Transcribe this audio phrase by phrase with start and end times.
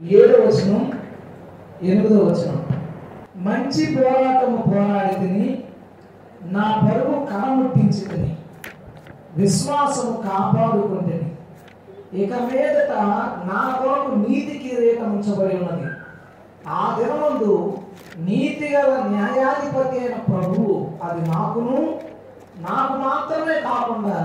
[0.00, 0.82] ఏడో వచనం
[1.82, 2.58] ఎనిమిదో వచనం.
[3.46, 5.46] మంచి పోరాటము పోరాడి తిని
[6.54, 8.32] నా పరువు కనముట్టించి తిని
[9.36, 11.18] విశ్వాసము కాపాడుకుంటుని.
[12.22, 12.92] ఇక మీదట
[13.50, 15.88] నా కొరకు నీతి కిరీటం ఉంచబడి ఉన్నది.
[16.68, 17.54] ఆ దినమందు
[18.28, 21.78] నీతి గల న్యాయాధిపతి అయిన ప్రభువు అది నాకును
[22.68, 24.20] నాకు మాత్రమే కాకుండా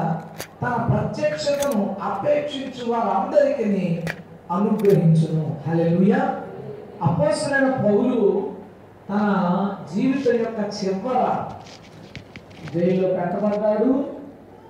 [0.61, 3.69] తన ప్రత్యక్షతను అపేక్షించు వారందరికీ
[4.51, 5.57] అనుగ్రహించును.
[5.67, 6.13] హలెలుయ
[7.03, 8.49] అపోసరైన పౌలు
[9.09, 11.45] తన జీవితం యొక్క చివర
[12.75, 14.05] జైల్లో పెట్టబడ్డాడు.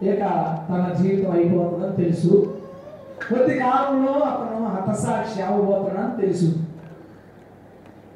[0.06, 0.20] ఇక
[0.70, 2.60] తన జీవితం అయిపోతుందని తెలుసు.
[3.30, 6.54] కొద్ది కాలంలో అతను హతసాక్షి అవ్వబోతున్నాడని తెలుసు.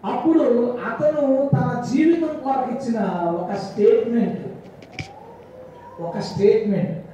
[0.06, 0.44] అప్పుడు
[0.92, 3.00] అతను తన జీవితం కొరకు ఇచ్చిన
[3.42, 4.42] ఒక స్టేట్మెంట్
[6.02, 7.06] ఒక స్టేట్మెంట్.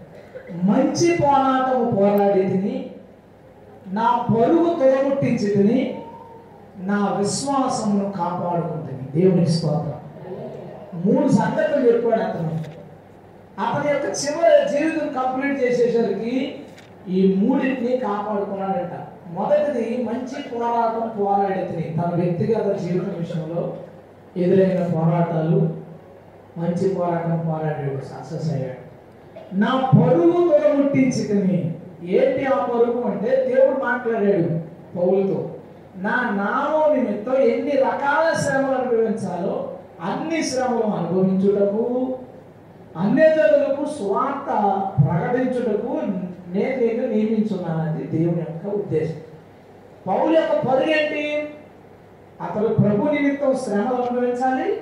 [0.66, 2.91] మంచి పోరాటం పోరాడేదిని
[3.92, 6.04] నా బరువు తొయగొట్టించిదని
[6.80, 9.22] నా విశ్వాసమును కాపాడుకుంటుంది.
[9.22, 10.02] దేవుని స్తోత్రం.
[11.06, 12.52] మూడు సంగతులు చెప్పాడు అతను.
[13.60, 16.62] అతని యొక్క చివరి జీవితం కంప్లీట్ చేసేసరికి
[17.10, 19.08] ఈ మూడింటిని కాపాడుకున్నాడట.
[19.34, 23.78] మొదటిది మంచి పోరాటం పోరాడితే తన వ్యక్తిగత జీవితం విషయంలో
[24.38, 25.76] ఎదురైన పోరాటాలు
[26.58, 28.82] మంచి పోరాటం పోరాడాడు సక్సెస్ అయ్యాడు.
[29.56, 31.76] నా పరువు తొలగొట్టించుకుని
[32.08, 34.50] ఏంటి ఆ పొరుగు అంటే దేవుడు మాట్లాడాడు
[34.96, 35.56] పౌలతో
[35.96, 42.18] నా నామం నిమిత్తం ఎన్ని రకాల శ్రమలు అనుభవించాలో అన్ని శ్రమలు అనుభవించుటకు
[42.96, 44.50] అన్యజనులకు స్వార్థ
[45.06, 46.02] ప్రకటించుటకు
[46.48, 49.20] నేను నేను నియమించున్నానని దేవుని యొక్క ఉద్దేశం.
[50.08, 51.48] పౌలు యొక్క పరుగు ఏంటి?
[52.42, 54.82] అతడు ప్రభు నిమిత్తం శ్రమలు అనుభవించాలి.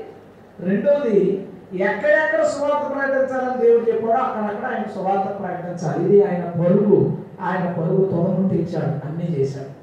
[0.59, 6.05] రెండోది ఎక్కడెక్కడ సువార్త ప్రకటించాలని దేవుడు చెప్పాడో అక్కడక్కడ ఆయన సువార్త ప్రకటించాలి.
[6.05, 7.17] ఇది ఆయన పరుగు.
[7.41, 9.79] ఆయన పరుగు తొలముట్టించాడు అన్నీ చేశాడు.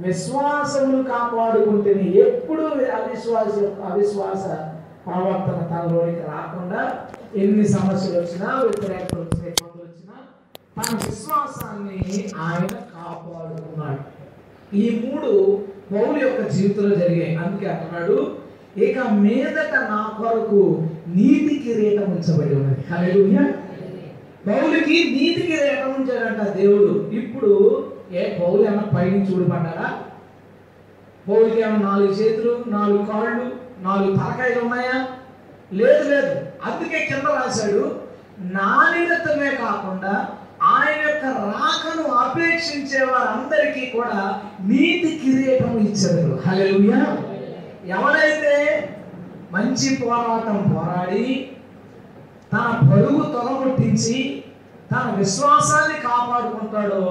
[0.00, 4.44] విశ్వాసములు కాపాడుకుంటే ఎప్పుడు అవిశ్వాస అవిశ్వాస
[5.06, 6.98] ప్రవర్తన తనలోనికి రాకుండా
[7.36, 10.14] ఎన్ని సమస్యలు వచ్చినా వ్యతిరేకతలు వచ్చినా ఇబ్బందులు వచ్చినా
[10.76, 14.20] తన విశ్వాసాన్ని ఆయన కాపాడుకున్నాడు.
[14.76, 15.60] ఈ మూడు
[15.92, 17.36] పౌరు యొక్క జీవితంలో జరిగాయి.
[17.36, 18.34] అందుకే అంటున్నాడు
[18.78, 20.60] ఇక మీదట నా కొరకు
[21.14, 22.82] నీతి కిరీటం ఉంచబడి ఉన్నది.
[22.90, 23.44] హల్లెలూయా
[24.46, 26.90] పౌలుకి నీతి కిరీటం ఉంచాడంట దేవుడు.
[27.12, 27.50] ఇప్పుడు
[28.12, 29.88] ఏ పౌలు ఏమన్నా పైనుంచి చూడబడ్డారా
[31.26, 33.46] పౌలుకి ఏమన్నా నాలుగు చేతులు నాలుగు కాళ్ళు
[33.82, 34.96] నాలుగు తలకాయలు ఉన్నాయా?
[35.70, 36.32] లేదు లేదు.
[36.64, 37.82] అందుకే కింద రాశాడు
[38.52, 40.14] నా నిమిత్తమే కాకుండా
[40.70, 44.16] ఆయన యొక్క రాకను అపేక్షించే వారందరికీ కూడా
[44.66, 47.00] నీతి కిరీటం ఇచ్చారు హల్లెలూయా
[47.96, 48.54] ఎవరైతే
[49.52, 51.50] మంచి పోరాటం పోరాడి
[52.52, 54.18] తన పరుగు తొలగొట్టించి
[54.92, 57.04] తన విశ్వాసాన్ని కాపాడుకుంటాడో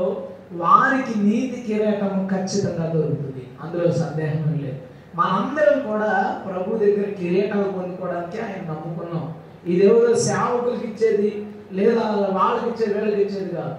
[0.53, 3.43] వారికి నీతి కిరీటం ఖచ్చితంగా దొరుకుతుంది.
[3.63, 4.79] అందులో సందేహం లేదు.
[5.15, 6.11] మనందరం కూడా
[6.45, 9.25] ప్రభు దగ్గర కిరీటాలు పొందుకోవడానికి ఆయన నమ్ముకున్నాం.
[9.71, 11.31] ఇదేదో సేవకులకి ఇచ్చేది
[11.77, 12.03] లేదా
[12.37, 13.75] వాళ్ళకి ఇచ్చేది వీళ్ళకి ఇచ్చేది కాదు.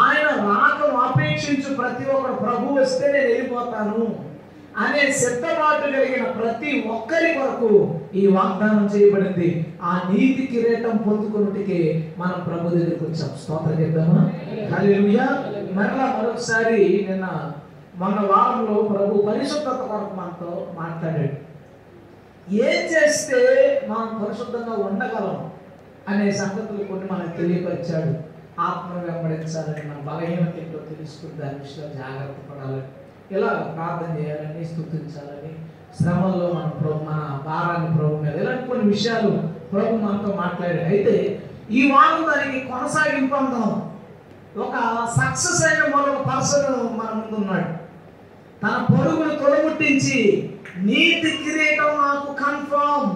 [0.00, 4.31] ఆయన రాకను అపేక్షించు ప్రతి ఒక్కరు ప్రభు వస్తే నేను వెళ్ళిపోతాను.
[4.78, 9.76] అనే సిద్ధపాటు కలిగిన ప్రతి ఒక్కరి కొరకు ఈ వాగ్దానం చేయబడింది.
[9.82, 13.30] ఆ నీతి కిరీటం పొందుకున్నటికే మనం ప్రభు దగ్గరికి వచ్చాం.
[13.42, 14.32] స్తోత్రం చెప్దామా?
[14.76, 15.24] హల్లెలూయా.
[15.72, 17.52] మరలా మరొకసారి నిన్న
[17.96, 21.52] మన వారంలో ప్రభు పరిశుద్ధత కొరకు మనతో మాట్లాడాడు.
[22.54, 25.50] ఏం చేస్తే మనం పరిశుద్ధంగా ఉండగలం
[26.08, 28.32] అనే సంగతులు కొన్ని మనకు తెలియపరిచాడు.
[28.60, 32.82] ఆత్మ వెంబడించాలని మన బలహీనత ఏంటో తెలుసుకుని దాని విషయంలో జాగ్రత్త పడాలని.
[33.36, 35.52] ఇలా ప్రార్థన చేయాలని స్థుతించాలని
[36.00, 39.30] శ్రమల్లో మన ప్రభు మన భారాన్ని ప్రభు మీద ఇలాంటి కొన్ని విషయాలు
[39.72, 40.84] ప్రభు మనతో మాట్లాడాడు.
[40.84, 43.92] అయితే ఈ వారం దానికి కొనసాగింపు అందాం.
[44.62, 44.74] ఒక
[45.20, 47.70] సక్సెస్ అయిన మరొక పర్సన్ మన ముందు ఉన్నాడు.
[48.62, 50.18] తన పొరుగును తొడగుట్టించి
[50.78, 53.12] నీతి కిరీటం నాకు కన్ఫర్మ్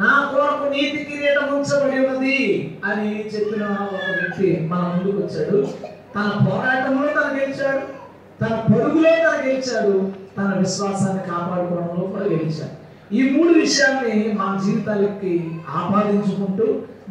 [0.00, 2.40] నా కొరకు నీతి కిరీటం ఉంచబడి ఉన్నది
[2.84, 5.68] అని చెప్పిన ఒక వ్యక్తి మన ముందుకు వచ్చాడు.
[6.14, 7.95] తన పోరాటంలో తన గెలిచాడు.
[8.40, 9.94] తన పొరుగులో తన గెలిచాడు
[10.36, 12.74] తన విశ్వాసాన్ని కాపాడుకోవడంలో కూడా గెలిచాడు.
[13.12, 15.32] ఈ మూడు విషయాల్ని మన జీవితాలకి
[15.76, 16.66] ఆపాదించుకుంటూ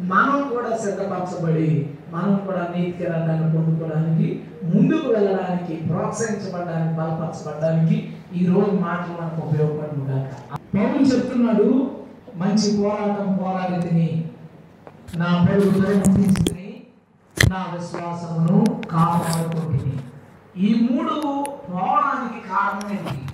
[0.06, 1.68] మనం కూడా సిద్ధపరచబడి
[2.14, 4.26] మనం కూడా నీతికి కిరీటాన్ని పొందుకోవడానికి
[4.72, 7.96] ముందుకు వెళ్ళడానికి ప్రోత్సహించబడడానికి బలపరచబడడానికి
[8.34, 10.30] ఈ రోజు మాటలు మనకు ఉపయోగపడుతుందాక
[10.74, 11.68] పౌరులు చెప్తున్నాడు
[12.36, 14.08] మంచి పోరాటం పోరాడి తిని
[15.18, 16.68] నా పరుగులో ముగించుకుని
[17.36, 18.58] నా విశ్వాసమును
[18.90, 19.92] కాపాడుకుంటుంది
[20.58, 21.10] ఈ మూడు
[21.70, 23.28] పోవడానికి కారణం ఏంటి?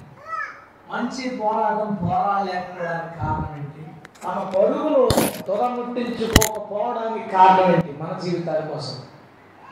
[0.90, 3.86] మంచి పోరాటం పోరాలేకపోవడానికి కారణం ఏంటి?
[4.24, 5.08] తమ పరుగులు
[5.42, 7.96] తుదముట్టించుకోకపోవడానికి కారణం ఏంటి?
[8.02, 8.96] మన జీవితాల కోసం.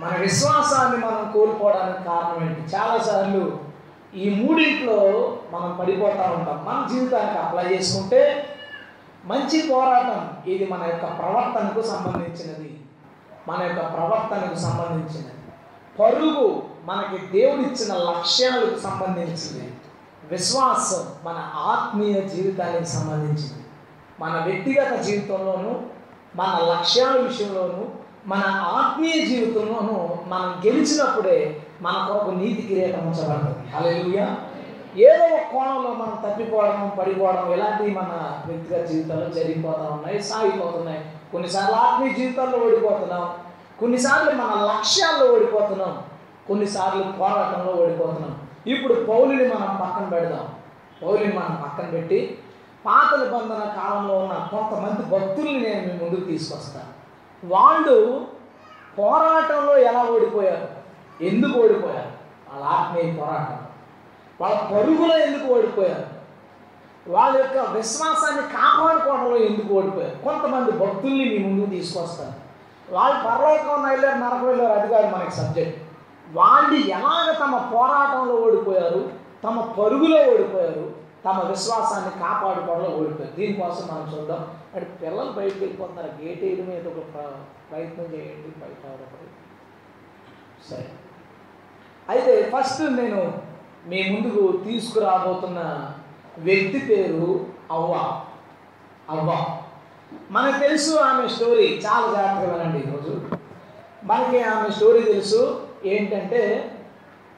[0.01, 2.77] మన విశ్వాసాన్ని మనం కోల్పోవడానికి కారణం ఏంటి?
[2.77, 3.59] చాలాసార్లు
[4.15, 6.65] ఈ మూడింట్లో మనం పడిపోతూ ఉంటాం.
[6.65, 8.49] మన జీవితానికి అప్లై చేసుకుంటే
[9.25, 12.81] మంచి పోరాటం ఇది మన యొక్క ప్రవర్తనకు సంబంధించినది.
[13.49, 15.35] మన యొక్క ప్రవర్తనకు సంబంధించినది.
[15.99, 19.75] పరుగు మనకి దేవుడిచ్చిన లక్ష్యాలకు సంబంధించింది.
[20.31, 23.65] విశ్వాసం మన ఆత్మీయ జీవితానికి సంబంధించింది.
[24.21, 25.81] మన వ్యక్తిగత జీవితంలోనూ
[26.37, 27.87] మన లక్ష్యాల విషయంలోనూ
[28.27, 33.69] మన ఆత్మీయ జీవితంలోనూ మనం గెలిచినప్పుడే మన కొరకు నీతి కిరీటం ఉంచబడుతుంది.
[33.69, 34.37] హల్లెలూయా.
[34.97, 41.05] ఏదో ఒక కోణంలో మనం తప్పిపోవడం పడిపోవడం ఇలాంటివి మన వ్యక్తిగత జీవితాల్లో జరిగిపోతూ ఉన్నాయి సాగిపోతున్నాయి.
[41.33, 43.31] కొన్నిసార్లు ఆత్మీయ జీవితాల్లో ఓడిపోతున్నాం.
[43.81, 46.03] కొన్నిసార్లు మన లక్ష్యాల్లో ఓడిపోతున్నాం.
[46.51, 48.49] కొన్నిసార్లు పోరాటంలో ఓడిపోతున్నాం.
[48.67, 50.47] ఇప్పుడు పౌలుని మనం పక్కన పెడదాం.
[51.03, 52.39] పౌలిని మనం పక్కన పెట్టి
[52.87, 56.91] పాత నిబంధన కాలంలో ఉన్న కొంతమంది భక్తుల్ని నేను మీ ముందుకు తీసుకొస్తాను
[57.47, 58.27] వాళ్ళు
[58.99, 60.69] పోరాటంలో ఎలా ఓడిపోయారు?
[61.25, 62.11] ఎందుకు ఓడిపోయారు?
[62.51, 63.59] వాళ్ళ ఆత్మీయ పోరాటం.
[64.41, 66.07] వాళ్ళ పరుగులో ఎందుకు ఓడిపోయారు?
[67.11, 70.17] వాళ్ళ యొక్క విశ్వాసాన్ని కాపాడుకోవడంలో ఎందుకు ఓడిపోయారు?
[70.25, 72.35] కొంతమంది భక్తుల్ని మీ ముందుకు తీసుకొస్తారు
[72.95, 75.90] వాళ్ళు పరలోకం వెళ్ళారు నరకం వెళ్ళారు అది కాదు మనకి సబ్జెక్ట్.
[76.33, 79.13] వాళ్ళు ఎలాగ తమ పోరాటంలో ఓడిపోయారు
[79.45, 80.95] తమ పరుగులో ఓడిపోయారు
[81.25, 83.37] తమ విశ్వాసాన్ని కాపాడుకోవడంలో ఓడిపోయారు.
[83.37, 84.47] దీనికోసం మనం చూద్దాం.
[84.75, 86.25] అంటే పిల్లలు బయటకు వెళ్ళిపోతున్నారు.
[86.25, 87.33] గేట్ వేయడం మీద ఒక
[87.71, 88.99] ప్రయత్నం చేయండి బయట
[90.71, 90.89] సరే.
[92.09, 93.39] అయితే ఫస్ట్ నేను
[93.87, 95.93] మీ ముందుకు తీసుకురాబోతున్న
[96.39, 98.21] వ్యక్తి పేరు అవ్వ.
[99.11, 99.59] అవ్వ.
[100.31, 101.83] మనకు తెలుసు ఆమె స్టోరీ.
[101.87, 103.21] చాలా జాగ్రత్తగా వినండి ఈరోజు.
[104.05, 105.70] మనకి ఆమె స్టోరీ తెలుసు.
[105.85, 106.71] ఏంటంటే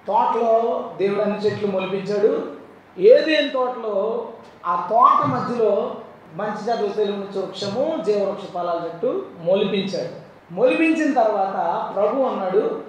[0.09, 2.53] తోటలో దేవుడు అన్ని చెట్లు మొలిపించాడు.
[2.99, 4.29] ఏదేని తోటలో
[4.67, 5.97] ఆ తోట మధ్యలో
[6.35, 10.23] మంచి చెట్లు తెలుగు వృక్షము జీవవృక్ష ఫలాల చెట్టు మొలిపించాడు.
[10.55, 12.81] మొలిపించిన తర్వాత ప్రభు అన్నాడు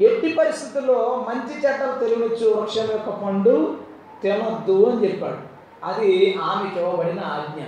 [0.00, 3.76] ఎట్టి పరిస్థితుల్లో మంచి చెట్టలు తెలుగునిచ్చు వృక్షం యొక్క పండు
[4.22, 5.36] తినొద్దు అని చెప్పాడు.
[5.84, 7.62] అది ఆమెకి ఇవ్వబడిన ఆజ్ఞ.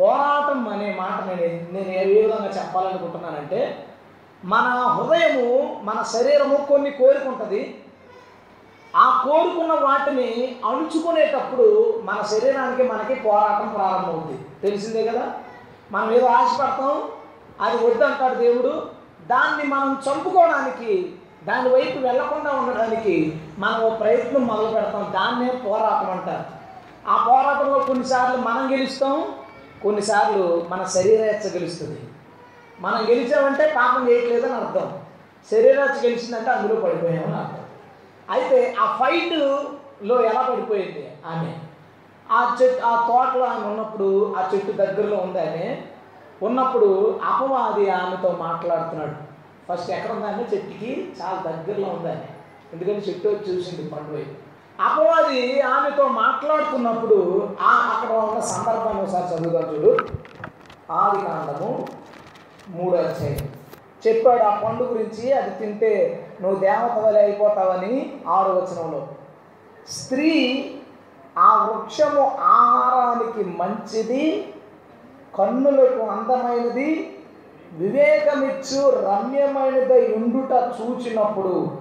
[0.00, 3.86] పోరాటం అనే మాట నేను నేను ఏ విధంగా చెప్పాలనుకుంటున్నానంటే
[4.44, 7.84] మన హృదయము మన శరీరము కొన్ని కోరుకుంటుంది.
[8.96, 15.32] ఆ కోరుకున్న వాటిని అణుచుకునేటప్పుడు మన శరీరానికి మనకి పోరాటం ప్రారంభమవుతుంది తెలిసిందే కదా?
[15.92, 17.02] మనం ఏదో ఆశపడతాం
[17.60, 18.86] అది వద్దంటాడు దేవుడు.
[19.26, 21.12] దాన్ని మనం చంపుకోవడానికి
[21.44, 25.12] దాని వైపు వెళ్ళకుండా ఉండడానికి మనం ఓ ప్రయత్నం మొదలు పెడతాం.
[25.14, 26.44] దాన్నే పోరాటం అంటారు.
[27.08, 29.34] ఆ పోరాటంలో కొన్నిసార్లు మనం గెలుస్తాం
[29.82, 32.00] కొన్నిసార్లు మన శరీరేచ్ఛ గెలుస్తుంది.
[32.80, 34.98] మనం గెలిచామంటే పాపం చేయట్లేదని అర్థం.
[35.50, 37.64] శరీరాచి గెలిచిందంటే అందులో పడిపోయామని అర్థం.
[38.30, 41.52] అయితే ఆ ఫైట్లో ఎలా పడిపోయింది ఆమె?
[42.30, 45.82] ఆ చెట్టు ఆ తోటలో ఆమె ఉన్నప్పుడు ఆ చెట్టు దగ్గరలో ఉంది ఆమె.
[46.42, 49.16] ఉన్నప్పుడు అపవాది ఆమెతో మాట్లాడుతున్నాడు.
[49.68, 52.28] ఫస్ట్ ఎక్కడ ఉందామె చెట్టుకి చాలా దగ్గరలో ఉందని
[52.72, 54.34] ఎందుకంటే చెట్టు వచ్చి చూసింది పండు వైపు.
[54.82, 59.96] అపవాది ఆమెతో మాట్లాడుతున్నప్పుడు ఆ అక్కడ ఉన్న సందర్భాన్ని ఒకసారి చదువుగా చూడు.
[60.92, 61.86] ఆది కాండము
[62.68, 63.48] మూడో అధ్యాయం.
[64.06, 69.08] చెప్పాడు ఆ పండు గురించి అది తింటే నువ్వు దేవత వలె అయిపోతావని ఆరో వచనంలో.
[69.88, 70.64] స్త్రీ
[71.38, 74.54] ఆ వృక్షము ఆహారానికి మంచిది
[75.38, 77.16] కన్నులకు అందమైనది
[77.72, 81.78] వివేకమిచ్చు రమ్యమైనదై ఉండుట చూచినప్పుడు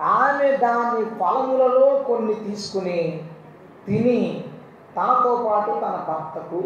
[0.00, 3.24] ఆమె దాని ఫలములలో కొన్ని తీసుకుని
[3.86, 4.44] తిని
[4.96, 6.58] తనతో పాటు తన భర్తకు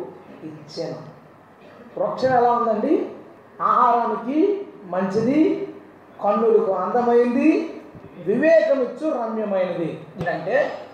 [0.44, 1.16] ఇచ్చాను.
[2.00, 3.12] వృక్షం ఎలా ఉందండి?
[3.62, 5.68] ఆహారానికి మంచిది
[6.24, 7.82] కన్నులకు అందమైంది
[8.18, 10.06] వివేకమిచ్చు రమ్యమైనది.
[10.16, 10.88] ఎందుకంటే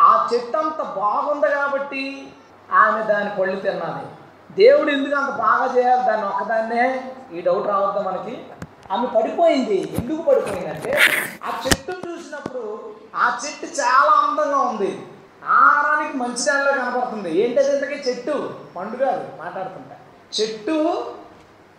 [0.00, 2.32] ఆ చెట్టు అంత బాగుంది కాబట్టి
[2.72, 4.06] ఆమె దాని పళ్ళు తిన్నది
[4.54, 6.06] దేవుడు ఎందుకు అంత బాగా చేయాలి?
[6.06, 8.46] దాన్ని ఒక్కదాన్నే ఈ డౌట్ రావద్దా మనకి?
[8.92, 9.94] ఆమె పడిపోయింది.
[9.98, 10.98] ఎందుకు పడిపోయిందంటే
[11.44, 15.02] ఆ చెట్టు చూసినప్పుడు ఆ చెట్టు చాలా అందంగా ఉంది.
[15.46, 17.40] ఆహారానికి మంచి దానిలో కనపడుతుంది.
[17.40, 18.54] ఏంటంటే ఇంతకీ చెట్టు?
[18.76, 19.96] పండు కాదు మాట్లాడుతుంటా.
[20.40, 21.04] చెట్టు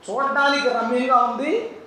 [0.10, 1.78] చూడడానికి రమ్యంగా ఉంది.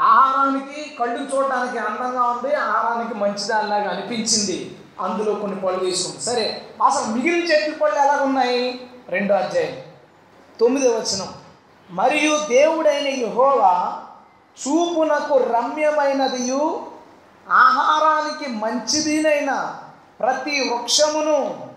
[0.00, 2.54] ఆహారానికి కళ్ళు చూడడానికి అందంగా ఉంది.
[2.54, 4.78] ఆహారానికి మంచిదానిలాగా అనిపించింది.
[5.00, 9.76] అందులో కొన్ని పళ్ళు తీసుకుంది సరే అసలు మిగిలిన చెట్ల పళ్ళు ఎలా ఉన్నాయి రెండో అధ్యాయం.
[10.60, 11.28] తొమ్మిదో వచనం.
[11.90, 14.02] మరియు దేవుడైన యహోవా
[14.60, 16.86] చూపునకు రమ్యమైనదియు
[17.50, 19.78] ఆహారానికి మంచిదినైన
[20.20, 21.70] ప్రతి వృక్షమును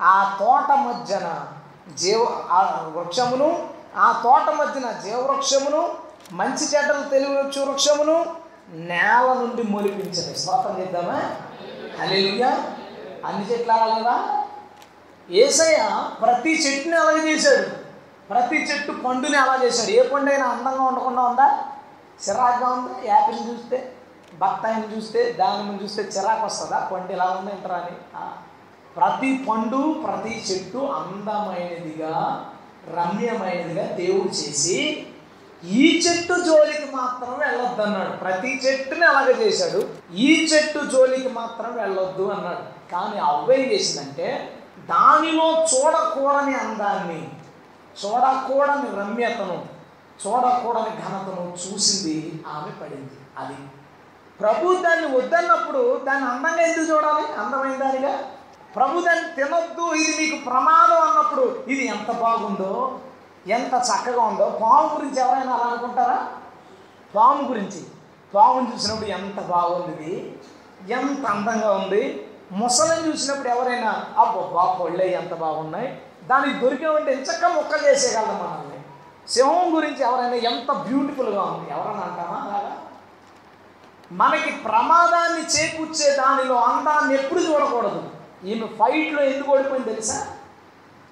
[0.00, 1.46] ఆ తోట మధ్యన
[1.94, 5.94] జీవ ఆ వృక్షమును ఆ తోట మధ్యన జీవవృక్షమును
[6.32, 8.26] మంచి చెడ్డలు తెలియవచ్చు వృక్షమును
[8.74, 11.36] నేల నుండి మొలిపించదు స్వాతం చేద్దామా?
[12.00, 12.76] అలెలుగా
[13.24, 14.28] అన్ని చెట్లు అలా
[15.30, 17.68] ఏసయ్య ప్రతి చెట్టుని అలాగే చేశాడు.
[18.28, 19.90] ప్రతి చెట్టు పండుని అలా చేశాడు.
[19.90, 21.64] ఏ పండు అయినా అందంగా ఉండకుండా ఉందా?
[22.28, 22.94] చిరాకుగా ఉందా?
[23.04, 23.92] యాపిల్ చూస్తే
[24.34, 26.88] బత్తాయిని చూస్తే దానిని చూస్తే చిరాకు వస్తుందా?
[26.92, 27.96] పండు ఇలా ఉందంటారా అని?
[28.96, 32.14] ప్రతి పండు ప్రతి చెట్టు అందమైనదిగా
[32.94, 35.06] రమ్యమైనదిగా దేవుడు చేసి
[35.64, 39.88] ఈ చెట్టు జోలికి మాత్రం వెళ్ళొద్దు అన్నాడు ప్రతి చెట్టుని అలాగే చేశాడు?
[40.14, 42.92] ఈ చెట్టు జోలికి మాత్రం వెళ్ళొద్దు అన్నాడు.
[42.92, 47.28] కానీ అవ్వేం చేసిందంటే దానిలో చూడకూడని అందాన్ని
[48.04, 49.66] చూడకూడని రమ్యతను
[50.26, 53.16] చూడకూడని ఘనతను చూసింది ఆమె పడింది.
[53.38, 53.54] అది
[54.40, 57.32] ప్రభు దాన్ని వద్దన్నప్పుడు దాన్ని అందంగా ఎందుకు చూడాలి?
[57.38, 58.18] అందమైన దానిగా
[58.76, 62.98] ప్రభుదని తినొద్దు ఇది మీకు ప్రమాదం అన్నప్పుడు ఇది ఎంత బాగుందో
[63.46, 64.58] ఎంత చక్కగా ఉందో.
[64.62, 66.28] పాము గురించి ఎవరైనా అలా అనుకుంటారా?
[67.14, 67.84] పాము గురించి.
[68.34, 70.38] పాముని చూసినప్పుడు ఎంత బాగుంది ఇది
[70.92, 72.26] ఎంత అందంగా ఉంది.
[72.52, 76.02] ముసలిని చూసినప్పుడు ఎవరైనా అబ్బో బా పళ్ళే ఎంత బాగున్నాయి.
[76.24, 78.80] దానికి దొరికామంటే ఎంచక్క ముక్కలు చేసేయగలం మనల్ని.
[79.28, 82.76] సింహం గురించి ఎవరైనా ఎంత బ్యూటిఫుల్గా ఉంది ఎవరైనా అంటామా అలాగా?
[84.12, 88.10] మనకి ప్రమాదాన్ని చేకూర్చే దానిలో అందాన్ని ఎప్పుడు చూడకూడదు.
[88.46, 90.26] ఈమె ఫైట్లో ఎందుకు ఓడిపోయింది తెలుసా?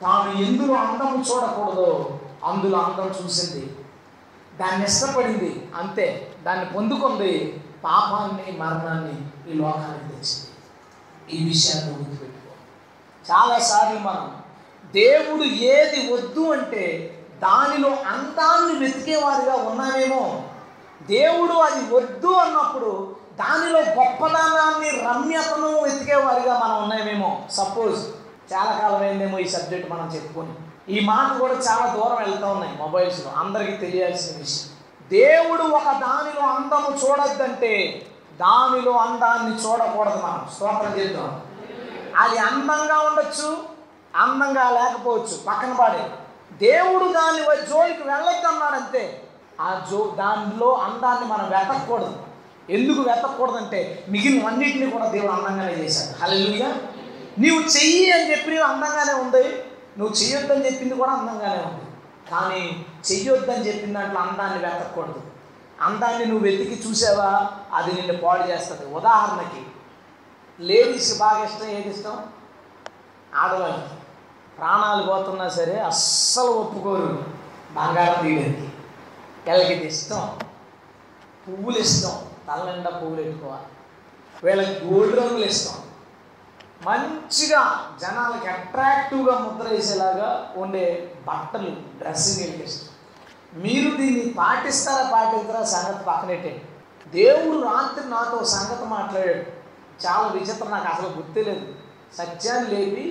[0.03, 3.77] తాను ఎందులో అందం చూడకూడదో అందులో అందం చూసింది.
[4.61, 6.35] దాన్ని ఇష్టపడింది అంతే.
[6.43, 10.49] దాన్ని పొందుకుంది పాపాన్ని మరణాన్ని ఈ లోకానికి తెచ్చింది.
[11.37, 12.55] ఈ విషయాన్ని గుర్తుపెట్టుకో.
[13.35, 14.37] చాలాసార్లు మనం
[14.93, 17.11] దేవుడు ఏది వద్దు అంటే
[17.43, 20.43] దానిలో అందాన్ని వెతికేవారిగా ఉన్నామేమో.
[21.03, 27.43] దేవుడు అది వద్దు అన్నప్పుడు దానిలో గొప్పదనాన్ని రమ్యతను వెతికేవారిగా మనం ఉన్నామేమో.
[27.51, 28.07] సపోజ్
[28.55, 30.55] చాలా కాలం అయిందేమో ఈ సబ్జెక్ట్ మనం చెప్పుకొని.
[30.97, 33.33] ఈ మాట కూడా చాలా దూరం వెళ్తూ ఉన్నాయి మొబైల్స్లో.
[33.33, 34.69] అందరికీ తెలియాల్సిన విషయం.
[35.11, 38.07] దేవుడు ఒక దానిలో అందము చూడొద్దంటే
[38.41, 40.47] దానిలో అందాన్ని చూడకూడదు మనం.
[40.55, 41.41] స్తోత్రం చేద్దాం.
[42.17, 43.57] అది అందంగా ఉండొచ్చు
[44.17, 46.11] అందంగా లేకపోవచ్చు పక్కన పాడే
[46.53, 49.23] దేవుడు దాని జోలికి వెళ్ళొద్దన్నాడంతే
[49.61, 52.17] ఆ జో దానిలో అందాన్ని మనం వెతకూడదు
[52.71, 56.23] ఎందుకు వెతకూడదంటే మిగిలినవన్నిటిని కూడా దేవుడు అందంగానే చేశాడు.
[56.23, 56.75] హల్లెలూయా.
[57.39, 59.49] నీవు చెయ్యి అని చెప్పి అందంగానే ఉంది.
[59.99, 61.85] నువ్వు చెయ్యొద్దని చెప్పింది కూడా అందంగానే ఉంది.
[62.31, 65.23] కానీ చెయ్యొద్దని చెప్పిన దాంట్లో అందాన్ని వెతకూడదు
[65.81, 67.53] అందాన్ని నువ్వు వెతికి చూసావా?
[67.73, 68.95] అది నిన్ను పాడు చేస్తుంది.
[68.95, 69.67] ఉదాహరణకి
[70.61, 72.27] లేడీస్ బాగా ఇష్టం ఏది ఇష్టం?
[73.35, 73.95] ఆడవాళ్ళకి
[74.59, 77.25] ప్రాణాలు పోతున్నా సరే అస్సలు ఒప్పుకోరు.
[77.73, 78.69] బంగారం తీయడానికి.
[79.47, 80.39] వీళ్ళకి ఇది ఇష్టం?
[81.49, 82.13] పువ్వులు ఇష్టం.
[82.49, 83.69] తల నిండా పువ్వులు పెట్టుకోవాలి
[84.45, 85.81] వీళ్ళకి గోల్డ్ రంగులు ఇష్టం
[86.87, 87.61] మంచిగా
[88.01, 90.31] జనాలకి అట్రాక్టివ్గా ముద్ర వేసేలాగా
[90.63, 90.85] ఉండే
[91.29, 91.71] బట్టలు
[92.01, 92.91] డ్రెస్సింగ్ వీళ్ళకి ఇష్టం
[93.65, 96.53] మీరు దీన్ని పాటిస్తారా పాటిస్తారా సంగతి పక్కనట్టే.
[97.13, 99.45] దేవుడు రాత్రి నాతో సంగతి మాట్లాడాడు.
[100.05, 101.67] చాలా విచిత్రం నాకు అసలు గుర్తులేదు
[102.19, 103.05] సత్యాన్ని లేపి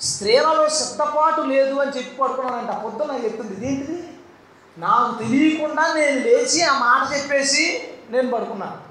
[0.00, 3.98] స్త్రీలలో సిద్ధపాటు లేదు అని చెప్పి పడుకున్నానంట పొద్దున నాకు చెప్తుంది ఇదేంటిది?
[4.78, 8.84] నాకు తెలియకుండా నేను లేచి ఆ మాట చెప్పేసి నేను పడుకున్నాను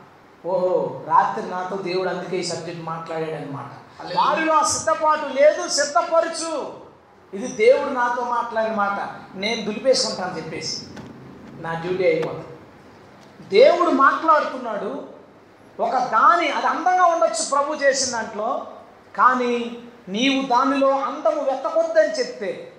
[0.47, 3.71] ఓహో రాత్రి నాతో దేవుడు అందుకే ఈ సబ్జెక్ట్ మాట్లాడాడు అనమాట
[4.17, 6.73] వారిలో ఆ సిద్ధపాటు లేదు సిద్ధపరచు.
[7.33, 10.81] ఇది దేవుడు నాతో మాట్లాడిన మాట నేను దులిపేసుకుంటాను చెప్పేసి.
[11.61, 12.45] నా డ్యూటీ అయిపోతుంది.
[13.49, 15.13] దేవుడు మాట్లాడుతున్నాడు.
[15.79, 18.67] ఒక దాని అది అందంగా ఉండొచ్చు ప్రభు చేసిన దాంట్లో
[19.15, 19.77] కానీ
[20.09, 22.73] నీవు దానిలో అందము వెతకొద్దని చెప్తే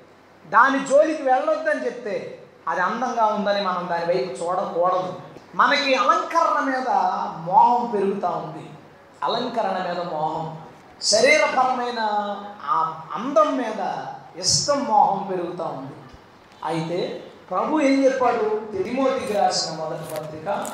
[0.46, 5.20] దాని జోలికి వెళ్ళొద్దని చెప్తే అది అందంగా ఉందని మనం దాని వైపు చూడకూడదు.
[5.54, 6.88] మనకి అలంకరణ మీద
[7.38, 8.70] మోహం పెరుగుతూ ఉంది.
[9.22, 10.60] అలంకరణ మీద మోహం.
[11.02, 11.98] శరీరపరమైన
[12.64, 14.06] ఆ అందం మీద
[14.38, 15.92] ఇష్టం మోహం పెరుగుతూ ఉంది.
[16.64, 18.72] అయితే ప్రభు ఏం చెప్పాడు?
[18.76, 20.66] తిరిమోతికి రాసిన మొదటి పత్రిక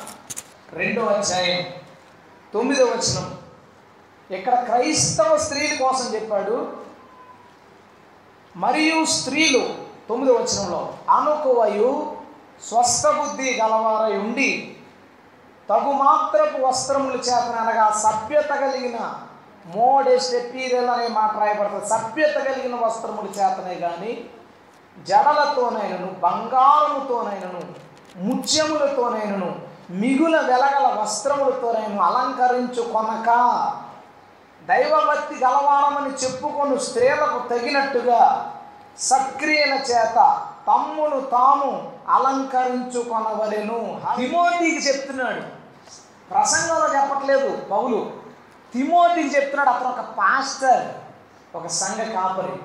[0.73, 1.65] రెండో అధ్యాయం
[2.53, 3.37] తొమ్మిదో వచనం.
[4.31, 6.73] ఇక్కడ క్రైస్తవ స్త్రీల కోసం చెప్పాడు
[8.55, 11.91] మరియు స్త్రీలు తొమ్మిదో వచనంలో అనుకువయు
[12.63, 14.49] స్వస్థబుద్ధి గలవారై ఉండి
[15.69, 18.97] తగు మాత్రపు వస్త్రములు చేతన అనగా సభ్యత కలిగిన
[19.75, 21.87] మోడెస్ట్ ఎపీరియల్ అనే మాట రాయబడుతుంది.
[21.89, 24.13] సభ్యత కలిగిన వస్త్రములు చేతనే కానీ
[24.97, 27.61] జడలతోనైనను బంగారముతోనైనను
[28.27, 29.49] ముత్యములతోనైనను
[30.01, 33.29] మిగుల వెలగల వస్త్రములతోనైను అలంకరించు కొనక
[34.61, 38.21] దైవభక్తి గలవారమని చెప్పుకొని స్త్రీలకు తగినట్టుగా
[38.99, 44.01] సక్రియల చేత తమ్మును తాము అలంకరించుకొనవలెను.
[44.17, 45.41] తిమోతికి చెప్తున్నాడు.
[46.29, 48.13] ప్రసంగంలో చెప్పట్లేదు పౌలు.
[48.73, 50.87] తిమోతికి చెప్తున్నాడు అతను ఒక పాస్టర్
[51.55, 52.57] ఒక సంఘ కాపరి.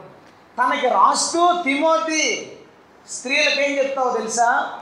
[0.58, 2.52] తనకి రాస్తూ తిమోతి
[3.10, 4.78] స్త్రీలకు ఏం చెప్తావో తెలుసా?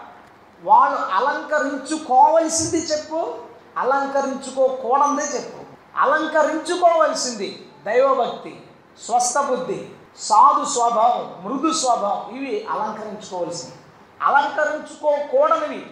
[0.65, 3.35] వాళ్ళు అలంకరించుకోవలసింది చెప్పు
[3.79, 5.65] అలంకరించుకోకూడదే చెప్పు.
[5.99, 8.63] అలంకరించుకోవలసింది దైవభక్తి
[9.07, 13.77] స్వస్థ బుద్ధి సాధు స్వభావం మృదు స్వభావం ఇవి అలంకరించుకోవాల్సినవి.
[14.23, 15.87] అలంకరించుకోకూడనివి.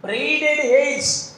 [0.00, 1.36] బ్రెయిడెడ్ హెయిర్స్.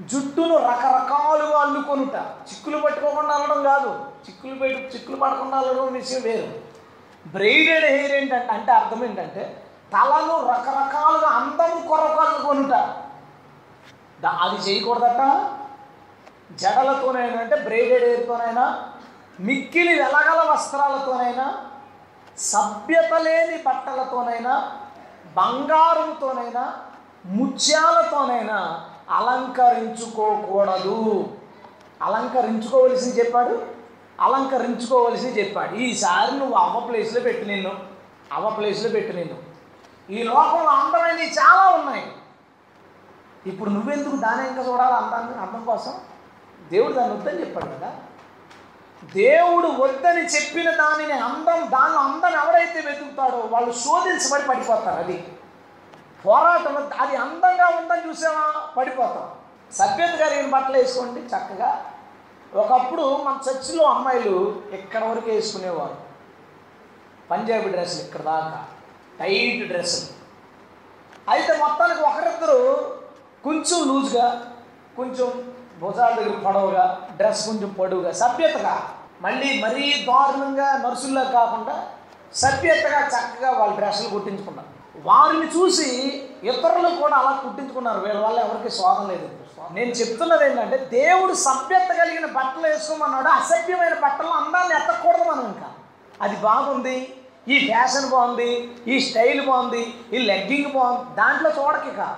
[0.00, 2.14] జుట్టును రకరకాలుగా అల్లుకొనుట.
[2.14, 4.06] చిక్కులు పట్టుకోకుండా అల్లడం కాదు.
[4.28, 6.52] చిక్కులు పెట్టు చిక్కులు పడకుండా అల్లడం విషయం వేరు.
[7.28, 9.62] బ్రెయిడెడ్ హెయిర్ ఏంటంటే అంటే అర్థం ఏంటంటే
[9.92, 12.72] తలను రకరకాలుగా అందం కొరకు అల్లుకొనుట.
[14.26, 15.50] అది చేయకూడదట.
[16.52, 18.90] జడలతోనైనా అంటే బ్రైడెడ్ హెయిర్తోనైనా
[19.40, 21.56] మిక్కిలి వెలగల వస్త్రాలతోనైనా
[22.38, 24.72] సభ్యత లేని బట్టలతోనైనా
[25.36, 26.76] బంగారంతోనైనా
[27.26, 31.28] ముత్యాలతోనైనా అలంకరించుకోకూడదు.
[32.02, 33.62] అలంకరించుకోవలసి చెప్పాడు?
[34.20, 35.74] అలంకరించుకోవలసి చెప్పాడు.
[35.74, 37.72] ఈసారి నువ్వు అవ్వ ప్లేస్లో పెట్టి నిన్ను.
[38.32, 39.54] అవ్వ ప్లేస్లో పెట్టి నిన్ను.
[40.12, 42.06] ఈ లోకంలో అందమైనవి చాలా ఉన్నాయి.
[43.46, 45.94] ఇప్పుడు నువ్వెందుకు దాని ఇంకా చూడాలి అందాన్ని అందం కోసం?
[46.70, 47.92] దేవుడు దాన్ని వద్దని చెప్పాడు కదా.
[49.12, 55.24] దేవుడు వద్దని చెప్పిన దానిని అందం దానిలో అందం ఎవరైతే వెతుకుతాడో వాళ్ళు శోధించబడి పడిపోతారు అది.
[56.26, 59.30] పోరాటం అది అందంగా ఉందని చూసామా పడిపోతాం.
[59.72, 61.84] సభ్యత కలిగిన బట్టలు వేసుకోండి చక్కగా.
[62.54, 65.96] ఒకప్పుడు మన చర్చిలో అమ్మాయిలు ఇక్కడ వరకు వేసుకునేవారు.
[67.30, 68.64] పంజాబీ డ్రెస్సులు ఇక్కడ దాకా.
[69.20, 70.24] టైట్ డ్రెస్సులు.
[71.30, 72.90] అయితే మొత్తానికి ఒకరిద్దరు
[73.44, 74.54] కొంచెం లూజ్గా
[74.96, 81.88] కొంచెం భుజాల దగ్గర పొడవుగా డ్రెస్ కొంచెం పొడవుగా సభ్యతగా మళ్ళీ మరీ దారుణంగా నర్సుల్లో కాకుండా
[82.34, 84.68] సభ్యతగా చక్కగా వాళ్ళ డ్రెస్సులు కుట్టించుకున్నారు.
[85.08, 88.00] వారిని చూసి ఇతరులు కూడా అలా కుట్టించుకున్నారు.
[88.00, 89.28] వీళ్ళ వల్ల ఎవరికి స్వాదం లేదు.
[89.72, 93.28] నేను చెప్తున్నది ఏంటంటే దేవుడు సభ్యత కలిగిన బట్టలు వేసుకోమన్నాడు.
[93.28, 95.70] అసభ్యమైన బట్టలు అందాన్ని ఎత్తకూడదు మనం ఇంకా.
[96.22, 97.14] అది బాగుంది.
[97.48, 98.74] ఈ ఫ్యాషన్ బాగుంది.
[98.86, 100.04] ఈ స్టైల్ బాగుంది.
[100.12, 101.14] ఈ లెగ్గింగ్ బాగుంది.
[101.14, 102.16] దాంట్లో చూడకిక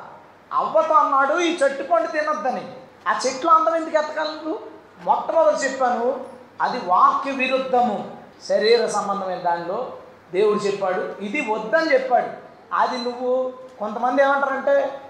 [0.53, 2.73] అవ్వతో అన్నాడు ఈ చెట్టు పండు తినొద్దని.
[3.09, 4.59] ఆ చెట్లు అందం ఎందుకు ఎత్తగలరు?
[5.05, 8.17] మొట్టమొదటి చెప్పాను అది వాక్య విరుద్ధము.
[8.49, 9.93] శరీర సంబంధమైన దానిలో
[10.33, 12.27] దేవుడు చెప్పాడు ఇది వద్దని చెప్పాడు.
[12.75, 15.01] అది నువ్వు కొంతమంది ఏమంటారంటే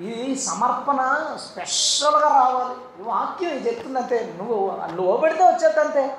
[0.00, 3.02] ఇది సమర్పణ స్పెషల్గా రావాలి.
[3.02, 6.18] ఈ వాక్యం ఇది చెప్తుందంటే నువ్వు లోబడితే వచ్చేది వచ్చేద్దంతే.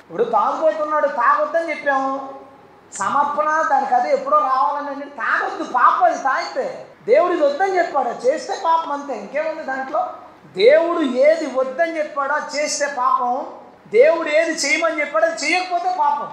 [0.00, 2.28] ఇప్పుడు తాగుబోతున్నాడు తాగొద్దని చెప్పాము.
[2.92, 6.86] సమర్పణ దానికి అదే ఎప్పుడో రావాలని అంటే తాగొద్దు పాపం అది తాగితే.
[7.06, 9.18] దేవుడు ఇది వద్దని చెప్పాడు చేస్తే పాపం అంతే.
[9.18, 10.06] ఇంకేముంది దాంట్లో?
[10.56, 13.46] దేవుడు ఏది వద్దని చెప్పాడో చేస్తే పాపం.
[13.92, 16.28] దేవుడు ఏది చేయమని చెప్పాడు అది చేయకపోతే పాపం.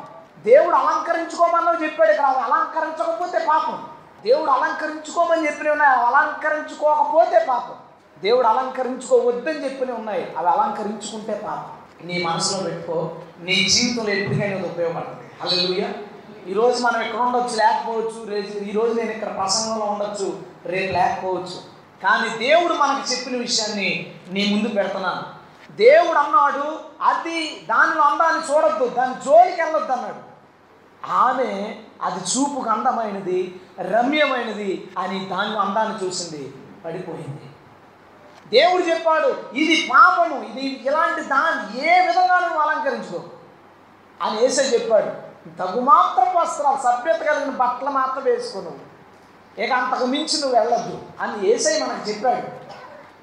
[0.46, 2.26] దేవుడు అలంకరించుకోమని చెప్పాడు ఇక్కడ.
[2.26, 3.84] అవి అలంకరించకపోతే పాపం.
[4.24, 5.94] దేవుడు అలంకరించుకోమని చెప్పినవి ఉన్నాయి.
[5.94, 7.76] అవి అలంకరించుకోకపోతే పాపం.
[8.22, 10.34] దేవుడు అలంకరించుకోవద్దని చెప్పినవి ఉన్నాయి.
[10.38, 12.08] అవి అలంకరించుకుంటే పాపం.
[12.08, 13.15] నీ మనసులో పెట్టుకో.
[13.39, 15.32] నీ జీవితంలో ఎప్పటికైనా అది ఉపయోగపడుతుంది.
[15.41, 15.89] హల్లెలూయా
[16.48, 18.30] ఈరోజు మనం ఇక్కడ ఉండొచ్చు లేకపోవచ్చు.
[18.30, 21.76] రేపు ఈరోజు నేను ఇక్కడ ప్రసంగంలో ఉండొచ్చు రేపు లేకపోవచ్చు.
[22.04, 25.35] కానీ దేవుడు మనకు చెప్పిన విషయాన్ని నీ ముందు పెడుతున్నాను.
[25.76, 30.36] దేవుడు అన్నాడు అది దానిలో అందాన్ని చూడొద్దు దాని జోలికి వెళ్ళొద్దు అన్నాడు.
[31.12, 36.54] ఆమె అది చూపుకు అందమైనది రమ్యమైనది అని దానిలో అందాన్ని చూసింది
[36.86, 37.50] పడిపోయింది.
[38.48, 43.24] దేవుడు చెప్పాడు ఇది పాపము ఇది ఇలాంటి దాన్ని ఏ విధంగా నువ్వు అలంకరించుకో?
[44.22, 45.26] అని వేసే చెప్పాడు
[45.58, 48.96] తగుమాత్రం వస్త్రాలు సభ్యత కలిగిన బట్టలు మాత్రం వేసుకో నువ్వు
[49.62, 52.48] ఇక అంతకు మించి నువ్వు వెళ్ళొద్దు అని ఏసై మనకు చెప్పాడు.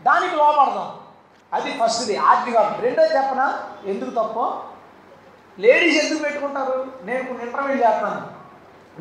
[0.03, 0.99] దానికి లోపడదాం
[1.53, 2.17] అది ఫస్ట్ది.
[2.17, 4.62] ఆర్థిక రెండోది చెప్పనా ఎందుకు తప్పో?
[5.59, 6.87] లేడీస్ ఎందుకు పెట్టుకుంటారు?
[7.05, 8.43] నేను కొన్ని ఇంటర్వ్యూ చేస్తాను.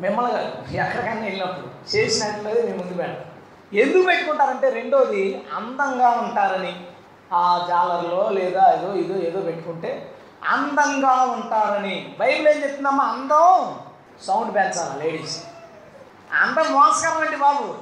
[0.00, 0.44] మిమ్మల్ని
[0.76, 3.16] ఎక్కడికైనా వెళ్ళినప్పుడు చేసినట్లేదు మేము ముందు పెట్టాం
[3.72, 6.86] ఎందుకు పెట్టుకుంటారంటే రెండోది అందంగా ఉంటారని.
[7.32, 10.14] ఆ జాలర్లో లేదా ఏదో ఇదో ఏదో పెట్టుకుంటే
[10.48, 12.16] అందంగా ఉంటారని.
[12.18, 13.04] బైబిల్ ఏం చెప్తుందమ్మా?
[13.04, 13.78] అందం.
[14.22, 15.44] సౌండ్ పెంచాలి లేడీస్.
[16.42, 17.74] అందం మోసకరం అండి బాబు.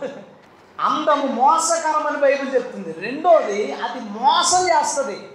[0.81, 3.01] అందము మోసకరం అని బైబిల్ చెప్తుంది.
[3.01, 5.29] రెండోది అది మోసం చేస్తుంది.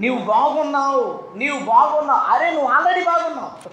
[0.00, 2.20] నీవు బాగున్నావు నీవు బాగున్నావు.
[2.20, 3.68] అరే నువ్వు ఆల్రెడీ బాగున్నావు.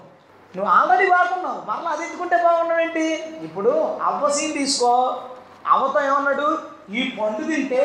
[0.56, 1.70] నువ్వు ఆల్రెడీ బాగున్నావు.
[1.70, 3.04] మరలా అది ఎత్తుకుంటే బాగున్నావు ఏంటి?
[3.42, 5.22] ఇప్పుడు అవ్వసీన్ తీసుకో.
[5.66, 6.58] అవ్వతో ఏమన్నాడు?
[6.90, 7.84] ఈ పండు తింటే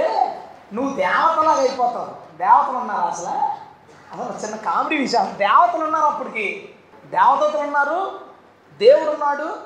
[0.74, 2.38] నువ్వు దేవతలాగా అయిపోతావు.
[2.38, 3.60] దేవతలు ఉన్నారు అసలు?
[4.14, 5.36] అసలు చిన్న కామెడీ విషయం.
[5.38, 6.70] దేవతలు ఉన్నారు అప్పటికి.
[7.06, 8.20] దేవతలు ఉన్నారు
[8.80, 9.58] దేవుడు ఉన్నాడు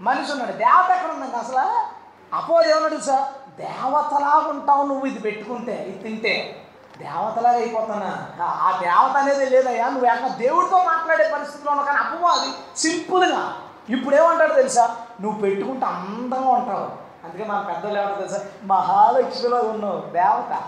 [0.00, 0.52] మనిషి ఉన్నాడు.
[0.52, 1.99] దేవత ఎక్కడ ఉందండి అసలు?
[2.34, 6.64] అపోజ్ ఏమన్నాడు సార్ దేవతలాగా ఉంటావు నువ్వు ఇది పెట్టుకుంటే ఇది తింటే.
[6.98, 8.26] దేవతలాగా అయిపోతానా?
[8.44, 13.52] ఆ- దేవత అనేది లేదయ్యా నువ్వు ఏక దేవుడితో మాట్లాడే పరిస్థితిలో ఉన్నావు కానీ అపవాది సింపుల్గా.
[13.88, 14.96] ఇప్పుడు ఏమంటాడు తెలుసా?
[15.20, 17.10] నువ్వు పెట్టుకుంటే అందంగా ఉంటావు.
[17.26, 18.44] అందుకే మన పెద్దలు ఏమంటారు తెలుసా?
[18.64, 20.58] మహాలక్ష్మిలో ఉన్నావు దేవత.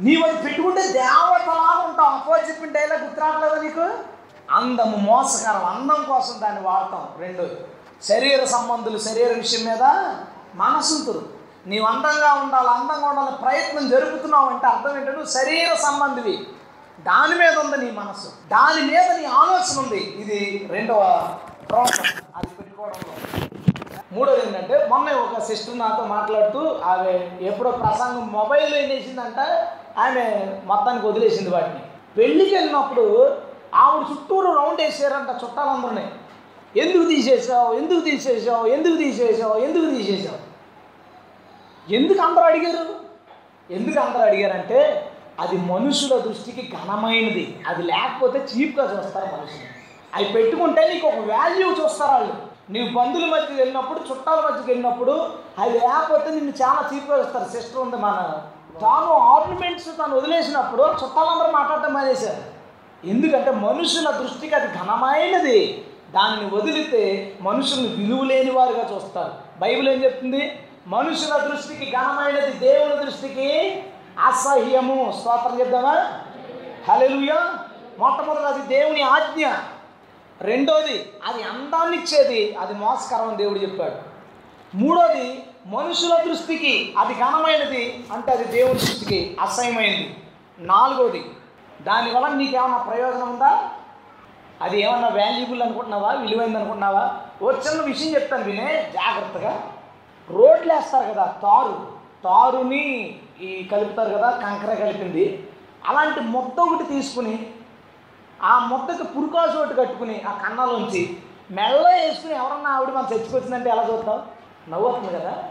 [0.00, 2.08] నీవు అది పెట్టుకుంటే దేవతలాగా ఉంటావు.
[2.08, 3.98] అపో చెప్పిన డైలాగ్ గుర్తురావట్లేదా నీకు?
[4.50, 7.08] అందము మోసకరం అందం కోసం దాన్ని వాడతాం.
[7.18, 7.56] రెండోది
[8.02, 10.14] శరీర సంబంధులు శరీర విషయం మీద
[10.56, 11.22] మనసుంతురు
[11.66, 16.46] నీవు అందంగా ఉండాలి అందంగా ఉండాలని ప్రయత్నం జరుపుతున్నావు అంటే అర్థం ఏంటంటే నువ్వు శరీర సంబంధివి.
[17.00, 18.28] దాని మీద ఉంది నీ మనసు.
[18.28, 19.96] దాని మీద నీ ఆలోచన ఉంది.
[19.96, 21.28] ఇది రెండవ
[21.70, 23.12] ప్రాబ్లం అది పెట్టుకోవడంలో.
[24.12, 29.38] మూడోది ఏంటంటే మొన్న ఒక సిస్టర్ నాతో మాట్లాడుతూ ఆమె ఎప్పుడో ప్రసంగం మొబైల్లో ఏం చేసిందంట?
[29.98, 31.80] ఆమె మొత్తానికి వదిలేసింది వాటిని.
[32.16, 33.36] పెళ్ళికి వెళ్ళినప్పుడు
[33.74, 36.10] ఆవిడ చుట్టూరు రౌండ్ వేసారంట చుట్టాలందరినీ.
[36.76, 37.74] ఎందుకు తీసేసావు?
[37.74, 38.66] ఎందుకు తీసేసావు?
[38.66, 39.54] ఎందుకు తీసేసావు?
[39.54, 40.45] ఎందుకు తీసేసావు?
[41.90, 42.94] ఎందుకు అందరూ అడిగారు?
[43.70, 47.64] ఎందుకు అందరూ అడిగారంటే అది మనుషుల దృష్టికి ఘనమైనది.
[47.66, 49.76] అది లేకపోతే చీప్గా చూస్తారు మనుషులు.
[50.14, 52.34] అవి పెట్టుకుంటే నీకు ఒక వాల్యూ చూస్తారు వాళ్ళు.
[52.70, 57.48] నీవు బంధువుల మధ్యకి వెళ్ళినప్పుడు చుట్టాల మధ్యకి వెళ్ళినప్పుడు అది లేకపోతే నిన్ను చాలా చీప్గా చూస్తారు.
[57.48, 58.42] సిస్టర్ ఉంది మన
[58.80, 62.56] తాను ఆర్నమెంట్స్ తను వదిలేసినప్పుడు చుట్టాలందరూ మాట్లాడటం మానేశారు.
[63.06, 65.84] ఎందుకంటే మనుషుల దృష్టికి అది ఘనమైనది.
[66.10, 69.34] దానిని వదిలితే మనుషుల్ని విలువ లేని వారుగా చూస్తారు.
[69.58, 70.58] బైబిల్ ఏం చెప్తుంది?
[70.86, 73.82] మనుషుల దృష్టికి ఘనమైనది దేవుని దృష్టికి
[74.24, 75.16] అసహ్యము.
[75.20, 76.22] స్తోత్రం చెప్దామా?
[76.88, 77.58] హల్లెలూయా.
[77.98, 79.46] మొట్టమొదటి అది దేవుని ఆజ్ఞ.
[80.40, 83.94] రెండోది అది అందాన్ని ఇచ్చేది అది మోసకరం అని దేవుడు చెప్పాడు.
[84.76, 90.22] మూడోది మనుషుల దృష్టికి అది ఘనమైనది అంటే అది దేవుని దృష్టికి అసహ్యమైనది.
[90.58, 91.30] నాలుగోది
[91.82, 93.70] దానివల్ల నీకేమన్నా ప్రయోజనం ఉందా?
[94.62, 96.12] అది ఏమన్నా వాల్యుబుల్ అనుకుంటున్నావా?
[96.12, 97.16] విలువైంది అనుకుంటున్నావా?
[97.42, 99.72] ఓ చిన్న విషయం చెప్తాను వినే జాగ్రత్తగా.
[100.30, 101.86] రోడ్లు వేస్తారు కదా తారు.
[102.24, 102.84] తారుని
[103.40, 105.48] ఈ కలుపుతారు కదా కంకర కలిపింది.
[105.88, 107.50] అలాంటి మొత్తం ఒకటి తీసుకుని
[108.42, 111.18] ఆ మొత్తకి పురుకాసు ఒకటి కట్టుకుని ఆ కన్నాలోంచి
[111.50, 114.22] మెల్ల వేసుకుని ఎవరన్నా ఆవిడ మనం చచ్చిపోతుందంటే ఎలా చూస్తాం
[114.68, 115.44] నవ్వుతుంది కదా.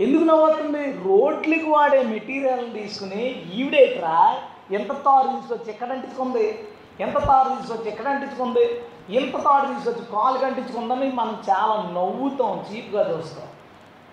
[0.00, 4.38] ఎందుకు నవ్వుతుంది రోడ్లకు వాడే మెటీరియల్ తీసుకుని ఈవిడేట్రా
[4.70, 6.68] ఎంత తారు తీసుకొచ్చి ఎక్కడ అంటించుకుంది?
[7.00, 8.84] ఎంత తారు తీసుకొచ్చి ఎక్కడ అంటించుకుంది?
[9.10, 13.46] ఎంత తాడు తీసుకొచ్చి కాలు అంటించుకుందని మనం చాలా నవ్వుతాం చీప్గా చూస్తాం.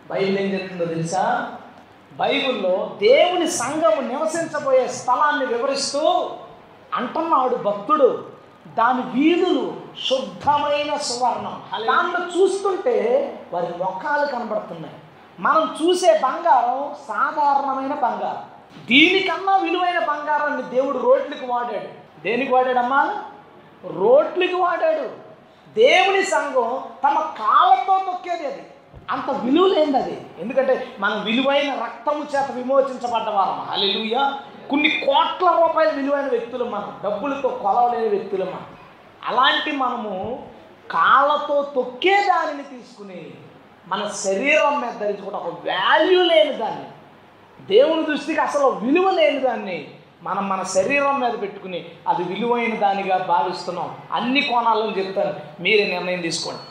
[0.09, 1.55] బైబిల్ ఏం చెప్తుందో తెలుసా?
[2.13, 6.29] బైబిల్లో దేవుని సంఘము నివసించబోయే స్థలాన్ని వివరిస్తూ
[6.93, 8.25] అంటున్నాడు భక్తుడు.
[8.67, 9.73] దాని వీధులు
[10.09, 11.61] శుద్ధమైన సువర్ణం.
[11.85, 14.95] దాంట్లో చూస్తుంటే వారి ముఖాలు కనబడుతున్నాయి.
[15.39, 18.43] మనం చూసే బంగారం సాధారణమైన బంగారం.
[18.85, 22.21] దీనికన్నా విలువైన బంగారాన్ని దేవుడు రోడ్లకు వాడాడు.
[22.23, 23.23] దేనికి వాడాడమ్మా?
[23.85, 25.29] రోడ్లకు వాడాడు.
[25.73, 28.65] దేవుని సంఘం తమ కాళ్ళతో తొక్కేది అది.
[29.11, 30.21] అంత విలువ లేనిది అది.
[30.39, 34.31] ఎందుకంటే మనం విలువైన రక్తము చేత విమోచించబడ్డ వారం హల్లెలూయ.
[34.69, 36.99] కొన్ని కోట్ల రూపాయల విలువైన వ్యక్తులు మనం.
[37.03, 38.65] డబ్బులతో కొలవలేని వ్యక్తులు మనం.
[39.25, 40.45] అలాంటి మనము
[40.91, 43.31] కాళ్ళతో తొక్కే దానిని తీసుకుని
[43.87, 46.85] మన శరీరం మీద ధరించుకుంటే ఒక వాల్యూ లేని దాన్ని
[47.65, 49.87] దేవుని దృష్టికి అసలు విలువ లేని దాన్ని
[50.23, 53.97] మనం మన శరీరం మీద పెట్టుకుని అది విలువైన దానిగా భావిస్తున్నాం.
[54.11, 55.61] అన్ని కోణాలను చెప్తాను.
[55.61, 56.61] మీరే నిర్ణయం తీసుకోండి.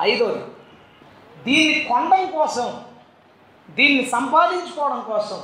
[0.00, 0.40] ఐదోది
[1.46, 2.84] దీన్ని కొనడం కోసం
[3.70, 5.40] దీన్ని సంపాదించుకోవడం కోసం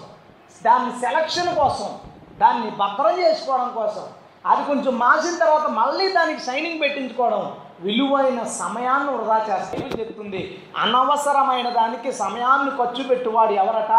[0.65, 1.99] దాన్ని సెలక్షన్ కోసం
[2.39, 4.03] దాన్ని భద్రం చేసుకోవడం కోసం
[4.47, 10.63] అది కొంచెం మాసిన తర్వాత మళ్ళీ దానికి షైనింగ్ పెట్టించుకోవడం విలువైన సమయాన్ని వృధా చేస్తే చెప్తుంది?
[10.77, 13.93] అనవసరమైన దానికి సమయాన్ని ఖర్చు పెట్టువాడు ఎవరట?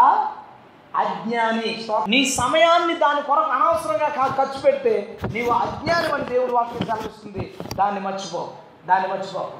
[0.96, 1.86] అజ్ఞాని.
[2.08, 8.48] నీ సమయాన్ని దాని కొరకు అనవసరంగా ఖర్చు పెడితే నీవు అజ్ఞాని అని దేవుడు వాక్యం కనిపిస్తుంది దాన్ని మర్చిపో.
[8.86, 9.50] దాన్ని మర్చిపో.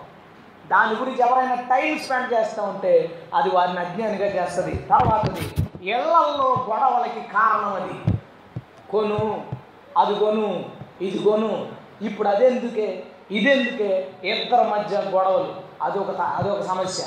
[0.72, 4.74] దాని గురించి ఎవరైనా టైం స్పెండ్ చేస్తూ ఉంటే అది వారిని అజ్ఞానిగా చేస్తుంది.
[4.76, 8.18] తర్వాతది ఇళ్ళల్లో గొడవలకి కారణం అది.
[8.90, 9.46] కొను
[9.98, 10.64] అది కొను
[11.00, 11.68] ఇది కొను.
[12.02, 15.54] ఇప్పుడు అదెందుకే ఇదెందుకే ఇద్దరి మధ్య గొడవలు?
[15.82, 17.04] అదొక అదొక సమస్య.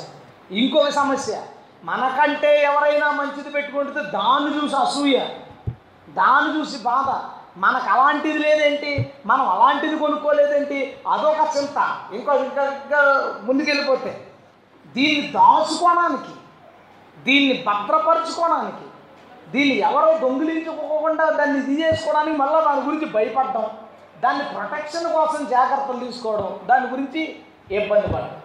[0.58, 1.42] ఇంకొక సమస్య
[1.84, 5.18] మనకంటే ఎవరైనా మంచిది పెట్టుకుంటే దాన్ని చూసి అసూయ.
[6.08, 7.08] దాన్ని చూసి బాధ.
[7.56, 9.12] మనకు అలాంటిది లేదేంటి?
[9.26, 10.78] మనం అలాంటిది కొనుక్కోలేదేంటి?
[11.12, 11.78] అదొక చింత.
[12.12, 13.00] ఇంకో ఇంకా
[13.42, 14.12] ముందుకెళ్ళిపోతే
[14.96, 16.34] దీన్ని దాచుకోవడానికి
[17.24, 18.84] దీన్ని భద్రపరచుకోవడానికి
[19.52, 23.66] దీన్ని ఎవరో దొంగిలించుకోకుండా దాన్ని ఇది చేసుకోవడానికి మళ్ళీ దాని గురించి భయపడడం
[24.22, 27.22] దాన్ని ప్రొటెక్షన్ కోసం జాగ్రత్తలు తీసుకోవడం దాని గురించి
[27.70, 28.36] ఇబ్బంది పడడం.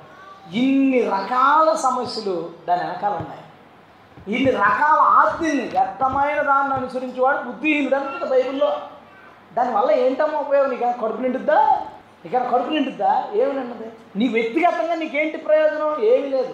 [0.54, 3.44] ఇన్ని రకాల సమస్యలు దాని వెనకాల ఉన్నాయి.
[4.36, 8.72] ఇన్ని రకాల ఆస్తిని వ్యర్థమైన దాన్ని అనుసరించేవాడు బుద్ధిహీనుడు అంటుంది బైబిల్లో.
[9.58, 10.70] దానివల్ల ఏంటమ్మా ఉపయోగం?
[10.70, 11.82] నీకు కడుపు నిండుద్దా?
[12.26, 13.30] నీకు కడుపు నిండుద్దా?
[13.34, 13.86] ఏమి నిండదు
[14.16, 16.04] నీ వ్యక్తిగతంగా నీకేంటి ప్రయోజనం?
[16.04, 16.54] ఏమీ లేదు.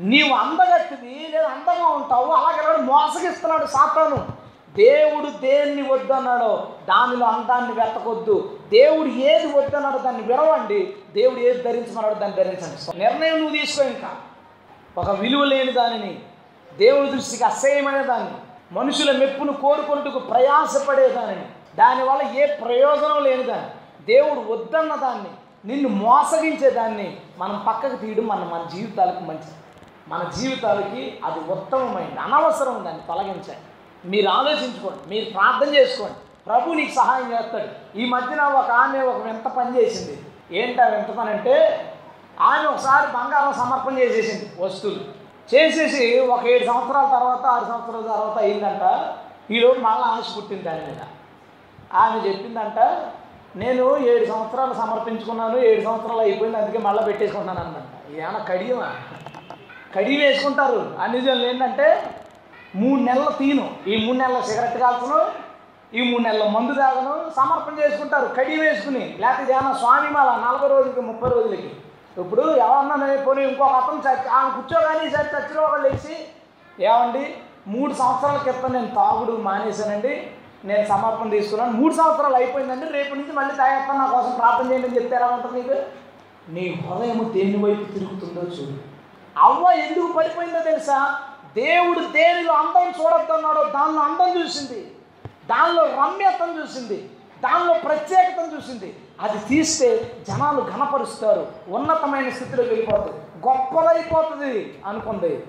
[0.00, 2.24] నీవు అందగట్టిది లేదా అందంగా ఉంటావు?
[2.24, 4.46] అలాగే మోసగిస్తున్నాడు సాతాను.
[4.76, 8.58] దేవుడు దేన్ని వద్దన్నాడో దానిలో అందాన్ని వెతకొద్దు.
[8.70, 12.98] దేవుడు ఏది వద్దన్నాడో దాన్ని విరవండి దేవుడు ఏది ధరించమన్నాడో దాన్ని ధరించండి.
[12.98, 14.16] నిర్ణయం నువ్వు తీసుకో ఇంకా.
[14.98, 16.18] ఒక విలువ లేని దానిని
[16.78, 18.30] దేవుని దృష్టికి అసహ్యమైన దాన్ని
[18.72, 21.46] మనుషుల మెప్పును కోరుకుంటూ ప్రయాసపడే దానిని
[21.78, 23.70] దానివల్ల ఏ ప్రయోజనం లేని దాన్ని
[24.06, 25.30] దేవుడు వద్దన్న దాన్ని
[25.64, 29.54] నిన్ను మోసగించే దాన్ని మనం పక్కకు తీయడం మన మన జీవితాలకు మంచిది.
[30.08, 33.58] మన జీవితాలకి అది ఉత్తమమైనది అనవసరం దాన్ని తొలగించాలి.
[34.04, 36.14] మీరు ఆలోచించుకోండి మీరు ప్రార్థన చేసుకోండి.
[36.46, 37.98] ప్రభు నీకు సహాయం చేస్తాడు.
[37.98, 40.22] ఈ మధ్యన ఒక ఆమె ఒక వింత పని చేసింది.
[40.58, 41.86] ఏంటి ఆ వింత పని అంటే
[42.40, 45.00] ఆమె ఒకసారి బంగారం సమర్పణ చేసేసింది వస్తువులు.
[45.54, 49.14] చేసేసి ఒక ఏడు సంవత్సరాల తర్వాత ఆరు సంవత్సరాల తర్వాత అయిందంట.
[49.50, 50.96] ఈరోజు మళ్ళీ ఆశ పుట్టింది దాని మీద.
[51.94, 52.78] ఆమె చెప్పిందంట
[53.56, 58.94] నేను ఏడు సంవత్సరాలు సమర్పించుకున్నాను ఏడు సంవత్సరాలు అయిపోయింది అందుకే మళ్ళీ పెట్టేసుకుంటున్నాను అనమాట ఏమన్నా కడియమా?
[59.94, 60.96] కడియం వేసుకుంటారు.
[61.00, 62.02] అన్ని జనులు ఏంటంటే
[62.74, 63.70] మూడు నెలలు తీను.
[63.86, 65.46] ఈ మూడు నెలల సిగరెట్ కాల్చను
[65.94, 68.34] ఈ మూడు నెలల మందు తాగను సమర్పణ చేసుకుంటారు.
[68.34, 71.70] కడియం వేసుకుని లేకపోతే ఏమన్నా స్వామి మాల నలభై రోజులకి ముప్పై రోజులకి.
[72.18, 76.26] ఇప్పుడు ఎవరన్నా పోనీ ఇంకొక అతను చచ్చి ఆమె కూర్చోగానే సరే చచ్చిన వాళ్ళు లేచి
[76.84, 77.34] ఏమండి
[77.68, 80.30] మూడు సంవత్సరాల క్రితం నేను తాగుడు మానేశానండి
[80.66, 81.72] నేను సమర్పణ తీసుకున్నాను.
[81.72, 82.86] మూడు సంవత్సరాలు అయిపోయిందండి.
[82.86, 85.80] రేపు నుంచి మళ్ళీ తాగేస్తాను నా కోసం ప్రార్థన చేయండి అని చెప్తే ఎలా ఉంటుంది నీకు?
[86.50, 88.96] నీ హృదయం దేని వైపు తిరుగుతుందో చూడు.
[89.38, 91.20] అవ్వ ఎందుకు పడిపోయిందో తెలుసా?
[91.56, 94.94] దేవుడు దేనిలో అందం చూడొద్దన్నాడో దానిలో అందం చూసింది.
[95.46, 97.10] దానిలో రమ్యతను చూసింది.
[97.44, 98.96] దానిలో ప్రత్యేకతను చూసింది.
[99.20, 101.46] అది తీస్తే జనాలు ఘనపరుస్తారు.
[101.68, 103.48] ఉన్నతమైన స్థితిలోకి వెళ్ళిపోతుంది.
[103.48, 105.46] గొప్పదైపోతుంది అనుకుంది.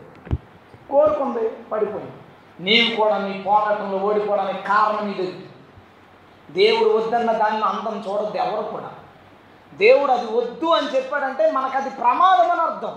[0.92, 2.12] కోరుకుంది పడిపోయింది.
[2.60, 5.50] నీవు కూడా నీ పోరాటంలో ఓడిపోవడానికి కారణం ఇది.
[6.52, 8.92] దేవుడు వద్దన్న దాన్ని అందం చూడొద్దు ఎవరు కూడా.
[9.74, 12.96] దేవుడు అది వద్దు అని చెప్పాడంటే మనకు అది ప్రమాదం అని అర్థం.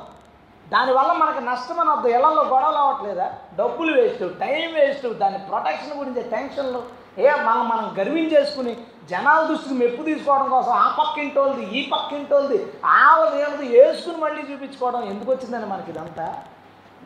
[0.68, 2.08] దానివల్ల మనకు నష్టం అని అర్థం.
[2.08, 3.32] ఇళ్ళలో గొడవలు అవ్వట్లేదా?
[3.56, 6.82] డబ్బులు వేస్ట్ టైం వేస్ట్ దాని ప్రొటెక్షన్ గురించి టెన్షన్లు.
[7.18, 8.76] ఏ మనం మనం గర్వించేసుకుని
[9.10, 15.30] జనాల దృష్టికి మెప్పు తీసుకోవడం కోసం ఆ పక్కింటోళ్ళది ఈ పక్కింటోళ్ళది ఆవది ఏమది వేసుకుని మళ్ళీ చూపించుకోవడం ఎందుకు
[15.30, 16.42] వచ్చిందని మనకి ఇదంతా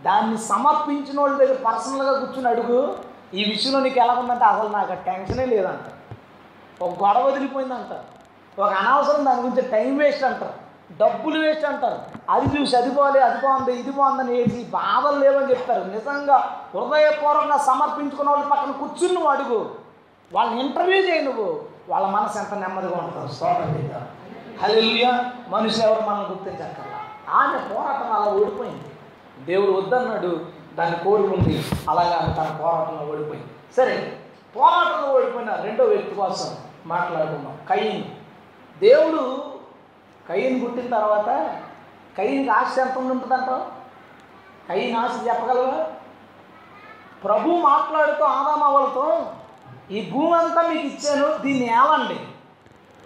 [0.05, 2.99] దాన్ని సమర్పించిన వాళ్ళ దగ్గర పర్సనల్గా కూర్చుని అడుగు
[3.35, 5.87] ఈ విషయంలో నీకు ఎలా ఉందంటే అసలు నాకు టెన్షనే లేదంట.
[6.83, 7.93] ఒక గొడవ వదిలిపోయిందంట.
[8.61, 10.65] ఒక అనవసరం దాని గురించి టైం వేస్ట్ అంటారు.
[10.99, 11.99] డబ్బులు వేస్ట్ అంటారు.
[12.31, 15.85] అది చూసి అది బాగాలే అది బాగుంది ఇది బాగుందని ఏసి బాధలు లేవని చెప్తారు.
[15.85, 16.37] నిజంగా
[16.75, 19.75] హృదయపూర్వకంగా సమర్పించుకున్న వాళ్ళ పక్కన కూర్చుని నువ్వు అడుగు.
[20.33, 21.61] వాళ్ళని ఇంటర్వ్యూ చేయి నువ్వు.
[21.89, 24.09] వాళ్ళ మనసు ఎంత నెమ్మదిగా ఉంటారు స్తోత్రం చేద్దాం
[24.63, 27.01] హల్లెలూయా మనుషులు ఎవరు మనల్ని గుర్తించక్కర్లా.
[27.35, 28.85] ఆమె పోరాటం అలా ఓడిపోయింది.
[29.39, 31.65] దేవుడు వద్దన్నాడు దాన్ని కోరుకుంది.
[31.91, 33.51] అలాగే ఆమె తన పోరాటంలో ఓడిపోయింది.
[33.77, 34.21] సరే
[34.57, 37.59] పోరాటంలో ఓడిపోయిన రెండో వ్యక్తి కోసం మాట్లాడుకుందాం.
[37.69, 38.05] కయ్యం
[38.79, 39.53] దేవుడు
[40.29, 41.57] కయ్యని పుట్టిన తర్వాత
[42.19, 43.63] కయ్యనికి ఆశ ఎంత ఉంటుందంటావు?
[44.69, 45.87] కయ్యని ఆశ చెప్పగలవా?
[47.25, 49.33] ప్రభు మాట్లాడుతూ ఆదామవలతో
[49.91, 52.21] ఈ భూమి అంతా మీకు ఇచ్చాను దీన్ని ఏమండి?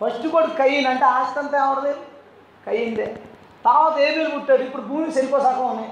[0.01, 2.01] ఫస్ట్ కూడా కయ్యన్ అంటే ఆస్తి అంతా ఎవరిది?
[2.67, 3.17] కయ్యిందే
[3.65, 5.91] తర్వాత ఏబీలు పుట్టాడు ఇప్పుడు భూమి సరిపోసాకం ఉన్నాయి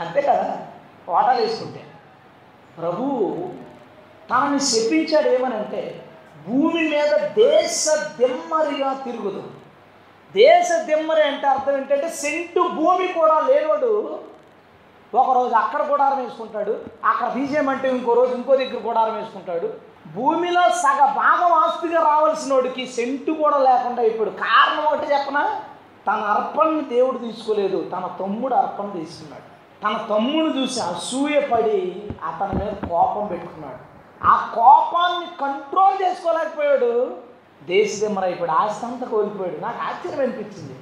[0.00, 0.58] అంతే కదా
[1.08, 1.82] వాటాలు వేసుకుంటే
[2.78, 3.50] ప్రభువు
[4.30, 6.04] తనని శపించాడు ఏమనంటే
[6.46, 9.42] భూమి మీద దేశ దిమ్మరిగా తిరుగుదు.
[10.34, 14.20] దేశ దిమ్మరి అంటే అర్థం ఏంటంటే సెంటు భూమి కూడా లేనోడు
[15.14, 19.68] ఒకరోజు అక్కడ గుడారం వేసుకుంటాడు అక్కడ తీసేయమంటే ఇంకో రోజు ఇంకో దగ్గర గుడారం వేసుకుంటాడు.
[20.16, 25.60] భూమిలో సగ భాగం ఆస్తిగా రావాల్సినోడికి సెంటు కూడా లేకుండా ఇప్పుడు కారణం ఒకటి చెప్పనా?
[26.06, 29.53] తన అర్పణని దేవుడు తీసుకోలేదు తన తమ్ముడు అర్పణ తీసుకున్నాడు
[29.84, 33.94] తన తమ్ముడు చూసి అసూయపడి అతని మీద కోపం పెట్టుకున్నాడు.
[34.26, 37.16] ఆ కోపాన్ని కంట్రోల్ చేసుకోలేకపోయాడు.
[37.62, 39.56] దేశదిమ్మరైపోయాడు ఆస్తి అంతా కోల్పోయాడు.
[39.60, 40.76] నాకు ఆశ్చర్యం అనిపించింది.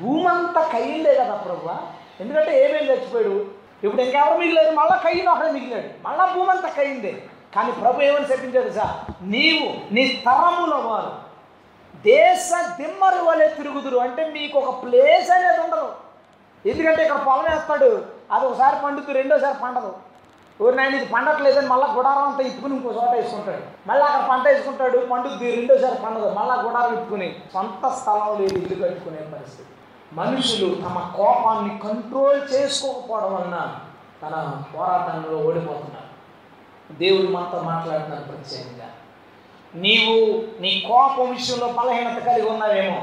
[0.00, 1.70] భూమి అంతా కయ్యిందే కదా ప్రభు.
[2.20, 3.46] ఎందుకంటే ఏమేమి చచ్చిపోయాడు?
[3.84, 6.08] ఇప్పుడు ఇంకెవరు మిగిలేదు మళ్ళీ కయ్యిన ఒకడే మిగిలాడు.
[6.08, 7.22] మళ్ళీ భూమి అంతా కయ్యిందే.
[7.56, 11.12] కానీ ప్రభు ఏమని చెప్పించాడు సార్ నీవు నీ తరముల వారు.
[11.96, 13.98] దేశ దిమ్మరు వలె తిరుగుదురు.
[13.98, 16.01] అంటే మీకు ఒక ప్లేస్ అనేది ఉండదు.
[16.70, 17.90] ఎందుకంటే ఇక్కడ పొలం వేస్తాడు
[18.34, 19.92] అది ఒకసారి పండుతూ రెండోసారి పండదు.
[20.60, 23.62] ఊరి నాయన ఇది పండట్లేదని మళ్ళీ గుడారం అంతా ఇప్పుకుని ఇంకో చోట వేసుకుంటాడు.
[23.88, 29.22] మళ్ళీ అక్కడ పంట వేసుకుంటాడు పండుద్ది రెండోసారి పండదు మళ్ళీ గుడారం ఇప్పుకుని సొంత స్థలం లేదు ఇల్లు కట్టుకునే
[29.34, 29.68] పరిస్థితి.
[30.18, 33.58] మనుషులు తమ కోపాన్ని కంట్రోల్ చేసుకోకపోవడం వలన
[34.22, 34.34] తన
[34.74, 36.10] పోరాటంలో ఓడిపోతున్నారు.
[36.98, 38.88] దేవుడు మనతో మాట్లాడుతున్నారు ప్రత్యేకంగా.
[39.74, 40.16] నీవు
[40.62, 43.00] నీ కోపం విషయంలో బలహీనత కలిగి ఉన్నావేమో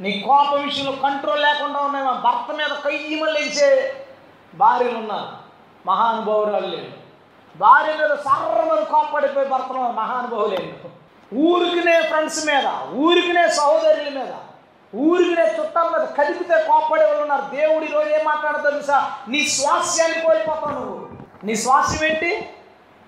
[0.00, 3.92] నీ కోపం విషయంలో కంట్రోల్ లేకుండా ఉన్నావేమో భర్త మీద కయ్యమని లేచే
[4.54, 5.28] భార్యలు ఉన్నారు
[5.86, 6.92] మహానుభావురాలు లేదు
[7.56, 10.72] భార్య మీద సర్రమని కోపడిపోయి భర్తలు మహానుభావులేదు
[11.34, 14.34] ఊరికినే ఫ్రెండ్స్ మీద ఊరికినే సహోదరుల మీద
[14.94, 17.56] ఊరికినే చుట్టాల మీద కదిపితే కోపడే వాళ్ళు ఉన్నారు.
[17.56, 19.12] దేవుడు ఈరోజు ఏం మాట్లాడతావు తెలుసా?
[19.28, 21.08] నీ స్వాస్యాన్ని కోల్పోతావు నువ్వు.
[21.44, 22.48] నీ స్వాస్యం ఏంటి?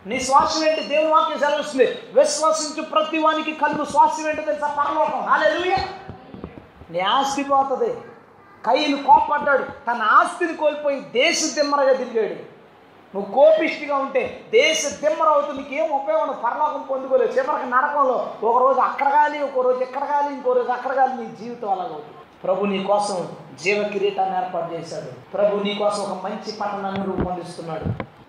[0.07, 0.81] నీ స్వాస్యం ఏంటి?
[0.81, 1.99] దేవుని వాక్యం సెలవుస్తుంది.
[2.13, 4.67] విశ్వసించు ప్రతి వానికి కలుగు స్వాస్యం ఏంటో తెలుసా?
[4.67, 5.21] పరలోకం.
[5.21, 5.77] హాలేలుయ
[6.91, 7.95] నీ ఆస్తి పోతుంది.
[8.67, 12.61] కయ్యను కోపడ్డాడు తన ఆస్తిని కోల్పోయి దేశ దిమ్మరగా తిరిగాడు.
[13.15, 18.81] నువ్వు కోపిష్టిగా ఉంటే దేశ దిమ్మర అవుతుంది నీకు ఏం ఉపయోగం పరలోకం పొందుకోలేదు చివరికి నరకంలో ఒక రోజు
[18.81, 23.29] అక్కడ గాలి ఒక రోజు ఎక్కడ ఇంకో రోజు అక్కడ గాలి నీ జీవితం అలాగవుతుంది ప్రభు నీ కోసం
[23.63, 25.31] జీవ కిరీటాన్ని ఏర్పాటు చేశాడు.
[25.31, 27.85] ప్రభు నీ కోసం ఒక మంచి పట్టణాన్ని రూపొందిస్తున్నాడు.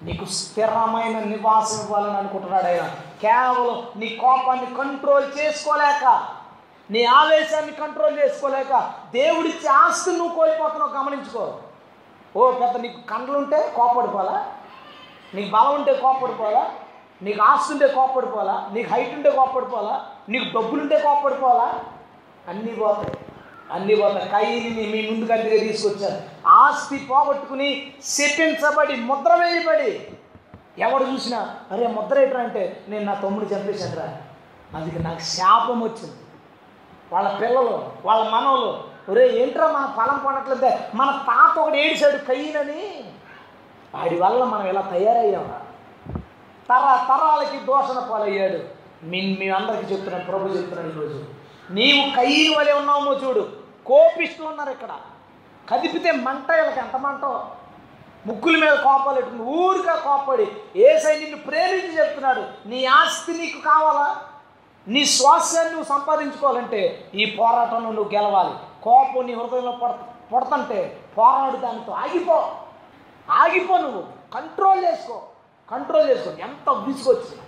[0.06, 2.86] నీకు స్థిరమైన నివాసం ఇవ్వాలని అనుకుంటున్నాడు ఆయన.
[3.22, 6.26] కేవలం నీ కోపాన్ని కంట్రోల్ చేసుకోలేక
[6.92, 11.60] నీ ఆవేశాన్ని కంట్రోల్ చేసుకోలేక దేవుడిచ్చే ఆస్తిని నువ్వు కోల్పోతున్నావు గమనించుకో.
[12.36, 14.52] ఓ పెద్ద నీకు కండ్లుంటే కోపడిపోవాలా?
[15.36, 16.72] నీకు బలం ఉంటే కోపడిపోవాలా?
[17.22, 18.70] నీకు ఆస్తి ఉంటే కోపడిపోవాలా?
[18.74, 20.06] నీకు హైట్ ఉంటే కోపడిపోవాలా?
[20.30, 21.80] నీకు డబ్బులుంటే కోపడిపోవాలా?
[22.48, 23.18] అన్నీ పోతాయి.
[23.72, 24.30] అన్నీ పోతాయి.
[24.30, 26.24] కైని మీ ముందు కంటిగా తీసుకొచ్చారు.
[26.48, 30.08] ఆస్తి పోగొట్టుకుని శపించబడి ముద్ర వేయబడి.
[30.78, 34.18] ఎవడు చూసినా అరే ముద్ర ఏంట్రా అంటే నేను నా తమ్ముడు చంపేశాను రా
[34.78, 36.21] అందుకే నాకు శాపం వచ్చింది.
[37.12, 43.04] వాళ్ళ పిల్లలు వాళ్ళ మనవలు ఒరే ఏంట్రా మన ఫలం కొనట్లేదే మన తాత ఒకటి ఏడిశాడు కయ్యనని.
[43.96, 45.60] వాడి వల్ల మనం ఇలా తయారయ్యామా
[46.70, 48.60] తర తరాలకి దోషణ పాలయ్యాడు.
[49.04, 51.26] మీ మీ అందరికీ చెప్తున్నాను ప్రభు చెప్తున్నాను ఈరోజు
[51.72, 53.50] నీవు కయ్యని వలె ఉన్నామో చూడు.
[53.86, 54.90] కోపిస్తూ ఉన్నారు ఇక్కడ.
[55.72, 57.48] కదిపితే మంట వీళ్ళకి ఎంత మంటో.
[58.26, 62.44] ముగ్గుల మీద కోపాలు ఊరిగా కోపడి ఏసై నిన్ను ప్రేమించి చెప్తున్నాడు.
[62.66, 64.16] నీ ఆస్తి నీకు కావాలా?
[64.88, 68.84] నీ స్వాస్యాన్ని నువ్వు సంపాదించుకోవాలంటే ఈ పోరాటంలో నువ్వు గెలవాలి.
[68.84, 69.90] కోపం నీ హృదయంలో పడ
[70.34, 72.52] పడుతుంటే పోరాడు దానితో ఆగిపో.
[73.30, 74.04] ఆగిపో నువ్వు.
[74.34, 75.22] కంట్రోల్ చేసుకో.
[75.72, 76.32] కంట్రోల్ చేసుకో.
[76.32, 77.44] ఎంత విసుగొచ్చినా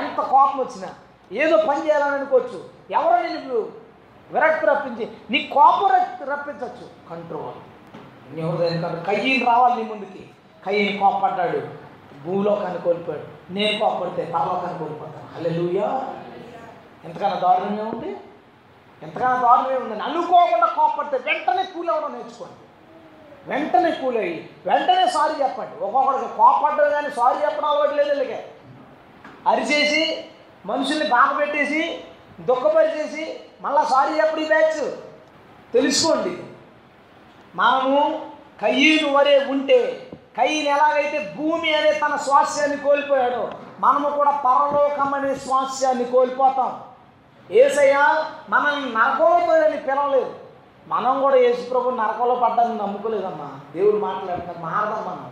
[0.00, 0.88] ఎంత కోపం వచ్చినా
[1.32, 2.64] ఏదో పని చేయాలని అనుకోవచ్చు.
[2.90, 3.54] ఎవరో నేను
[4.30, 5.88] విరక్తి రప్పించి నీ కోపం
[6.28, 7.78] రప్పించవచ్చు కంట్రోల్.
[8.36, 10.30] నీ హృదయం కాదు రావాలి నీ ముందుకి.
[10.66, 11.62] కయ్యని కోపడ్డాడు.
[12.24, 13.52] భూలోకాన్ని కోల్పోయాడు.
[13.52, 15.36] నేను కోపడితే పరలోకాన్ని కోల్పోతాను.
[15.36, 16.14] హల్లెలూయా.
[17.04, 18.16] ఎంతకన్నా దారుణమే ఉంది?
[19.02, 22.54] ఎంతకన్నా దారుణమే ఉంది అనుకోకుండా కోపడితే వెంటనే కూలవడం నేర్చుకోండి.
[23.50, 25.84] వెంటనే కూలయ్యి వెంటనే సారీ చెప్పండి.
[25.84, 28.42] ఒక్కొక్కడికి కోపడ్డం కానీ సారీ చెప్పడం అలవాటు లేదు వీళ్ళకి.
[29.46, 30.24] అరిచేసి
[30.66, 32.04] మనుషుల్ని బాధ పెట్టేసి
[32.40, 34.90] దుఃఖపరిచేసి మళ్ళీ సారీ చెప్పడు ఈ బ్యాచ్.
[35.72, 36.36] తెలుసుకోండి.
[37.54, 38.30] మనము
[38.60, 46.04] కయ్యను వరే ఉంటే కయ్యను ఎలాగైతే భూమి అనే తన స్వాస్యాన్ని కోల్పోయాడో మనము కూడా పరలోకం అనే స్వాస్యాన్ని
[46.04, 46.87] కోల్పోతాం.
[47.50, 50.34] ఏసయ్య మనల్ని నరకంలోని పిలవలేదు.
[50.86, 53.60] మనం కూడా యేసుప్రభు నరకంలో పడ్డాన్ని నమ్ముకోలేదమ్మా.
[53.74, 55.30] దేవుడు మాట్లాడుతున్నారు మారదాం మనం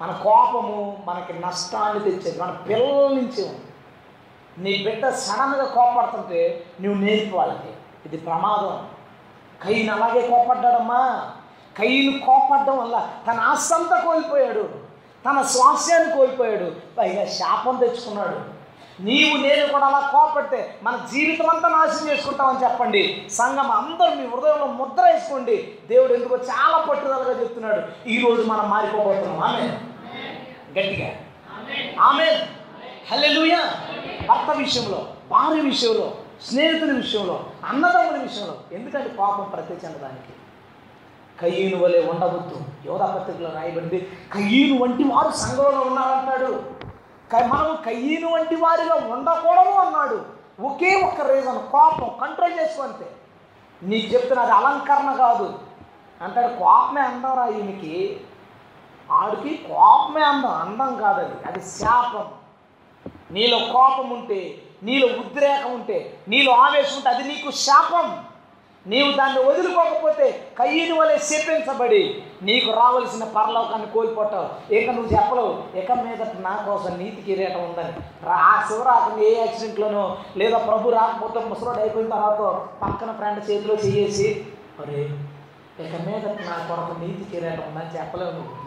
[0.00, 3.62] మన కోపము మనకి నష్టాన్ని తెచ్చేది మన పిల్లల నుంచి ఉంది.
[4.58, 7.74] నీ బిడ్డ సడన్గా కోపడుతుంటే నువ్వు నేర్పాలి
[8.06, 8.88] ఇది ప్రమాదం.
[9.62, 11.32] కయ్యను అలాగే కోపడ్డాడమ్మా.
[11.76, 14.68] కయ్యను కోపడ్డం వల్ల తన ఆస్తంతా కోల్పోయాడు.
[15.26, 16.72] తన స్వాస్యాన్ని కోల్పోయాడు.
[16.98, 18.55] పైగా శాపం తెచ్చుకున్నాడు.
[19.00, 23.26] నీవు నేను కూడా అలా కోపడితే మన జీవితం అంతా నాశనం చేసుకుంటామని చెప్పండి.
[23.30, 25.74] సంఘం అందరూ మీ హృదయంలో ముద్ర వేసుకోండి.
[25.88, 28.08] దేవుడు ఎందుకో చాలా పట్టుదలగా చెప్తున్నాడు.
[28.08, 29.40] ఈరోజు మనం మారిపోబోతున్నాం.
[29.40, 29.60] ఆమె
[30.80, 31.10] గట్టిగా.
[32.00, 32.24] ఆమె
[33.12, 33.56] హల్లెలూయ.
[34.28, 40.32] భర్త విషయంలో భార్య విషయంలో స్నేహితుల విషయంలో అన్నదమ్ముల విషయంలో ఎందుకంటే కోపం ప్రతి చెందడానికి
[41.40, 42.60] కయ్యను వలె ఉండవద్దు.
[42.86, 46.75] యోధా పత్రికలో రాయబడింది కయ్యను వంటి వారు సంఘంలో ఉన్నారంటాడు.
[47.32, 50.18] కహాను కయ్యను వంటి వారిగా ఉండకూడదు అన్నాడు.
[50.60, 53.06] ఒకే ఒక్క రీజన్ కోపం కంట్రోల్ చేసుకోంతే
[53.82, 55.58] నీకు చెప్తున్నది అలంకరణ కాదు.
[56.22, 58.20] అంటాడు కోపమే అందారా ఈయనకి.
[59.10, 62.26] ఆడికి కోపమే అందం అందం కాదు అది అది శాపం.
[63.30, 68.24] నీలో కోపం ఉంటే నీలో ఉద్రేకం ఉంటే నీలో ఆవేశం ఉంటే అది నీకు శాపం.
[68.86, 74.74] నీవు దాన్ని వదులుకోకపోతే కయ్యని వలె శపించబడి నీకు రావలసిన పరలోకాన్ని కోల్పోతావు.
[74.74, 75.76] ఇక నువ్వు చెప్పలేవు.
[75.76, 77.92] ఇక మీద నా కోసం నీతి కిరీటం ఉందని.
[78.26, 82.38] రా- ఆ శివరాత్రి ఏ యాక్సిడెంట్లోనో లేదా ప్రభు రాకపోతే ముసలోడు అయిపోయిన తర్వాత
[82.82, 84.46] పక్కన ఫ్రెండ్ చేతిలో చేసి
[84.80, 85.10] అరే
[85.80, 88.66] ఇక మీద నా కొరకు నీతి కిరీటం ఉందని చెప్పలేవు నువ్వు.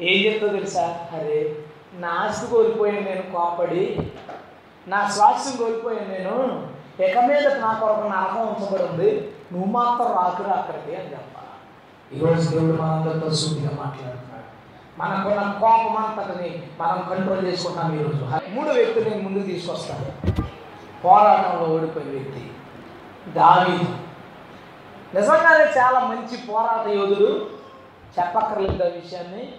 [0.00, 0.98] ఏం చెప్తావు తెలుసా?
[1.14, 1.56] అరే
[1.94, 4.12] నా ఆస్తి కోల్పోయాను నేను కోపడి
[4.88, 6.66] నా స్వాస్థ్యం కోల్పోయాను నేను
[7.02, 9.30] ఇక మీద నా కొరకు నరకం ఉంచబడి ఉంది.
[9.54, 11.52] నువ్వు మాత్రం రాకురా అక్కడికి అని చెప్పాలి.
[12.16, 14.44] ఈరోజు దేవుడు మనందరితో సూటిగా మాట్లాడుతున్నాడు.
[14.98, 20.32] మనకున్న కోపం అంతటిని మనం కంట్రోల్ చేసుకుంటాం ఈరోజు మూడు వ్యక్తులు నేను ముందుకు తీసుకొస్తాను.
[21.02, 22.50] పోరాటంలో ఓడిపోయిన వ్యక్తి
[23.28, 23.96] దావీదు.
[25.14, 27.50] నిజంగానే చాలా మంచి పోరాట యోధుడు.
[28.18, 29.52] చెప్పక్కర్లేదు ఆ విషయాన్ని.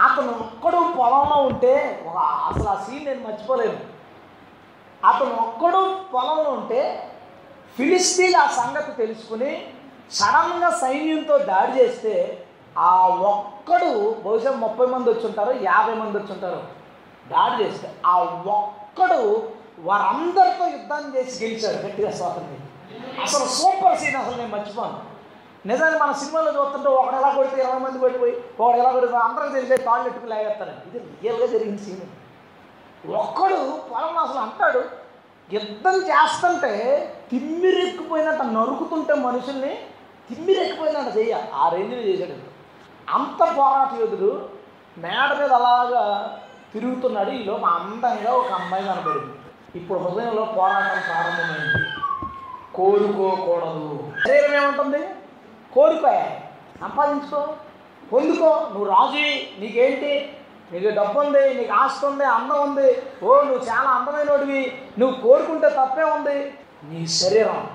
[0.00, 3.94] అతను ఒక్కడు పొలంలో ఉంటే ఒక అసలు ఆ సీన్ నేను మర్చిపోలేను.
[5.06, 7.10] అతను ఒక్కడు పొలంలో ఉంటే
[7.76, 9.52] ఫిలిస్తీన్ ఆ సంగతి తెలుసుకుని
[10.10, 12.14] సడన్గా సైన్యంతో దాడి చేస్తే
[12.78, 13.90] ఆ ఒక్కడు
[14.24, 16.60] బహుశా ముప్పై మంది వచ్చి ఉంటారు యాభై మంది వచ్చి ఉంటారు
[17.32, 18.14] దాడి చేస్తే ఆ
[18.58, 19.20] ఒక్కడు
[19.78, 22.60] వారందరితో యుద్ధాన్ని చేసి గెలిచాడు గట్టిగా స్వాతంత్రం
[23.22, 24.98] అసలు సూపర్ సీన్ అసలు నేను మర్చిపోను.
[25.66, 29.76] నిజాన్ని మన సినిమాలో చూస్తుంటే ఒకడు ఎలా కొడితే ఇరవై మంది పడిపోయి ఒకడు ఎలా కొడితే అందరికి తెలిసే
[29.76, 30.82] తాళ్ళు ఎట్టుకు లేగేస్తారని.
[30.88, 32.04] ఇది రియల్గా జరిగిన సీన్.
[33.16, 33.58] ఒక్కడు
[33.90, 34.82] పొలం అసలు అంటాడు
[35.52, 39.78] యుద్ధం చేస్తుంటే తిమ్మిరెక్కిపోయినట్ట నరుకుతుంటే మనుషుల్ని
[40.30, 42.54] తిమ్మిరెక్కిపోయినట్ట చెయ్య ఆ రేంజ్లో చేశాడు.
[43.10, 44.48] అంత పోరాట యోధుడు
[44.98, 46.38] మేడ మీద అలాగా
[46.72, 47.30] తిరుగుతున్నాడు.
[47.30, 49.34] ఈలో అందంగా ఒక అమ్మాయి కనబడింది.
[49.74, 51.88] ఇప్పుడు హృదయంలో పోరాటం ప్రారంభమైంది.
[52.74, 55.06] కోరుకోకూడదు శరీరం ఏముంటుంది?
[55.74, 56.40] కోరుకోయా
[56.80, 57.54] సంపాదించుకో.
[58.12, 58.48] పొందుకో.
[58.48, 59.60] నువ్వు రాజు.
[59.60, 60.36] నీకేంటి?
[60.72, 63.02] నీకు డబ్బు ఉంది నీకు ఆస్తి ఉంది అందం ఉంది.
[63.24, 64.78] ఓ నువ్వు చాలా అందమైనోడివి.
[64.98, 66.54] నువ్వు కోరుకుంటే తప్పే ఉంది.
[66.84, 67.70] నీ శరీరం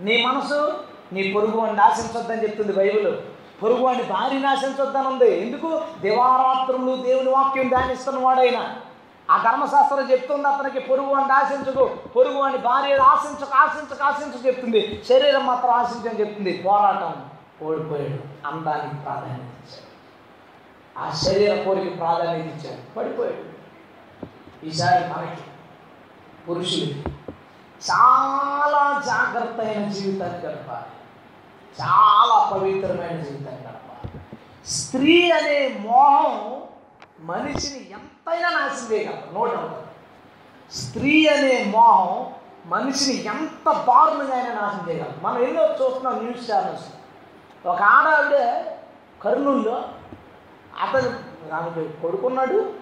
[0.00, 0.74] నీ మనసు
[1.12, 3.16] నీ పొరుగు వాడిని ఆశించొద్దని చెప్తుంది బైబిల్.
[3.62, 5.40] పొరుగు వాడిని భార్య నాశించొద్దని ఉంది.
[5.40, 5.82] ఎందుకు?
[6.00, 8.76] దివారాత్రులు దేవుని వాక్యం ధ్యానిస్తున్న వాడైనా.
[9.30, 15.02] ఆ ధర్మశాస్త్రం చెప్తుంది అతనికి పొరుగు వాడిని ఆశించదు పొరుగు వాడిని భార్య ఆశించక ఆశించక ఆశించక చెప్తుంది.
[15.08, 16.62] శరీరం మాత్రం ఆశించని చెప్తుంది.
[16.66, 17.14] పోరాటం
[17.62, 19.95] ఓడిపోయాడు అందానికి ప్రాధాన్యత ఇచ్చాడు.
[20.98, 23.56] ఆ శరీర కోరిక ప్రాధాన్యత ఇచ్చాడు పడిపోయాడు.
[24.66, 25.42] ఈసారి మనకి
[26.48, 27.04] పురుషులకి
[27.90, 30.92] చాలా జాగ్రత్త అయిన జీవితాన్ని గడపాలి.
[31.82, 34.20] చాలా పవిత్రమైన జీవితాన్ని గడపాలి.
[34.66, 36.62] స్త్రీ అనే మోహం
[37.20, 39.86] మనిషిని ఎంతైనా నాశనం చేయగలరు నో డౌట్.
[40.74, 42.32] స్త్రీ అనే మోహం
[42.66, 46.84] మనిషిని ఎంత దారుణంగా అయినా నాశనం చేయగలరు మనం ఎన్నో చూస్తున్నాం న్యూస్ ఛానల్స్.
[47.66, 48.64] ఒక ఆడావిడ
[49.22, 49.84] కర్నూలులో
[50.82, 51.10] అతను
[51.54, 52.72] ఆమె కొడుకున్నాడు.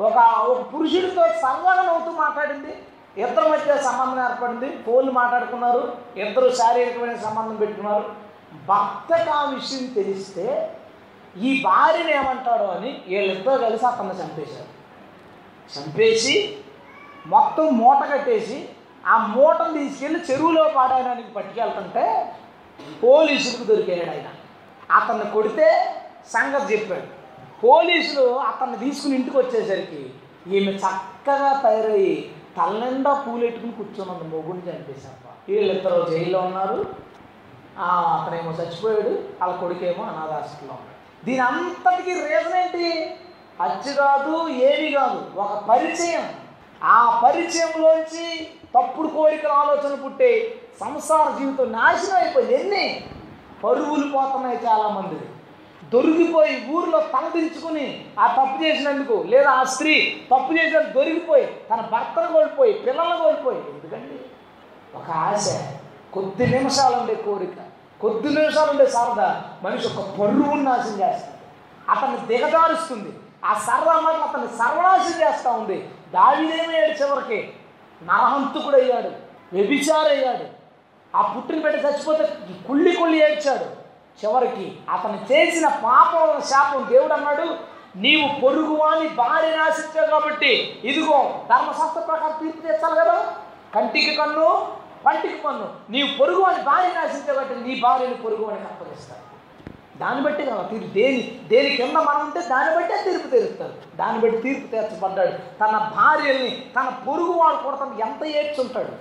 [0.00, 2.82] ఒక ఒక పురుషుడితో సంవహనం అవుతూ మాట్లాడింది.
[3.16, 4.82] ఇద్దరు మధ్య సంబంధం ఏర్పడింది.
[4.82, 5.96] ఫోన్లు మాట్లాడుకున్నారు.
[6.16, 8.14] ఇద్దరు శారీరకమైన సంబంధం పెట్టుకున్నారు.
[8.68, 10.76] భర్తకు ఆ విషయం తెలిస్తే
[11.36, 14.78] ఈ భార్యను ఏమంటాడో అని వీళ్ళిద్దరూ కలిసి అతన్ని చంపేశారు.
[15.78, 16.56] చంపేసి
[17.26, 18.68] మొత్తం మూట కట్టేసి
[19.06, 22.34] ఆ మూటను తీసుకెళ్ళి చెరువులో పాడడానికి పట్టుకెళ్తుంటే
[23.02, 24.28] పోలీసులకు దొరికాడు ఆయన.
[24.92, 25.94] అతన్ని కొడితే
[26.32, 27.17] సంగతి చెప్పాడు.
[27.64, 30.02] పోలీసులు అతన్ని తీసుకుని ఇంటికి వచ్చేసరికి
[30.54, 36.78] ఈమె చక్కగా తయారయ్యి తలనిండా పూలెట్టుకుని కూర్చొని ఉంది మొగుడిని చంపేశాప్ప వీళ్ళిద్దరు జైల్లో ఉన్నారు.
[37.80, 40.96] అతనేమో చచ్చిపోయాడు వాళ్ళ కొడుకేమో అనాథాశ్రమంలో ఉన్నాడు
[41.26, 42.88] దీని అంతటికి రీజన్ ఏంటి?
[43.60, 46.26] అచ్చు కాదు ఏమి కాదు ఒక పరిచయం.
[46.84, 48.26] ఆ పరిచయంలోంచి
[48.74, 50.30] తప్పుడు కోరికల ఆలోచన పుట్టే
[50.80, 52.54] సంసార జీవితం నాశనం అయిపోయింది.
[52.60, 52.86] ఎన్ని?
[53.64, 55.20] పరువులు పోతున్నాయి చాలామంది.
[55.92, 62.72] దొరికిపోయి ఊర్లో తలదించుకుని ఆ తప్పు చేసినందుకు లేదా ఆ స్త్రీ తప్పు చేసిన దొరికిపోయి తన భర్తను కోల్పోయి
[62.72, 64.20] పిల్లలను కోల్పోయి ఎందుకండి?
[64.96, 65.72] ఒక ఆశ.
[66.12, 67.56] కొద్ది నిమిషాలు ఉండే కోరిక.
[68.00, 69.44] కొద్ది నిమిషాలు ఉండే సరదా.
[69.62, 71.34] మనిషి ఒక పరువును నాశనం చేస్తుంది.
[71.88, 73.12] అతన్ని దిగజారుస్తుంది.
[73.44, 75.88] ఆ సరదా మాటలు అతన్ని సర్వనాశం చేస్తూ ఉంది.
[76.14, 77.52] దావిదేమయ్యాడు చివరికి
[78.02, 79.10] నరహంతుకుడు అయ్యాడు
[79.52, 80.44] వ్యభిచారయ్యాడు.
[81.16, 82.24] ఆ పుట్టిన బిడ్డ చచ్చిపోతే
[82.68, 83.77] కుళ్ళి కుళ్ళి ఏడ్చాడు.
[84.24, 87.46] చివరికి అతను చేసిన పాపం శాపం దేవుడు అన్నాడు
[87.96, 93.32] నీవు పొరుగువాని భార్య నాశించావు కాబట్టి ఇదిగో ధర్మశాస్త్ర ప్రకారం తీర్పు తెచ్చాలి కదా?
[93.74, 94.72] కంటికి కన్ను
[95.06, 99.28] పంటికి పన్ను నీవు పొరుగువాని భార్య నాశించావు కాబట్టి నీ భార్యని పొరుగువానికి అప్పగిస్తాడు
[99.98, 100.86] దాన్ని బట్టి కదా తీర్పు.
[100.86, 103.96] దేని దేని కింద మనం ఉంటే దాన్ని బట్టే తీర్పు తీరుస్తారు.
[103.96, 105.32] దాన్ని బట్టి తీర్పు తీర్చబడ్డాడు.
[105.32, 108.92] తన భార్యల్ని తన పొరుగువాడు కూడా తను ఎంత ఏడ్చుంటాడు?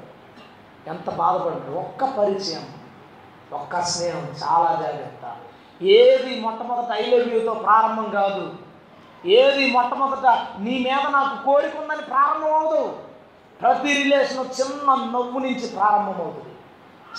[0.90, 1.80] ఎంత బాధపడ్డాడు?
[1.80, 2.66] ఒక్క పరిచయం.
[3.54, 5.36] ఒక్క స్నేహం చాలా జాగ్రత్త.
[5.82, 8.56] ఏది మొట్టమొదట ఐ లవ్ యూతో ప్రారంభం కాదు.
[9.26, 10.26] ఏది మొట్టమొదట
[10.60, 12.96] నీ మీద నాకు కోరిక ఉందని ప్రారంభం అవదు
[13.62, 16.54] ప్రతి రిలేషన్ చిన్న నవ్వు నుంచి ప్రారంభమవుతుంది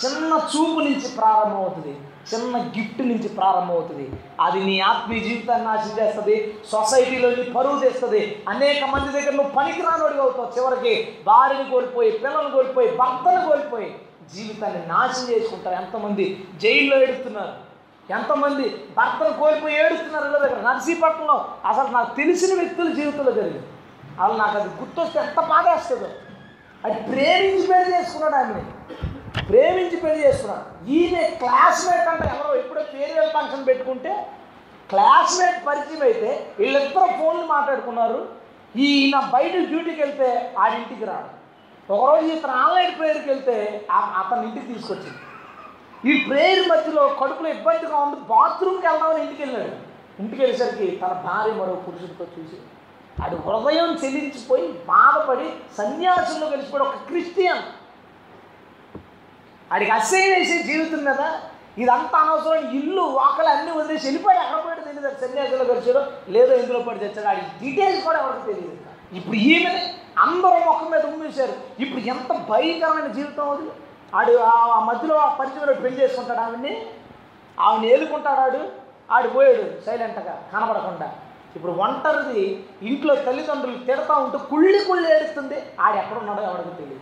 [0.05, 2.01] చిన్న చూపు నుంచి ప్రారంభమవుతుంది
[2.35, 8.45] చిన్న గిఫ్ట్ నుంచి ప్రారంభమవుతుంది అది నీ ఆత్మీయ జీవితాన్ని నాశనం చేస్తుంది సొసైటీలో నీ పరువు తెస్తుంది.
[8.49, 11.19] అనేక మంది దగ్గర నువ్వు పనికిరానోడిగా అవుతావు చివరికి.
[11.27, 13.99] భార్యను కోల్పోయి పిల్లలు కోల్పోయి భర్తను కోల్పోయి.
[14.35, 15.77] జీవితాన్ని నాశనం చేసుకుంటారు.
[15.83, 17.55] ఎంతమంది జైల్లో ఏడుస్తున్నారు.
[18.13, 18.67] ఎంతమంది
[18.97, 20.61] భర్తను కోల్పోయి ఏడుస్తున్నారు ఇళ్ళ దగ్గర.
[20.69, 23.67] నర్సీపట్నంలో అసలు నాకు తెలిసిన వ్యక్తుల జీవితంలో జరిగింది.
[24.23, 26.09] అసలు నాకు అది గుర్తొస్తే ఎంత బాధేస్తుందో.
[26.85, 28.65] అది ప్రేమించి పెళ్ళి చేసుకున్నాడు ఆమెని
[29.45, 30.91] ప్రేమించి పెళ్ళి చేసుకున్నాడు.
[30.91, 34.27] ఈమె క్లాస్మేట్ అంటే ఎవరో ఎప్పుడో ఫేర్వెల్ ఫంక్షన్ పెట్టుకుంటే
[34.91, 38.29] క్లాస్మేట్ పరిచయం అయితే వీళ్ళిద్దరూ ఫోన్లు మాట్లాడుకున్నారు.
[38.77, 41.38] ఈయన బయట డ్యూటీకి వెళ్తే ఆడింటికి రాడు.
[41.91, 45.19] ఒకరోజు ఇతను ఆన్లైన్ ప్రేయర్కి వెళ్తే ఆ- అతని ఇంటికి తీసుకొచ్చింది.
[46.13, 48.17] ఈ ప్రేయర్ మధ్యలో కడుపులో ఇబ్బందిగా ఉంది.
[48.21, 49.73] బాత్రూమ్కి వెళ్దామని ఇంటికి వెళ్ళాడు.
[50.21, 52.57] ఇంటికి వెళ్ళేసరికి తన భార్య మరో పురుషుడితో చూసి
[53.23, 57.63] అది హృదయం చెల్లించిపోయి బాధపడి సన్యాసుల్లో కలిసిపోయి ఒక క్రిస్టియన్.
[59.73, 61.41] ఆడికి అసహ్యం వేసే జీవితం కదా
[61.79, 62.71] ఇదంతా అనవసరం.
[62.71, 65.27] ఇల్లు వాకలు అన్నీ వదిలేసి వెళ్ళిపోయి ఎక్కడ పోయాడు తెలియదు.
[65.27, 68.88] సన్యాసుల్లో కలిసాడో లేదో ఇందులో పడి తెచ్చాడు ఆడికి డీటెయిల్స్ కూడా ఎవరికి తెలియదు.
[69.13, 71.53] ఇప్పుడు ఈమెని అందరూ ముఖం మీద ఉమ్మేశారు.
[71.79, 73.71] ఇప్పుడు ఎంత భయంకరమైన జీవితం అది.
[74.15, 76.87] ఆడు ఆ- మధ్యలో ఆ పరిచయంలో పెళ్ళి చేసుకుంటాడు ఆవిడ్ని.
[77.61, 78.69] ఆవిడ ఏలుకుంటాడు ఆడు.
[79.11, 81.15] ఆడు పోయాడు సైలెంట్గా కనబడకుండా.
[81.57, 85.63] ఇప్పుడు ఒంటరిది ఇంట్లో తల్లిదండ్రులు తిడతా ఉంటూ కుళ్ళి కుళ్ళి ఏడుస్తుంది.
[85.81, 87.01] ఆడు ఎక్కడ ఉన్నాడో ఎవరికి తెలియదు.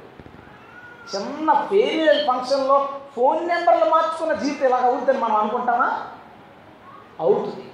[1.17, 6.03] చిన్న ఫేర్వెల్ ఫంక్షన్లో ఫోన్ నెంబర్లు మార్చుకున్న జీవితం ఇలాగ అవుతుందని మనం అనుకుంటామా?
[7.21, 7.73] అవుతుంది.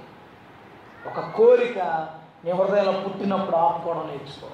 [1.07, 2.07] ఒక కోరిక
[2.43, 4.47] నీ హృదయంలో పుట్టినప్పుడు ఆపుకోవడం నేర్చుకో.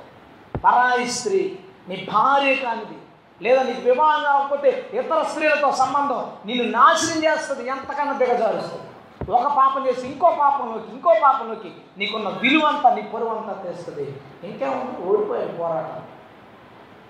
[0.66, 1.60] పరాయి స్త్రీ
[1.90, 2.98] నీ భార్య కానిది
[3.42, 8.86] లేదా నీకు వివాహం కాకపోతే ఇతర స్త్రీలతో సంబంధం నిన్ను నాశనం చేస్తుంది ఎంతకన్నా దిగజారుస్తుంది.
[9.32, 14.06] ఒక పాపం చేసి ఇంకో పాపంలోకి ఇంకో పాపంలోకి నీకున్న విలువ అంతా నీ పరువు అంతా తెస్తుంది
[14.44, 16.02] ఇంకేముంది ఓడిపోయే పోరాటం.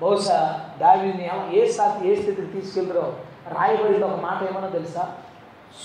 [0.02, 0.38] బహుశా
[0.78, 3.14] దావిని ఏ స్థాయి ఏ స్థితికి తీసుకెళ్తారో
[3.48, 5.04] రాయబడిన ఒక మాట ఏమన్నా తెలుసా?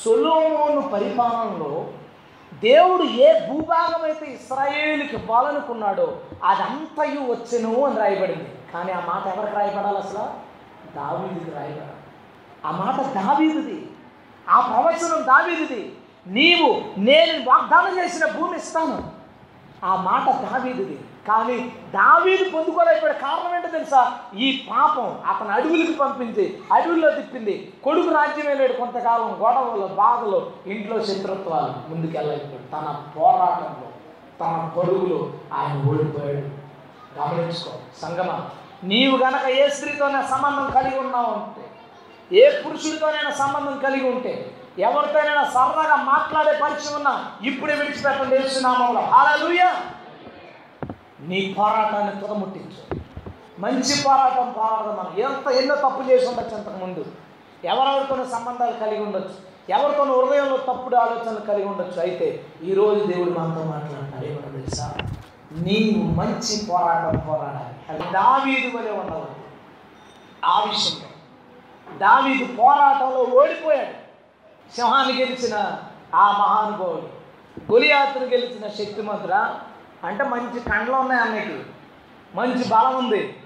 [0.05, 1.72] సొలోమోను పరిపాలనలో
[2.61, 8.48] దేవుడు ఏ భూభాగం అయితే ఇస్రాయేలుకి ఇవ్వాలనుకున్నాడో అదంతయు వచ్చెను అని రాయబడింది.
[8.74, 10.55] కానీ ఆ మాట ఎవరికి రాయబడాలి అసలు?
[10.96, 11.92] దావీదికి రాయబడాలి.
[12.64, 13.90] ఆ మాట దావీదిది.
[14.48, 15.92] ఆ ప్రవచనం దావీదిది.
[16.26, 19.11] నీవు నేను వాగ్దానం చేసిన భూమి ఇస్తాను.
[19.84, 21.00] ఆ మాట దావీదిది.
[21.26, 21.56] కానీ
[21.92, 24.00] దావీదు పొందుకోలేకపోయాడు కారణం ఏంటో తెలుసా?
[24.36, 27.54] ఈ పాపం అతను అడవులకు పంపించి అడవుల్లో తిప్పింది
[27.84, 32.66] కొడుకు రాజ్యం వెళ్ళాడు కొంతకాలం గొడవలు బాధలు ఇంట్లో శత్రుత్వాలు ముందుకెళ్ళలేకపోయాడు.
[32.72, 33.88] తన పోరాటంలో
[34.40, 35.20] తన పరుగులో
[35.54, 36.44] ఆయన ఓడిపోయాడు.
[37.18, 38.30] గమనించుకో సంగమ
[38.84, 41.62] నీవు గనక ఏ స్త్రీతోనే సంబంధం కలిగి ఉన్నావు అంటే
[42.30, 44.32] ఏ పురుషుడితోనైనా సంబంధం కలిగి ఉంటే
[44.78, 47.12] ఎవరితోనైనా సరదాగా మాట్లాడే పరిచయం ఉన్నా
[47.42, 48.36] ఇప్పుడే విడిచిపెట్టండి
[48.84, 49.68] అలా హల్లెలూయా!
[51.28, 53.00] నీ పోరాటాన్ని తుదముట్టించు.
[53.58, 57.06] మంచి పోరాటం పోరాడదాం మనం ఎంత ఎన్నో తప్పు చేసి ఉండొచ్చు అంతకుముందు
[57.64, 59.54] ఎవరెవరితోనూ సంబంధాలు కలిగి ఉండొచ్చు.
[59.68, 62.00] ఎవరితోనూ హృదయంలో తప్పుడు ఆలోచనలు కలిగి ఉండొచ్చు.
[62.00, 64.24] అయితే ఈరోజు దేవుడు మనతో మాట్లాడుతున్నాడు.
[64.24, 64.94] ఏమన్నా తెలుసా?
[65.52, 67.74] నీవు మంచి పోరాటం పోరాడాలి.
[67.88, 69.34] అది దావీదు వలె ఉండవద్దు
[70.44, 71.08] ఆ విషయంలో
[71.98, 74.04] దావీదు పోరాటంలో ఓడిపోయాడు.
[74.76, 75.78] సింహాన్ని గెలిచిన
[76.14, 77.24] ఆ మహానుభావుడు.
[77.72, 79.60] గొలియాతును గెలిచిన శక్తిమంతుడా?
[80.05, 81.62] అంటే మంచి కండ్లు ఉన్నాయి అన్నకి
[82.34, 83.36] మంచి బలం ఉంది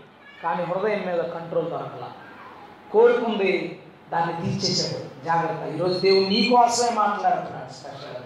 [0.42, 2.08] కానీ హృదయం మీద కంట్రోల్ దొరకల.
[2.92, 3.82] కోరుకుంది
[4.12, 5.24] దాన్ని తీర్చేశాడు.
[5.24, 5.74] జాగ్రత్త.
[5.74, 8.24] ఈరోజు దేవుడు నీకోసమే మాట్లాడుతున్నాడు స్పెషల్గా.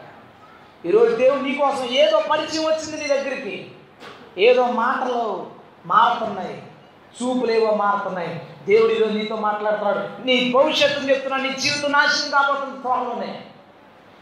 [0.84, 3.70] ఈరోజు దేవుడు నీకోసం ఏదో పరిచయం వచ్చింది నీ దగ్గరికి.
[4.38, 5.46] ఏదో మాటలు
[5.86, 6.62] మారుతున్నాయి.
[7.22, 8.46] చూపులేవో మారుతున్నాయి.
[8.66, 10.26] దేవుడు ఈరోజు నీతో మాట్లాడుతున్నాడు.
[10.26, 13.44] నీ భవిష్యత్తును చెప్తున్నా నీ జీవితం నాశనం కాబోతుంది త్వరలోనే.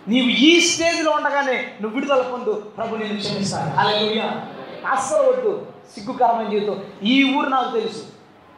[0.09, 2.53] నీవు ఈ స్టేజ్లో ఉండగానే నువ్వు విడుదల పొందు.
[2.53, 3.71] ప్రభు నేను క్షమిస్తాను.
[3.71, 4.47] హల్లెలూయా.
[4.91, 5.67] అస్సలు వద్దు.
[5.95, 6.85] సిగ్గుకరమైన జీవితం.
[7.03, 8.07] ఈ ఊరు నాకు తెలుసు.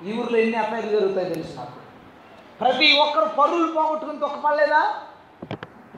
[0.04, 1.72] ఈ ఊరిలో ఎన్ని అఫైర్లు జరుగుతాయో తెలుసు నాకు.
[2.60, 4.94] ప్రతి ఒక్కరు పరువులు పోగొట్టుకుని తొక్కపడలేదా?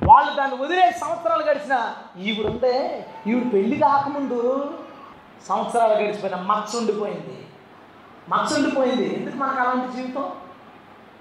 [0.03, 4.75] వాళ్ళు దాన్ని వదిలే సంవత్సరాలు గడిచిన ఈవిడ ఉంటే ఈవిడ పెళ్ళి కాకముందు
[5.49, 7.47] సంవత్సరాలు గడిచిపోయిన మచ్చ ఉండిపోయింది.
[8.29, 9.17] మచ్చ ఉండిపోయింది.
[9.17, 10.31] ఎందుకు మనకు అలాంటి జీవితం?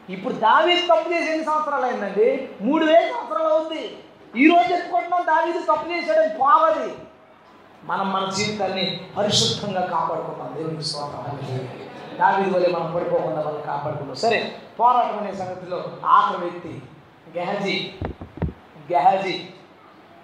[0.10, 2.50] ఇప్పుడు దావీ తప్పు చేసి ఎన్ని సంవత్సరాలు అయిందండి?
[2.62, 3.98] మూడు వేల సంవత్సరాలు అవుద్ది.
[4.36, 6.94] ఈ రోజు చెప్పుకుంటున్నాం దావీదు తప్పు చేశాడని పోవది.
[7.84, 11.40] మనం మన జీవితాన్ని పరిశుద్ధంగా కాపాడుకుంటాం దేవునికి స్వాతం
[12.20, 16.82] దావీదు వల్ల మనం పడిపోకుండా మనం కాపాడుకుంటాం సరే పోరాటం అనే సంగతిలో ఆఖరి వ్యక్తి
[17.38, 17.94] గెహజీ.
[18.92, 19.50] గెహజీ.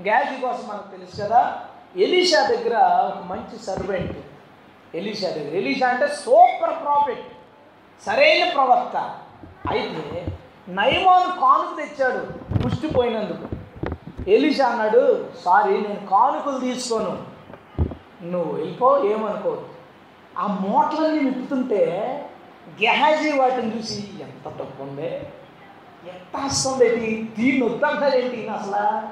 [0.02, 1.62] గెహజీ కోసం మనకు తెలుసు కదా
[1.98, 2.78] ఎలీషా దగ్గర
[3.16, 4.18] ఒక మంచి సర్వెంట్.
[4.96, 5.56] ఎలీషా దగ్గర.
[5.56, 7.28] ఎలీషా అంటే సూపర్ ప్రాఫిట్
[8.06, 8.98] సరైన ప్రవక్త.
[9.70, 10.28] అయితే
[10.70, 12.28] నయమాను కానుక తెచ్చాడు
[12.64, 13.59] పుష్టిపోయినందుకు.
[14.30, 17.24] ఎలీషా అన్నాడు సారీ నేను కానుకలు తీసుకోను.
[18.24, 19.62] నువ్వు వెళ్ళిపో ఏమనుకో.
[20.38, 21.82] ఆ మూటలన్నీ నిప్పుతుంటే
[22.82, 25.10] గెహాజీ వాటిని చూసి ఎంత డబ్బు ఉంది
[26.10, 29.08] ఎంత వస్తుంది ఏంటి దీన్ని వద్దంటాడు ఏంటి ఈయన అసలు?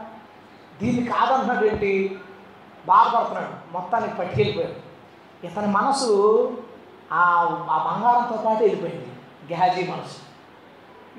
[0.84, 2.20] దీన్ని కాదంటున్నాడు ఏంటి?
[2.86, 4.88] బాధపడుతున్నాడు మొత్తానికి పట్టుకెళ్ళిపోయాడు.
[5.46, 6.12] ఇతని మనసు
[7.12, 7.24] ఆ
[7.70, 9.08] ఆ బంగారంతో పాటు వెళ్ళిపోయింది
[9.52, 10.18] గెహాజీ మనసు.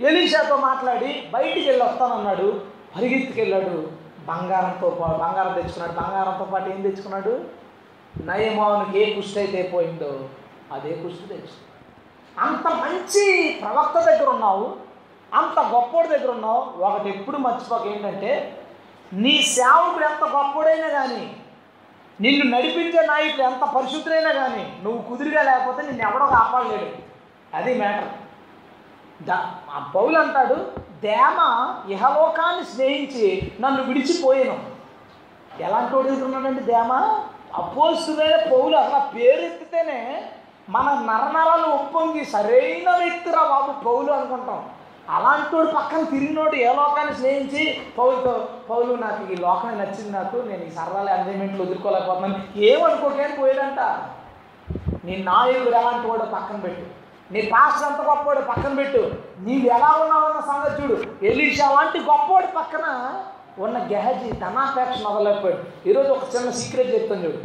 [0.03, 3.91] ఎలీషాతో మాట్లాడి బయటికి వెళ్ళి వస్తానన్నాడు పరిగెత్తుకెళ్ళాడు.
[4.27, 5.93] బంగారంతో పాటు బంగారం తెచ్చుకున్నాడు.
[5.93, 7.45] బంగారంతో పాటు ఏం తెచ్చుకున్నాడు?
[8.21, 10.29] నయమోనికి ఏ కుష్టి అయితే పోయిందో
[10.73, 11.69] అదే కుష్టి తెచ్చుకున్నాడు.
[12.41, 13.25] అంత మంచి
[13.63, 14.77] ప్రవక్త దగ్గర ఉన్నావు.
[15.35, 16.83] అంత గొప్పోడి దగ్గర ఉన్నావు.
[16.83, 18.63] ఒకటి ఎప్పుడు మర్చిపోక ఏంటంటే
[19.13, 21.37] నీ సేవకుడు ఎంత గొప్పోడైనా కానీ
[22.21, 26.89] నిన్ను నడిపించే నాయకుడు ఎంత పరిశుద్ధులైనా కానీ నువ్వు కుదిరిగా లేకపోతే నిన్ను ఎవడో కాపాడలేడు.
[27.57, 28.09] అది మ్యాటర్.
[29.25, 31.39] దా ఆ పౌలు అంటాడు దేమ
[31.89, 34.59] ఇహలోకాన్ని స్నేహించి నన్ను విడిచిపోయాను.
[35.61, 36.93] ఎలాంటి వాడు దేమ?
[37.55, 40.23] అపోస్తుడైన పౌలు అసలు పేరెత్తితేనే
[40.71, 44.71] మన నరనరాలు ఒప్పొంగి సరైన వ్యక్తిరా బాబు పౌలు అనుకుంటాం.
[45.11, 50.65] అలాంటి వాడు పక్కన తిరిగినోడు ఏ లోకాన్ని స్నేహించి పౌలుతో పౌలు నాకు ఈ లోకమే నచ్చింది నాకు నేను
[50.65, 52.59] ఈ సరదాలు ఎంజాయ్మెంట్లు వదులుకోలేకపోతున్నాను.
[52.59, 53.81] ఏమనుకోకేం పోయాడంట
[55.05, 57.08] నీ నాయకుడు ఎలాంటి వాడు పక్కన పెట్టు.
[57.33, 59.13] నీ పాస్టర్ అంత గొప్పవాడు పక్కన పెట్టు.
[59.41, 61.25] నీవు ఎలా ఉన్నావన్న సంగతి చూడు.
[61.25, 63.15] ఎలీషా లాంటి గొప్పవాడు పక్కన
[63.59, 65.89] ఉన్న గెహజీ ధనాపేక్ష మొదలైపోయాడు.
[65.89, 67.39] ఈరోజు ఒక చిన్న సీక్రెట్ చెప్తాను చూడు.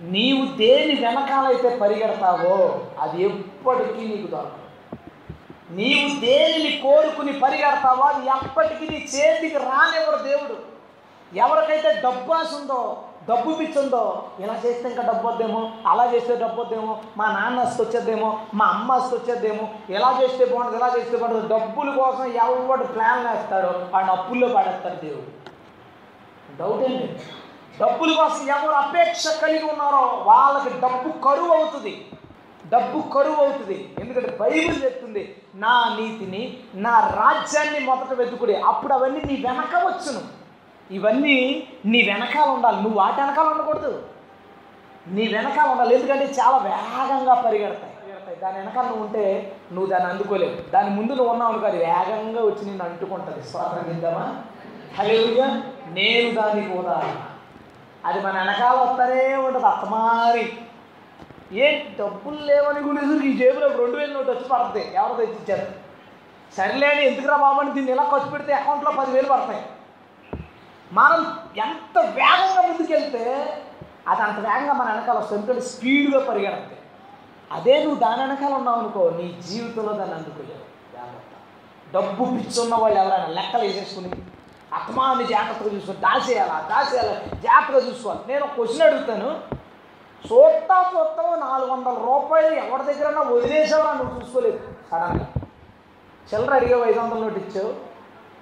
[0.00, 4.66] నీవు దేని వెనకాలైతే పరిగెడతావో అది ఎప్పటికీ నీకు దొరకదు.
[5.70, 10.75] నీవు దేనిని కోరుకుని పరిగెడతావో అది ఎప్పటికీ నీ చేతికి రానివ్వడు దేవుడు.
[11.34, 12.80] ఎవరికైతే డబ్బు ఆశ ఉందో
[13.28, 14.02] డబ్బు పిచ్చుందో
[14.40, 15.60] ఇలా చేస్తే ఇంకా డబ్బు వద్దేమో
[15.90, 20.78] అలా చేస్తే డబ్బు వద్దేమో మా నాన్న వస్తు వచ్చేద్దేమో మా అమ్మ వస్తు వచ్చేద్దేమో ఎలా చేస్తే బాగుంటుంది
[20.80, 25.30] ఎలా చేస్తే బాగుంటుంది డబ్బుల కోసం ఎవరు ప్లాన్ వేస్తారో వాడిని అప్పుల్లో పడేస్తారు దేవుడు.
[26.58, 27.08] డౌట్ ఏంటి
[27.80, 32.06] డబ్బుల కోసం ఎవరు అపేక్ష కలిగి ఉన్నారో వాళ్ళకి డబ్బు కరువు అవుతుంది.
[32.74, 33.94] డబ్బు కరువు అవుతుంది.
[34.00, 40.45] ఎందుకంటే బైబిల్ చెప్తుంది నా నీతిని నా రాజ్యాన్ని మొదట వెతుకుడి అప్పుడు అవన్నీ నీ వెనక వచ్చును.
[40.90, 42.82] ఇవన్నీ నీ వెనకాల ఉండాలి.
[42.82, 44.02] నువ్వు వాటి వెనకాల ఉండకూడదు.
[45.08, 45.94] నీ వెనకాల ఉండాలి.
[45.94, 47.92] ఎందుకంటే చాలా వేగంగా పరిగెడతాయి.
[48.42, 50.70] దాని వెనకాల నువ్వు ఉంటే నువ్వు దాన్ని అందుకోలేవు.
[50.70, 53.42] దాని ముందు నువ్వు ఉన్నావు అనుకో అది వేగంగా వచ్చి నిన్ను అంటుకుంటుంది.
[53.42, 54.42] స్వాతంత్రం ఇద్దామా
[54.98, 55.46] హలో
[55.88, 57.22] నేను దానికి ఉదాహరణ
[58.04, 59.66] అది మన వెనకాల వస్తూనే ఉంటుంది.
[59.66, 60.52] అత్తమారి
[61.58, 65.72] ఏ డబ్బులు లేవని కూడా ఈ జేబులో రెండు వేలు నోటు వచ్చి పడుతుంది ఎవరు తెచ్చిచ్చారు?
[66.56, 69.62] సరేలేని ఎందుకురా బాబు అని దీన్ని ఇలా ఖర్చు పెడితే అకౌంట్లో పదివేలు పడతాయి.
[70.92, 73.56] మనం ఎంత వేగంగా ముందుకెళ్తే
[74.08, 76.76] అది అంత వేగంగా మన వెనకాల వస్తుంది ఎందుకంటే స్పీడ్గా పరిగెడతాయి.
[77.52, 80.96] అదే నువ్వు దాని వెనకాల ఉన్నావు అనుకో నీ జీవితంలో దాన్ని అందుకోలేవు.
[80.96, 81.26] జాగ్రత్త.
[81.94, 84.10] డబ్బు పిచ్చున్న వాళ్ళు ఎవరైనా లెక్కలు వేసేసుకుని
[84.72, 87.12] అత్మాన్ని జాగ్రత్తగా చూసుకొని దాచేయాలా దాచేయాలా
[87.42, 89.56] జాగ్రత్తగా చూసుకోవాలి నేను ఒక క్వశ్చన్ అడుగుతాను.
[90.26, 94.60] చూస్తా చూస్తా నాలుగు వందల రూపాయలు ఎవరి దగ్గర వదిలేసావా నువ్వు చూసుకోలేదు?
[94.90, 95.26] సడన్గా.
[96.34, 97.74] చిల్లర అడిగావు ఐదు వందల నోటు ఇచ్చావు.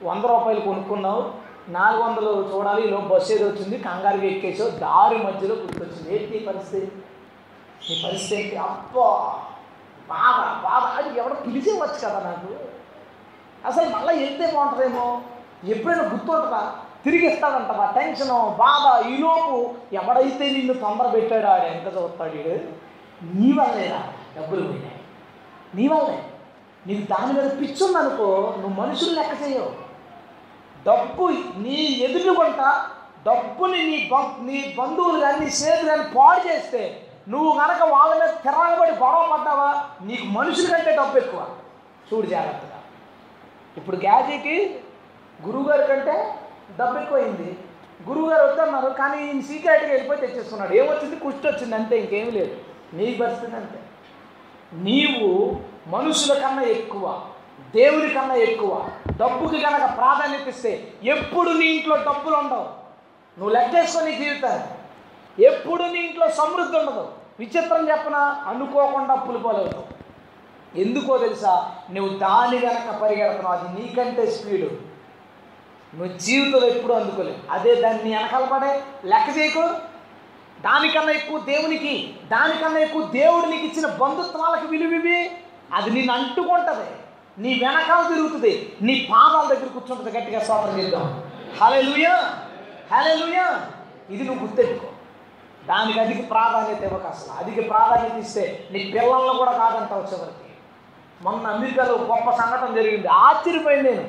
[0.08, 1.43] వంద రూపాయలు కొనుక్కున్నావు.
[1.68, 6.24] నాలుగు వందలు చూడాలి ఈలో బస్సు ఏదో వచ్చింది కంగారుగా ఎక్కేసో దారి మధ్యలో గుర్తొచ్చింది.
[6.24, 6.86] ఏంటి పరిస్థితి?
[7.90, 8.56] నీ పరిస్థితి ఏంటి?
[8.56, 9.40] అబ్బా!
[10.08, 11.04] బాధ బాధ.
[11.04, 12.54] అది ఎవడో పిలిచేవచ్చు కదా నాకు.
[13.66, 15.22] అసలు మళ్ళీ వెళ్తే బాగుంటుందేమో?
[15.64, 16.74] ఎప్పుడైనా గుర్తుంటుందా?
[17.04, 19.06] తిరిగి ఇస్తాడంటవా టెన్షను బాధ.
[19.06, 22.84] ఈలోపు ఎవడైతే నిన్ను తొందర పెట్టాడో ఆడు ఎంత చూస్తాడు వీడు
[23.24, 24.02] నీ వల్లేరా
[24.36, 25.00] డబ్బులు పోయినాయి.
[25.74, 26.24] నీ వల్లే.
[26.86, 29.83] నీకు దాని మీద పిచ్చుందనుకో నువ్వు మనుషులు లెక్క చేయవు.
[30.86, 32.84] డబ్బు నీ ఎదురుగుంట
[33.26, 34.10] డబ్బుని నీ
[34.40, 39.86] నీ బంధువులు కానీ నీ స్నేహితులు కానీ పాడు చేస్తే నువ్వు కనుక వాళ్ళ మీద తిరగబడి గొడవ పడ్డావా?
[40.02, 41.46] నీకు మనుషుల కంటే డబ్బు ఎక్కువ.
[42.14, 42.82] చూడు జాగ్రత్తగా.
[43.76, 44.80] ఇప్పుడు గ్యాజీకి
[45.46, 46.38] గురువుగారి కంటే
[46.78, 47.58] డబ్బు ఎక్కువైంది.
[48.08, 50.74] గురువుగారు వద్దన్నారు కానీ ఈయన సీక్రెట్గా వెళ్ళిపోయి తెచ్చేసుకున్నాడు.
[50.74, 51.16] ఏమొచ్చింది?
[51.16, 52.56] కుష్టి వచ్చింది అంతే ఇంకేం లేదు.
[52.94, 53.80] నీ పరిస్థితి అంతే.
[54.72, 57.22] నీవు మనుషుల కన్నా ఎక్కువ.
[57.60, 58.90] దేవుడి కన్నా ఎక్కువ.
[59.16, 62.84] డబ్బుకి కనుక ప్రాధాన్యత ఇస్తే ఎప్పుడు నీ ఇంట్లో డబ్బులు ఉండవు.
[63.38, 64.68] నువ్వు లెక్కేసుకో నీ జీవితాన్ని
[65.44, 67.12] ఎప్పుడు నీ ఇంట్లో సమృద్ధి ఉండదు.
[67.38, 68.14] విచిత్రం చెప్పన?
[68.46, 69.94] అనుకోకుండా అప్పులు
[70.76, 71.74] ఎందుకో తెలుసా?
[71.90, 73.56] నువ్వు దాని కనుక పరిగెడుతున్నావు.
[73.56, 74.94] అది నీకంటే స్పీడు.
[75.96, 77.52] నువ్వు జీవితంలో ఎప్పుడూ అందుకోలేవు.
[77.52, 78.82] అదే దాన్ని వెనకాల పడే.
[79.04, 79.62] లెక్క చేయకు.
[80.62, 85.30] దానికన్నా ఎక్కువ దేవునికి దానికన్నా ఎక్కువ దేవుడు నీకు ఇచ్చిన బంధుత్వాలకు విలువివి.
[85.74, 86.90] అది నిన్ను అంటుకుంటుంది.
[87.38, 88.76] నీ వెనకాల తిరుగుతుంది.
[88.82, 91.24] నీ పాదాల దగ్గర కూర్చుంటుంది గట్టిగా స్వాతం చేద్దాం.
[91.62, 92.16] హలే లూయా
[92.92, 93.66] హలే లూయా
[94.10, 94.86] ఇది నువ్వు గుర్తెట్టుకో
[95.68, 100.50] దానికి అధిక ప్రాధాన్యత ఇవ్వక అసలు అధిక ప్రాధాన్యత ఇస్తే నీ పిల్లలను కూడా కాదంటావు చివరికి.
[101.22, 103.08] మొన్న అమెరికాలో గొప్ప సంఘటన జరిగింది.
[103.08, 104.08] ఆశ్చర్యపోయింది నేను.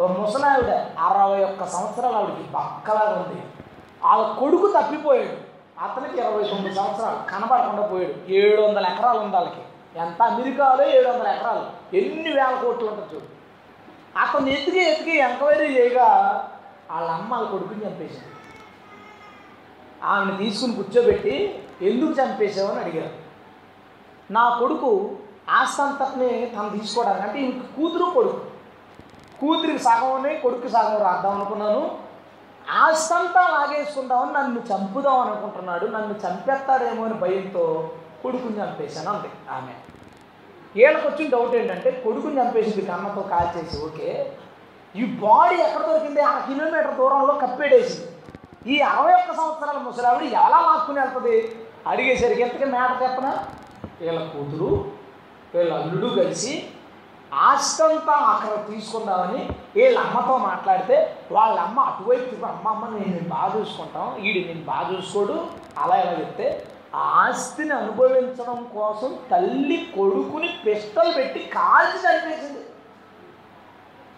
[0.00, 3.42] ఓ ముసలావిడ అరవై ఒక్క సంవత్సరాలు ఆవిడకి పక్కలాగా ఉంది.
[4.02, 5.36] వాళ్ళ కొడుకు తప్పిపోయాడు.
[5.84, 8.32] అతనికి ఇరవై తొమ్మిది సంవత్సరాలు కనబడకుండా పోయాడు.
[8.32, 9.62] ఏడు వందల ఎకరాలు ఉంది వాళ్ళకి
[9.96, 11.96] ఎంత అమెరికాలో ఏడు వందల ఎకరాలు?
[11.96, 13.36] ఎన్ని వేల కోట్లు ఉంటుంది చూడు.
[14.18, 16.08] అతను ఎతికి ఎతికి ఎంక్వైరీ చేయగా
[16.90, 18.24] వాళ్ళ అమ్మ వాళ్ళ కొడుకుని చంపేసింది.
[20.04, 23.12] ఆమెను తీసుకుని కూర్చోబెట్టి ఎందుకు చంపేసావని అడిగారు.
[24.32, 25.16] నా కొడుకు
[25.50, 28.40] ఆస్తంతటిని తను తీసుకోవడానికి అంటే ఇంక కూతురు కొడుకు.
[29.40, 31.98] కూతురికి సగం కొడుకు సగం రాద్దాం అనుకున్నాను.
[32.70, 37.92] ఆస్తంతా లాగేసుకుందామని నన్ను చంపుదాం అనుకుంటున్నాడు నన్ను చంపేస్తాడేమో అని భయంతో
[38.26, 39.74] కొడుకుని చంపేశాను అంతే ఆమె.
[40.74, 44.08] వీళ్ళకి వచ్చిన డౌట్ ఏంటంటే కొడుకుని చంపేసింది కన్నతో కాల్చేసి ఓకే
[44.94, 46.20] ఈ బాడీ ఎక్కడ దొరికింది?
[46.20, 48.06] ఆ కిలోమీటర్ దూరంలో కప్పేడేసింది.
[48.72, 51.34] ఈ అరవై ఒక్క సంవత్సరాల ముసలావిడ ఎలా లాక్కుని వెళ్తుంది?
[51.90, 53.32] అడిగేసరికి ఎంతకీ మేట చెప్పనా?
[54.00, 54.70] వీళ్ళ కూతురు
[55.52, 56.54] వీళ్ళ అల్లుడు కలిసి
[57.46, 59.40] ఆస్తంతా అక్కడ తీసుకుందామని
[59.76, 60.96] వీళ్ళ అమ్మతో మాట్లాడితే
[61.36, 65.36] వాళ్ళ అమ్మ అటువైపు అమ్మ అమ్మ నేను బాగా చూసుకుంటాం వీడు నేను బాగా చూసుకోడు
[65.82, 66.48] అలా ఎలా చెప్తే
[66.96, 72.62] ఆస్తిని అనుభవించడం కోసం తల్లి కొడుకుని పిస్టల్ పెట్టి కాల్చి చనిపేసింది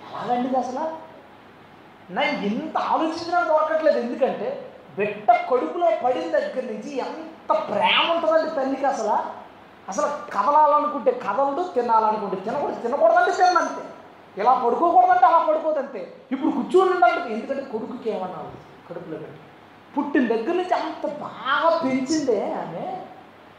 [0.06, 0.84] ఎలాగండి అసలు?
[2.10, 4.48] నేను ఇంత ఆలోచించినా దొరకట్లేదు ఎందుకంటే
[4.98, 9.16] బిడ్డ కడుపులో పడిన దగ్గర నుంచి ఎంత ప్రేమ ఉంటుందండి తల్లికి అసలు?
[9.88, 13.84] అసలు కదలాలనుకుంటే కదలదు తినాలనుకుంటే తినకూడదు తినకూడదంటే తినంతే
[14.36, 16.00] ఇలా పడుకోకూడదంటే అలా పడుకోదంతే.
[16.30, 18.40] ఇప్పుడు కూర్చొని ఉండాలి ఎందుకంటే కొడుకుకి ఏమన్నా
[18.90, 19.40] కడుపులో పెట్టి
[19.98, 22.96] పుట్టిన దగ్గర నుంచి అంత బాగా పెంచిందే ఆమె.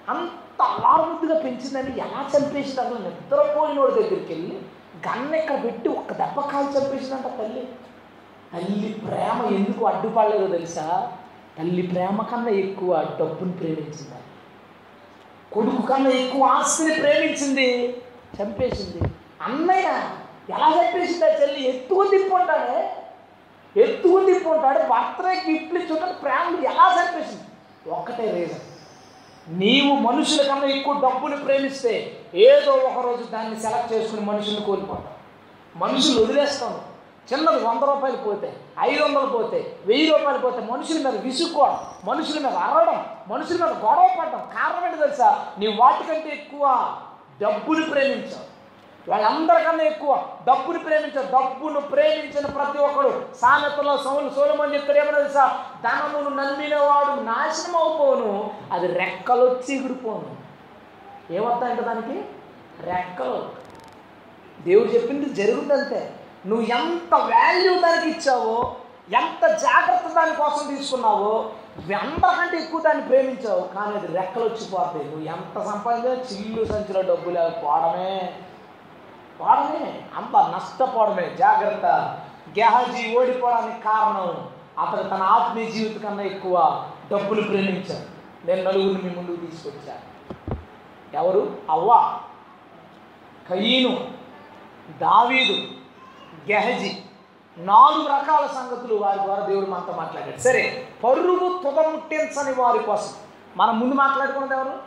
[0.09, 2.97] అంత అలారముద్దుగా పెంచిందని ఎలా చంపేసింది అసలు?
[2.97, 4.59] నిద్రపోయినోడి దగ్గరికి వెళ్ళి
[5.07, 7.67] గన్న ఇక్కడ పెట్టి ఒక్క దెబ్బ కాలు చంపేసిందంట తల్లి.
[8.53, 11.11] తల్లి ప్రేమ ఎందుకు అడ్డుపడలేదో తెలుసా?
[11.57, 14.19] తల్లి ప్రేమ కన్నా ఎక్కువ డబ్బుని ప్రేమించింది
[15.53, 17.97] కొడుకు కన్నా ఎక్కువ ఆస్తిని ప్రేమించింది
[18.41, 19.09] చంపేసింది.
[19.41, 19.87] అన్నయ్య
[20.49, 21.69] ఎలా చంపేసిందా చెల్లి?
[21.69, 22.93] ఎత్తుకు తిప్పుకుంటాడే
[23.75, 27.43] ఎత్తుకుని తిప్పుకుంటాడు భర్తే గిఫ్ట్లు ఇచ్చుంటాడు ప్రేమలు ఎలా సరిపేసింది
[27.89, 28.65] ఒక్కటే రీజన్
[29.59, 35.13] నీవు మనుషుల కన్నా ఎక్కువ డబ్బుని ప్రేమిస్తే ఏదో ఒక రోజు దాన్ని సెలెక్ట్ చేసుకుని మనుషుల్ని కోల్పోతాం
[35.75, 36.81] మనుషులు వదిలేస్తాం.
[37.33, 42.53] చిన్నది వంద రూపాయలు పోతే ఐదు వందలు పోతే వెయ్యి రూపాయలు పోతే మనుషుల మీద విసుక్కోవడం మనుషుల మీద
[42.53, 45.45] అరవడం మనుషుల మీద గొడవ పడడం కారణం ఏంటి తెలుసా?
[45.59, 46.95] నీ వాటికంటే ఎక్కువ
[47.41, 48.48] డబ్బుని ప్రేమించావు.
[49.09, 55.65] వాళ్ళందరికన్నా ఎక్కువ డబ్బుని ప్రేమించారు డబ్బును ప్రేమించిన ప్రతి ఒక్కడు సామెతలో సోలు సోలమని చెప్తారు ఏమన్నా తెలుసా?
[55.83, 60.29] ధనమును నమ్మినవాడు నాశనం అవుపోను అది రెక్కలొచ్చి ఎగిడిపోను
[61.31, 62.25] ఇంకా దానికి?
[62.83, 63.49] రెక్కలు.
[64.65, 66.13] దేవుడు చెప్పింది జరుగుతుందంతే.
[66.45, 68.75] నువ్వు ఎంత వాల్యూ దానికి ఇచ్చావో
[69.13, 71.51] ఎంత జాగ్రత్త దానికోసం తీసుకున్నావో
[71.93, 75.05] అందరికంటే ఎక్కువ దాన్ని ప్రేమించావు కానీ అది రెక్కలు వచ్చిపోతాయి.
[75.05, 78.33] నువ్వు ఎంత సంపాదించినా చిల్లు సంచిలో డబ్బు లేకపోవడమే
[79.39, 81.35] పోవడమే అంత నష్టపోవడమే.
[81.39, 81.85] జాగ్రత్త.
[82.59, 88.19] గెహజీ ఓడిపోవడానికి కారణం అతను తన ఆత్మీయ జీవిత కన్నా ఎక్కువ డబ్బులు ప్రేమించాడు.
[88.47, 90.09] నేను నలుగురిని మీ ముందుకు తీసుకొచ్చాను
[91.13, 91.57] ఎవరు?
[91.69, 92.19] అవ్వ
[93.49, 94.11] కయీను
[94.97, 95.67] దావీదు
[96.51, 96.97] గెహజీ.
[97.57, 100.37] నాలుగు రకాల సంగతులు వారి ద్వారా దేవుడు మనతో మాట్లాడాడు.
[100.37, 103.13] సరే పరువు తుదముట్టించని వారి కోసం.
[103.57, 104.77] మనం ముందు మాట్లాడుకున్నది ఎవరు?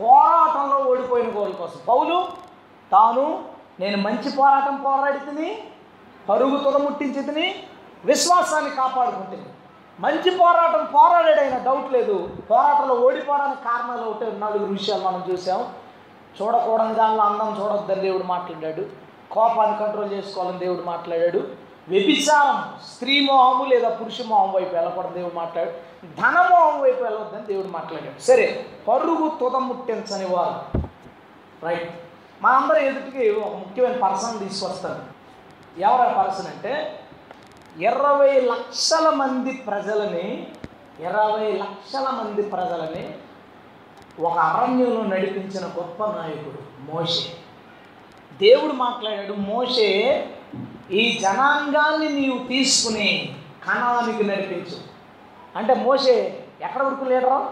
[0.00, 1.80] పోరాటంలో ఓడిపోయిన వారి కోసం.
[1.88, 2.28] పౌలు
[2.92, 5.58] తాను నేను మంచి పోరాటం పోరాడితిని
[6.28, 7.64] పరుగు తుదముట్టించింది
[8.04, 9.48] విశ్వాసాన్ని కాపాడుకుంటుంది
[10.00, 12.30] మంచి పోరాటం పోరాడాడైన డౌట్ లేదు.
[12.50, 15.74] పోరాటంలో ఓడిపోవడానికి కారణాలు ఒకటి నలుగురు విషయాలు మనం చూసాం.
[16.42, 18.86] చూడకూడని దానిలో అందం చూడొద్దని దేవుడు మాట్లాడాడు.
[19.30, 21.48] కోపాన్ని కంట్రోల్ చేసుకోవాలని దేవుడు మాట్లాడాడు.
[21.88, 25.70] వ్యభిచారం స్త్రీ మోహము లేదా పురుష మోహం వైపు వెళ్ళకూడదు దేవుడు మాట్లాడు
[26.06, 28.22] ధనమోహం వైపు వెళ్ళొద్దని దేవుడు మాట్లాడాడు.
[28.22, 30.78] సరే పరుగు తుదముట్టించని వారు.
[31.66, 32.05] రైట్
[32.42, 35.02] మా మనందరం ఎదుటికి ఒక ముఖ్యమైన పర్సన్ తీసుకొస్తారు
[35.80, 37.00] ఎవరు పర్సన్ అంటే
[37.78, 40.46] ఇరవై లక్షల మంది ప్రజలని
[41.00, 43.14] ఇరవై లక్షల మంది ప్రజలని
[44.22, 47.32] ఒక అరణ్యంలో నడిపించిన గొప్ప నాయకుడు మోషే.
[48.38, 50.30] దేవుడు మాట్లాడాడు మోషే
[50.90, 53.36] ఈ జనాంగాన్ని నీవు తీసుకుని
[53.68, 54.78] కణానికి నడిపించు.
[55.56, 57.50] అంటే మోషే ఎక్కడ వరకు లీడరు?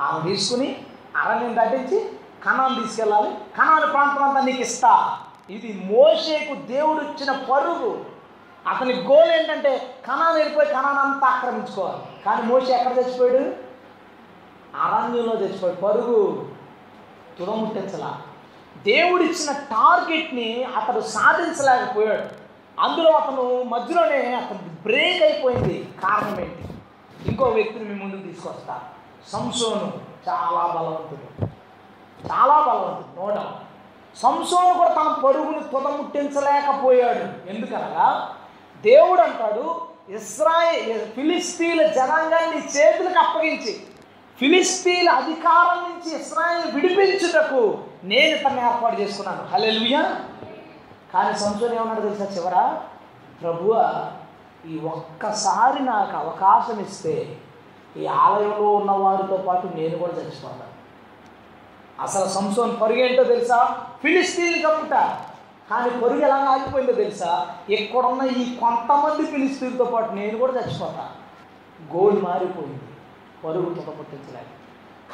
[0.00, 0.82] ఆమె తీసుకుని
[1.16, 2.13] అరణ్యం దాటించి
[2.46, 3.30] కణాన్ని తీసుకెళ్ళాలి.
[3.30, 5.18] కణాని ప్రాంతం అంతా నీకు ఇస్తా.
[5.50, 8.04] ఇది మోషేకు దేవుడు ఇచ్చిన పరుగు.
[8.68, 12.24] అతని గోల్ ఏంటంటే కణాన్ని వెళ్ళిపోయి కణాన్ని అంతా ఆక్రమించుకోవాలి.
[12.24, 13.74] కానీ మోసే ఎక్కడ చచ్చిపోయాడు
[14.76, 16.48] అరణ్యంలో చచ్చిపోయాడు పరుగు
[17.38, 18.20] తుదముట్టించలా
[18.84, 22.44] దేవుడిచ్చిన టార్గెట్ని అతడు సాధించలేకపోయాడు.
[22.80, 25.88] అందులో అతను మధ్యలోనే అతను బ్రేక్ అయిపోయింది.
[26.02, 26.64] కారణం ఏంటి?
[27.28, 28.80] ఇంకో వ్యక్తిని మీ ముందుకు తీసుకొస్తా.
[29.32, 29.92] సంసోను
[30.28, 31.63] చాలా బలవంతుడు.
[32.30, 33.60] చాలా బలవంతుడు నో డౌట్
[34.16, 37.24] సంసోను కూడా తన పరుగును తుదముట్టించలేకపోయాడు.
[37.50, 38.06] ఎందుకనగా
[38.84, 39.64] దేవుడు అంటాడు
[40.08, 43.72] ఇస్రాయే ఫిలిస్తీన్ల జనాంగాన్ని చేతులకు అప్పగించి
[44.38, 47.62] ఫిలిస్తీన్ల అధికారం నుంచి ఇస్రాయల్ విడిపించుటకు
[48.04, 49.42] నేను తను ఏర్పాటు చేసుకున్నాను.
[49.52, 50.02] హలెలుయా
[51.12, 52.56] కానీ సంసోన్ ఏమన్నాడు తెలుసా చివర?
[53.42, 53.72] ప్రభువ
[54.66, 57.14] ఈ ఒక్కసారి నాకు అవకాశం ఇస్తే
[57.96, 60.73] ఈ ఆలయంలో ఉన్న వారితో పాటు నేను కూడా చచ్చిపోతాను
[62.00, 63.86] అసలు సంసోన్ పరుగు ఏంటో తెలుసా?
[64.02, 64.90] ఫిలిస్తీన్లు కప్పుట
[65.70, 67.56] కానీ పరుగు ఎలా ఆగిపోయిందో తెలుసా?
[67.70, 71.10] ఎక్కడున్న ఈ కొంతమంది ఫిలిస్తీన్తో పాటు నేను కూడా చచ్చిపోతా.
[71.96, 72.80] గోల్ మారిపోయింది.
[73.44, 74.64] పరుగు తుదపుట్టించలేదు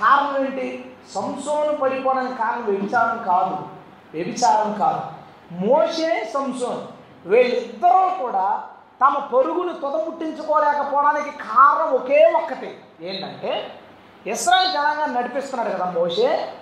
[0.00, 0.94] కారణం ఏంటి?
[1.14, 3.68] సంసోను పడిపోవడానికి కారణం వ్యభిచారం కాదు.
[4.14, 5.00] వ్యభిచారం కాదు.
[5.66, 6.80] మోషే సంసోన్
[7.28, 8.64] వీళ్ళిద్దరూ కూడా
[9.00, 12.78] తమ పరుగును తుదముట్టించుకోలేకపోవడానికి కారణం ఒకే ఒక్కటి.
[13.02, 13.80] ఏంటంటే
[14.26, 16.54] ఇస్రాయల్ జనాంగాన్ని నడిపిస్తున్నాడు కదా మోషే.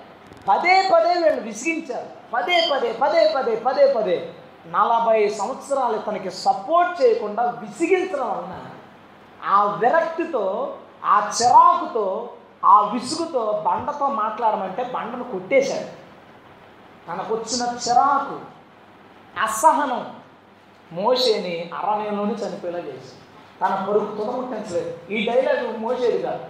[0.47, 2.09] పదే పదే వీళ్ళు విసిగించారు.
[2.35, 4.35] పదే పదే పదే పదే పదే పదే
[4.67, 8.55] నలభై సంవత్సరాలు ఇతనికి సపోర్ట్ చేయకుండా విసిగించడం వలన
[9.45, 12.31] ఆ విరక్తితో ఆ చిరాకుతో
[12.65, 15.89] ఆ విసుగుతో బండతో మాట్లాడమంటే బండను కొట్టేశాడు.
[17.09, 18.39] తనకొచ్చిన చిరాకు
[19.43, 20.15] అసహనం
[20.93, 23.13] మోషేని అరణ్యంలోనే చనిపోయేలా చేసి
[23.61, 26.45] తన పొరుగు తుదముట్టించలేదు ఈ డైలాగ్ మోసేది కాదు.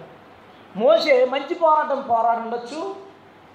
[0.77, 2.95] మోసే మంచి పోరాటం పోరాడుండొచ్చు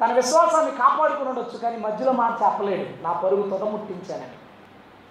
[0.00, 3.02] తన విశ్వాసాన్ని కాపాడుకుని ఉండొచ్చు కానీ మధ్యలో మాట చెప్పలేడు.
[3.02, 4.28] నా పరుగు తుదముట్టించానని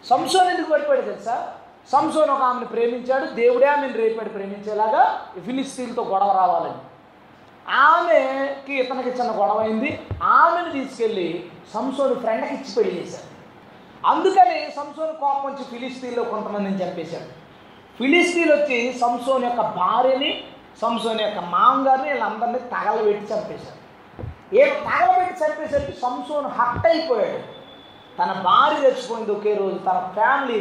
[0.07, 1.53] సంసోన్ ఎందుకు పడిపోయాడు తెలుసా?
[1.91, 6.77] సంసోన్ ఒక ఆమెను ప్రేమించాడు దేవుడే ఆమెను రేపాడు ప్రేమించేలాగా ఫిలిస్తీన్తో గొడవ రావాలని.
[7.71, 10.07] ఆమెకి ఇతనికి చిన్న గొడవ అయింది.
[10.23, 13.33] ఆమెను తీసుకెళ్ళి సంసోను ఫ్రెండ్కి ఇచ్చి పెళ్ళి చేశాడు.
[14.07, 17.25] అందుకని సంసోను కోపం వచ్చి ఫిలిస్తీన్లో కొంతమందిని చంపేశాడు.
[17.97, 20.43] ఫిలిస్తీన్లు వచ్చి సంసోన్ యొక్క భార్యని
[20.81, 23.82] సంసోన్ యొక్క మామగారిని వీళ్ళందరినీ తగలబెట్టి చంపేశాడు.
[24.57, 27.39] ఏ తగలబెట్టి చంపేసరికి సంసోన్ హట్ అయిపోయాడు
[28.19, 30.59] తన భార్య చచ్చిపోయింది ఒకే రోజు తన ఫ్యామిలీ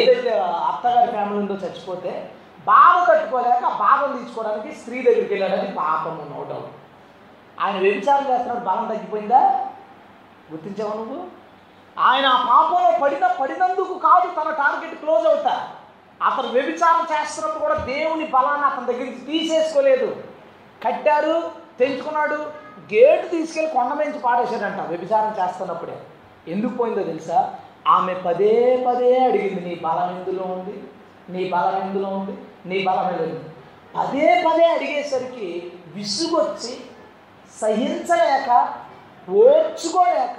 [0.00, 2.30] ఏదైతే అత్తగారి ఫ్యామిలీ ఉందో చచ్చిపోతే
[2.66, 6.72] బాధ కట్టుకోలేక ఆ బాధను తీసుకోవడానికి స్త్రీ దగ్గరికి వెళ్ళాడని అది పాపము నో డౌట్
[7.60, 8.64] ఆయన వ్యభిచారం చేస్తున్నాడు?
[8.64, 9.40] బలం తగ్గిపోయిందా?
[10.52, 11.18] గుర్తించావు నువ్వు?
[11.98, 15.68] ఆయన ఆ పాపంలో పడిన పడినందుకు కాదు తన టార్గెట్ క్లోజ్ అవుతా.
[16.22, 20.16] అతను వ్యభిచారం చేస్తున్నప్పుడు కూడా దేవుని బలాన్ని అతని దగ్గరికి తీసేసుకోలేదు.
[20.86, 22.61] కట్టారు తెంచుకున్నాడు
[22.94, 25.96] గేటు తీసుకెళ్ళి కొండ మీద పాడేశాడంట వ్యభిచారం చేస్తున్నప్పుడే.
[26.48, 27.54] ఎందుకు పోయిందో తెలుసా?
[27.88, 30.82] ఆమె పదే పదే అడిగింది నీ బలం ఎందులో ఉంది?
[31.30, 32.38] నీ బలం ఎందులో ఉంది?
[32.66, 33.48] నీ బలం ఎందులో ఉంది?
[33.96, 36.80] పదే పదే అడిగేసరికి విసుగొచ్చి
[37.60, 38.74] సహించలేక
[39.30, 40.38] ఓర్చుకోలేక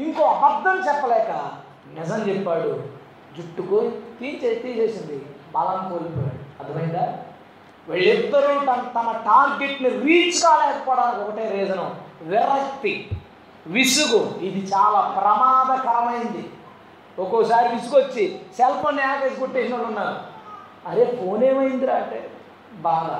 [0.00, 1.50] ఇంకో అబద్ధం చెప్పలేక
[1.98, 3.00] నిజం చెప్పాడు.
[3.36, 6.62] జుట్టుకు తీసే తీసేసింది బలం కోల్పోయాడు.
[6.62, 7.18] అర్థమైందా?
[7.90, 13.10] వీళ్ళిద్దరూ తన తమ టార్గెట్ని రీచ్ కాలేకపోవడానికి ఒకటే రీజను విరక్తి
[13.66, 14.38] విసుగు.
[14.38, 16.50] ఇది చాలా ప్రమాదకరమైంది.
[17.18, 20.16] ఒక్కోసారి విసుగొచ్చి సెల్ ఫోన్ యాగేసి కొట్టేసిన వాళ్ళు ఉన్నారు.
[20.86, 22.30] అరే ఫోన్ ఏమైందిరా అంటే
[22.72, 23.10] బాధ.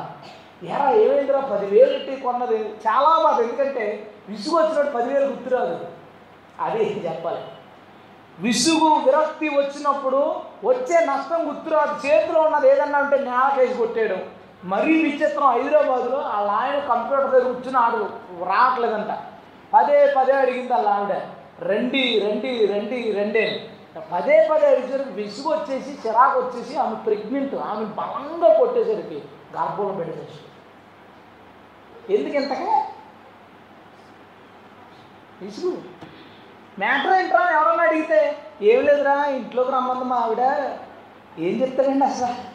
[0.66, 1.40] ఎరా ఏమైందిరా?
[1.40, 2.58] పదివేలు ఇట్టి కొన్నది.
[2.58, 3.40] చాలా బాధ.
[3.40, 5.86] ఎందుకంటే విసుగు వచ్చినట్టు పదివేలు గుర్తురాదు.
[6.60, 7.40] అది చెప్పాలి.
[8.38, 12.06] విసుగు విరక్తి వచ్చినప్పుడు వచ్చే నష్టం గుర్తురాదు.
[12.06, 14.22] చేతిలో ఉన్నది ఏదన్నా అంటే నేలకేసి కొట్టేయడం.
[14.64, 18.00] మరీ విచిత్రం హైదరాబాద్లో వాళ్ళ ఆయన కంప్యూటర్ దగ్గర కూర్చుని ఆడు
[18.44, 19.12] రావట్లేదంట.
[19.74, 21.12] పదే పదే అడిగింది వాళ్ళ ఆవిడ
[21.62, 23.70] రండి రండి రండి రెండే
[24.10, 29.22] పదే పదే అడిగేసరికి విసుగు వచ్చేసి చిరాకు వచ్చేసి ఆమె ప్రెగ్నెంట్ ఆమె బలంగా కొట్టేసరికి
[29.56, 30.38] గర్భంలో పెట్టేసి
[32.14, 32.84] ఎందుకు ఇంతకే?
[35.42, 35.76] విసుగు.
[36.78, 37.50] మ్యాటర్ ఏంట్రా?
[37.50, 40.40] ఎవరన్నా అడిగితే ఏం లేదురా ఇంట్లోకి రమ్మంది మా ఆవిడ.
[41.38, 42.49] ఏం చెప్తారండి అసలు?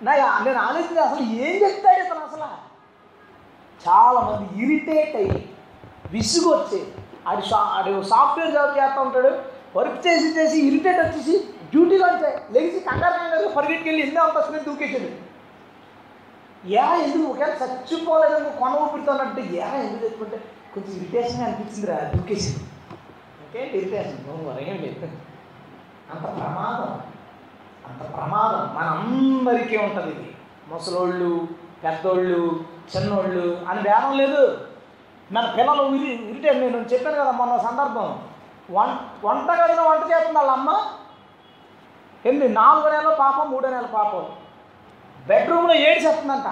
[0.00, 0.12] నా
[0.44, 2.48] నేను ఆలోచించి అసలు ఏం చెప్తాడు ఇతను అసలు?
[3.80, 5.38] చాలామంది ఇరిటేట్ అయ్యి
[6.12, 6.80] విసుగు వచ్చి
[7.26, 9.30] ఆడు షా ఆడు సాఫ్ట్వేర్ జాబ్ చేస్తూ ఉంటాడు
[9.76, 11.34] వర్క్ చేసి చేసి ఇరిటేట్ వచ్చేసి
[11.72, 15.10] డ్యూటీలో వచ్చాయి లెగిసి కంగారు కంగారు పరిగెట్టుకెళ్ళి ఎన్నో అంతస్తుంది దూకేసాడు
[16.74, 20.38] ఏ ఎందుకు ఒకవేళ చచ్చిపోలేదని కొన ఊపిడుతున్నట్టు ఏ ఎందుకు తెచ్చుకుంటే
[20.74, 22.62] కొంచెం ఇరిటేషన్ అనిపించింది రా దూకేసింది
[23.42, 25.08] ఇంకేంటి ఇరిటేషన్ మరి ఏం లేదు.
[26.12, 26.90] అంత ప్రమాదం.
[27.88, 28.62] అంత ప్రమాదం.
[28.74, 30.34] మనందరికీ ఉంటుంది ఇది.
[30.68, 31.48] ముసలోళ్ళు
[31.84, 32.64] పెద్దోళ్ళు
[32.96, 34.66] చిన్నోళ్ళు అని భేదం లేదు.
[35.32, 38.18] మన పిల్లలు ఇరి ఇరిటేట్ నేను చెప్పాను కదా మొన్న సందర్భం.
[38.70, 40.80] వం వంట గదిలో వంట చేస్తుంది వాళ్ళ అమ్మ.
[42.26, 44.26] ఎన్ని నాలుగో నెలల పాపం మూడో నెలల పాపం.
[45.26, 46.46] బెడ్రూమ్లో ఏడిచేస్తుందంట.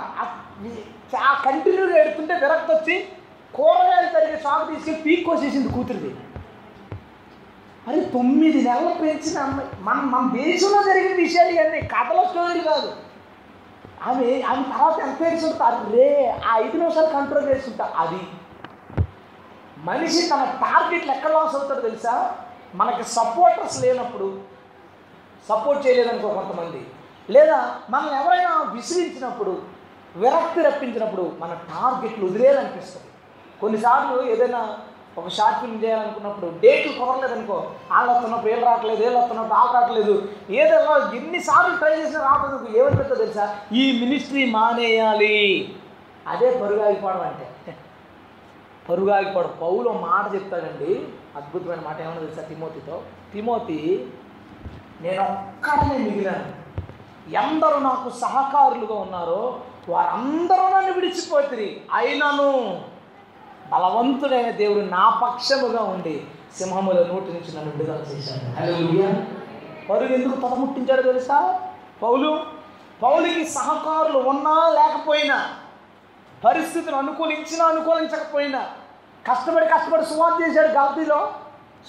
[1.16, 3.08] ఆ కంటిన్యూగా ఏడుతుంటే విరక్తి వచ్చి
[3.54, 6.16] కూరగాయలు తరిగి సాగు తీసి పీక్ కోసేసింది కూతురిది.
[7.88, 12.92] అరే తొమ్మిది నెలలు పెంచిన అమ్మాయి మన మన దేశంలో జరిగిన విషయాలు ఇవన్నీ కథల స్టోరీ కాదు.
[14.02, 18.20] ఆమె ఆమె తర్వాత ఎంత ఏడుస్తుంటారు రే ఆ ఐదు నిమిషాలు కంట్రోల్ చేస్తుంటా అది.
[19.78, 22.36] మనిషి తన టార్గెట్లు ఎక్కడ లాస్ అవుతారు తెలుసా?
[22.74, 24.40] మనకి సపోర్టర్స్ లేనప్పుడు
[25.48, 26.86] సపోర్ట్ చేయలేదనుకో కొంతమంది.
[27.30, 29.62] లేదా మనల్ని ఎవరైనా విసిరించినప్పుడు
[30.16, 33.06] విరక్తి రప్పించినప్పుడు మన టార్గెట్లు వదిలేయాలనిపిస్తుంది
[33.60, 34.78] కొన్నిసార్లు ఏదైనా
[35.18, 40.28] ఒక షార్ట్ ఫిల్మ్ చేయాలనుకున్నప్పుడు డేట్లు కుదరలేదనుకో వాళ్ళు వస్తున్నప్పుడు వీళ్ళు రావట్లేదు వీళ్ళు వస్తున్నప్పుడు వాళ్ళు రావట్లేదు.
[40.50, 43.58] ఏదైనా ఎన్నిసార్లు ట్రై చేసినా రావట్లేదు ఏమనిపిస్తుందో తెలుసా?
[43.72, 45.74] ఈ మినిస్ట్రీ మానేయాలి.
[46.28, 47.76] అదే పరుగాగిపోవడం అంటే.
[48.88, 51.08] పరుగాగిపోవడం పౌలు మాట చెప్తాడండి.
[51.36, 53.02] అద్భుతమైన మాట ఏమన్నా తెలుసా తిమోతితో?
[53.32, 54.12] తిమోతి
[55.00, 56.64] నేను ఒక్కడనే మిగిలాను.
[57.30, 62.80] ఎందరు నాకు సహకారులుగా ఉన్నారో వారందరూ నన్ను విడిచిపోతుంది అయినను.
[63.72, 66.26] బలవంతుడైన దేవుడు నా పక్షముగా ఉండి
[66.58, 68.44] సింహముల నోటి నుంచి నన్ను విడుదల చేశాడు.
[69.86, 71.60] పరుగు ఎందుకు తొడముట్టించాడో తెలుసా?
[72.02, 72.46] పౌలు
[73.02, 75.48] పౌలికి సహకారులు ఉన్నా లేకపోయినా
[76.44, 78.66] పరిస్థితులు అనుకూలించినా అనుకూలించకపోయినా
[79.30, 81.32] కష్టపడి కష్టపడి సువార్త చేశాడు గల్తీలో.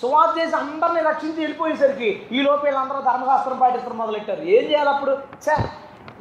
[0.01, 4.41] సువార్త చేసి అందరిని రక్షించి వెళ్ళిపోయేసరికి ఈ లోపు వీళ్ళందరూ ధర్మశాస్త్రం పాటించడం మొదలెట్టారు.
[4.41, 5.11] ఏం చేయాలి అప్పుడు?
[5.11, 5.55] చే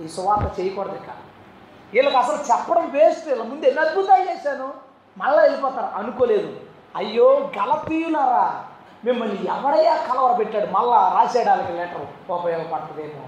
[0.05, 1.11] ఈ సువార్త చేయకూడదు ఇక.
[1.93, 4.84] వీళ్ళకి అసలు చెప్పడం వేస్ట్ వీళ్ళ ముందు ఎన్ని అద్భుతాలు చేశాను?
[5.19, 5.99] మళ్ళీ వెళ్ళిపోతారు.
[5.99, 6.61] అనుకోలేదు.
[6.97, 8.65] అయ్యో గలతీయులారా.
[9.05, 13.27] మిమ్మల్ని ఎవడయ్యా కలవర పెట్టాడు మళ్ళా రాశాడు వాళ్ళకి లెటర్ ఉపయోగపడుతుందేమో.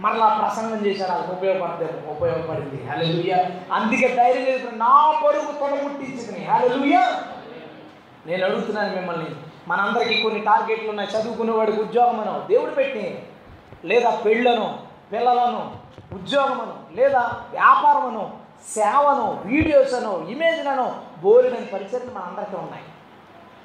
[0.00, 2.88] మరలా ప్రసంగం చేశారు వాళ్ళకి ఉపయోగపడదేమో ఉపయోగపడింది.
[2.88, 3.38] హల్లెలూయా
[3.72, 7.12] అందుకే ధైర్యం చేసిన నా పరుగు తొడముట్టించింది హల్లెలూయా
[8.26, 9.26] నేను అడుగుతున్నాను మిమ్మల్ని.
[9.68, 11.10] మనందరికీ కొన్ని టార్గెట్లు ఉన్నాయి.
[11.10, 13.22] చదువుకునేవాడికి ఉద్యోగం అనో దేవుడు పెట్టి
[13.84, 14.78] లేదా పెళ్ళను
[15.12, 15.76] పిల్లలను
[16.12, 17.20] ఉద్యోగమను లేదా
[17.50, 22.84] వ్యాపారమను సేవను వీడియోస్ అను ఇమేజ్లను బోరిన పరిచయం మనందరికీ ఉన్నాయి.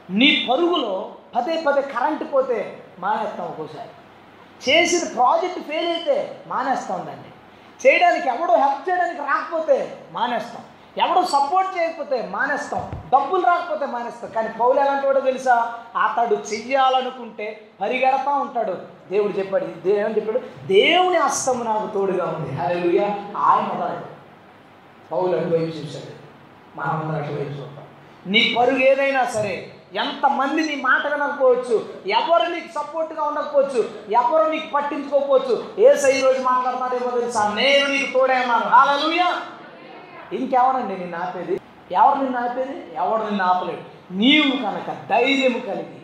[0.09, 3.89] నీ పరుగులో పదే పదే కరెంటు పోతే మానేస్తాం ఒక్కోసారి.
[4.69, 7.31] చేసిన ప్రాజెక్ట్ ఫెయిల్ అయితే మానేస్తాం దాన్ని.
[7.87, 10.61] చేయడానికి ఎవడో హెల్ప్ చేయడానికి రాకపోతే మానేస్తాం.
[10.97, 12.91] ఎవడో సపోర్ట్ చేయకపోతే మానేస్తాం.
[13.13, 14.31] డబ్బులు రాకపోతే మానేస్తాం.
[14.31, 15.79] కానీ పౌలు ఎలాంటి వాడో తెలుసా?
[15.97, 18.77] అతడు చెయ్యాలనుకుంటే పరిగెడతా ఉంటాడు.
[19.11, 20.67] దేవుడు చెప్పాడు దేవుని చెప్పాడు?
[20.67, 22.55] దేవుని హస్తము నాకు తోడుగా ఉంది.
[22.55, 24.01] హల్లెలూయా ఆయన
[25.11, 26.11] పౌలు అటువైపు చూశాడు
[26.75, 27.85] మనమందరం అటువైపు చూద్దాం.
[28.27, 35.65] నీ పరుగు ఏదైనా సరే ఎంతమంది నీ మాట వినకపోవచ్చు ఎవరు నీకు సపోర్ట్గా ఉండకపోవచ్చు ఎవరు నీకు పట్టించుకోకపోవచ్చు
[35.79, 37.53] ఏ సై రోజు మాట్లాడతాడేమో తెలుసా?
[37.55, 38.63] నేను నీకు తోడే ఉన్నాను.
[38.63, 39.41] హాలూయా
[40.33, 41.59] ఇంకెవరండి నిన్ను ఆపేది?
[41.91, 42.95] ఎవరు నిన్ను ఆపేది?
[42.95, 46.01] ఎవరు నిన్ను ఆపలేడు నీవు కనుక ధైర్యం కలిగి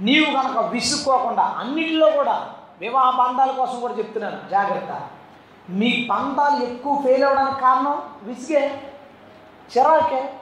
[0.00, 2.48] నీవు కనుక విసుక్కోకుండా అన్నింటిలో కూడా
[2.80, 4.50] వివాహ బంధాల కోసం కూడా చెప్తున్నాను.
[4.50, 5.00] జాగ్రత్త.
[5.70, 8.82] మీ బంధాలు ఎక్కువ ఫెయిల్ అవ్వడానికి కారణం విసిగే
[9.78, 10.32] చిరాకే.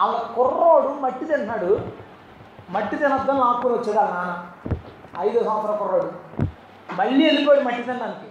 [0.00, 1.80] వాళ్ళ కుర్రోడు మట్టి తిన్నాడు
[2.70, 4.46] మట్టి తినొద్దని లాక్కొని వచ్చాడు వాళ్ళ నాన్న.
[5.18, 6.12] ఐదో సంవత్సరం కుర్రోడు.
[6.94, 8.30] మళ్ళీ వెళ్ళిపోయాడు మట్టి తినడానికి.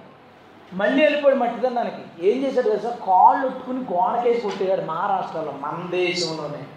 [0.73, 2.29] మళ్ళీ వెళ్ళిపోయాడు మట్టి తినడానికి.
[2.29, 2.89] ఏం చేశాడు తెలుసా?
[2.89, 6.67] కాళ్ళు ఒట్టుకుని గోడకేసి కొట్టేయాడు మహారాష్ట్రలో మన దేశంలోనే.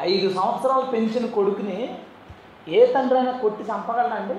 [0.00, 1.98] ఐదు సంవత్సరాలు పెంచిన కొడుకుని
[2.68, 4.34] ఏ తండ్రి అయినా కొట్టి చంపగలడండి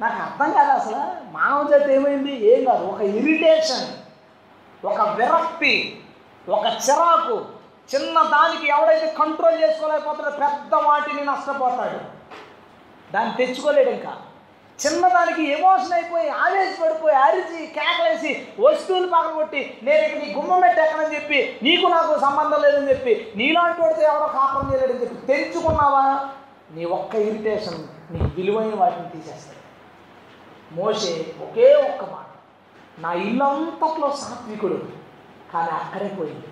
[0.00, 1.00] నాకు అర్థం కాదు అసలు.
[1.32, 2.54] మానవ జాతి ఏమైంది?
[2.54, 2.84] ఏం కాదు.
[2.86, 3.86] ఒక ఇరిటేషన్
[4.84, 6.02] ఒక విరక్తి
[6.48, 7.36] ఒక చిరాకు
[7.94, 11.98] చిన్న దానికి ఎవడైతే కంట్రోల్ చేసుకోలేకపోతాడో పెద్ద వాటిని నష్టపోతాడు.
[13.12, 14.12] దాన్ని తెచ్చుకోలేడు ఇంకా.
[14.80, 21.86] చిన్నదానికి ఎమోషన్ అయిపోయి ఆవేశపడిపోయి అరిచి కేకలేసి వస్తువులు పగలగొట్టి నేను ఇక నీ గుమ్మం ఎక్కడని చెప్పి నీకు
[21.86, 26.28] నాకు సంబంధం లేదని చెప్పి నీలాంటి వాడితే ఎవడో కాపురం చేయలేడని చెప్పి తెంచుకున్నావా?
[26.74, 27.80] నీ ఒక్క ఇరిటేషన్
[28.10, 29.55] నీ విలువైన వాటిని తీసేస్తాయి
[30.76, 31.12] మోసే
[31.44, 32.30] ఒకే ఒక్క మాట.
[32.98, 34.78] నా ఇల్లంతట్లో సాత్వికుడు.
[35.52, 36.48] కానీ అక్కడే పోయింది.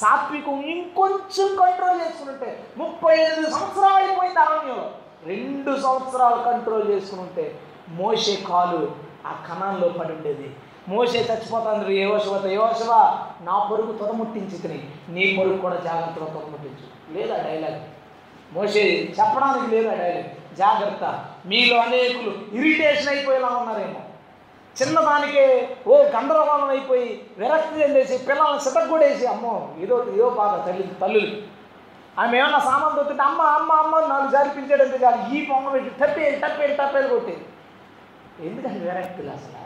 [0.00, 4.90] సాత్వికం ఇంకొంచెం కంట్రోల్ చేసుకుంటే ముప్పై ఐదు సంవత్సరాలు అయిపోయింది అరణ్యంలో
[5.26, 8.82] రెండు సంవత్సరాలు కంట్రోల్ చేసుకుంటే మోసే కాలు
[9.26, 10.56] ఆ కణంలో పడి ఉండేది.
[10.88, 12.92] మోసే చచ్చిపోతాండ్రు ఏవోశవత ఏవోశవ
[13.40, 14.78] నా పొరుగు తొదముట్టించి తిని
[15.08, 17.80] నీ పొరుగు కూడా జాగ్రత్తగా తొదముట్టించు లేదా డైలాగ్
[18.54, 21.04] మోసే చెప్పడానికి లేదా డైలాగ్ జాగ్రత్త.
[21.46, 24.00] మీలో అనేకులు ఇరిటేషన్ అయిపోయేలా ఉన్నారేమో.
[24.82, 31.52] చిన్నదానికే ఓ గందరగోళం అయిపోయి విరక్తి చెందేసి పిల్లల్ని సితగ్గొడేసి అమ్మో ఏదో ఇదో బాధ తల్లి తల్లులు.
[32.20, 36.74] ఆమె ఏమన్నా సామాన్ దొరికితే అమ్మ అమ్మ అమ్మ నాలుగు సార్లు కాదు ఈ పొంగ పెట్టి టప్పేది టప్పేది
[36.74, 37.44] టప్పేది కొట్టేది
[38.46, 39.62] ఎందుకంటే విరక్తులు అసలు?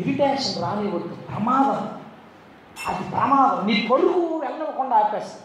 [0.00, 1.98] ఇరిటేషన్ రానివ్వద్దు ప్రమాదం.
[2.86, 3.66] అది ప్రమాదం.
[3.66, 5.42] నీ పొరుగు వెళ్ళకుండా ఆపేస్తుంది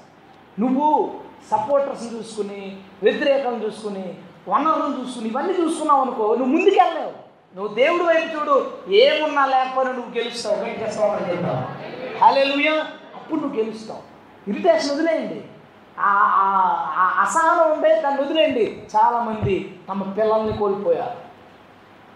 [0.59, 1.19] నువ్వు
[1.51, 4.17] సపోర్టర్స్ని చూసుకుని వ్యతిరేకం చూసుకుని
[4.47, 7.31] వనరులు చూసుకుని ఇవన్నీ చూసుకున్నావు అనుకో నువ్వు ముందుకెళ్ళలేవు.
[7.55, 10.55] నువ్వు దేవుడు వైపు చూడు ఏమున్నా లేకపోయినా నువ్వు గెలుస్తావు.
[10.55, 12.73] వెంకటేశ్వరం అని చెప్తావు హల్లెలూయా.
[13.15, 14.01] అప్పుడు నువ్వు గెలుస్తావు.
[14.49, 15.41] ఇరిటేషన్ వదిలేయండి.
[15.99, 18.87] ఆ- అసహనం ఉండే దాన్ని వదిలేయండి.
[18.95, 21.17] చాలామంది తమ పిల్లల్ని కోల్పోయారు.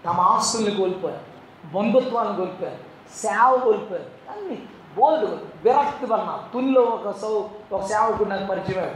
[0.05, 1.36] తమ ఆస్తుల్ని కోల్పోయారు.
[1.73, 2.78] బంధుత్వాన్ని కోల్పోయారు.
[3.15, 4.38] సేవ కోల్పోయారు.
[4.38, 4.57] అన్ని
[4.97, 5.32] బోల్డ్
[5.63, 6.39] విరక్తి వలన.
[6.53, 8.95] తునిలో ఒక సౌ ఒక సేవకుడు నాకు పరిచయం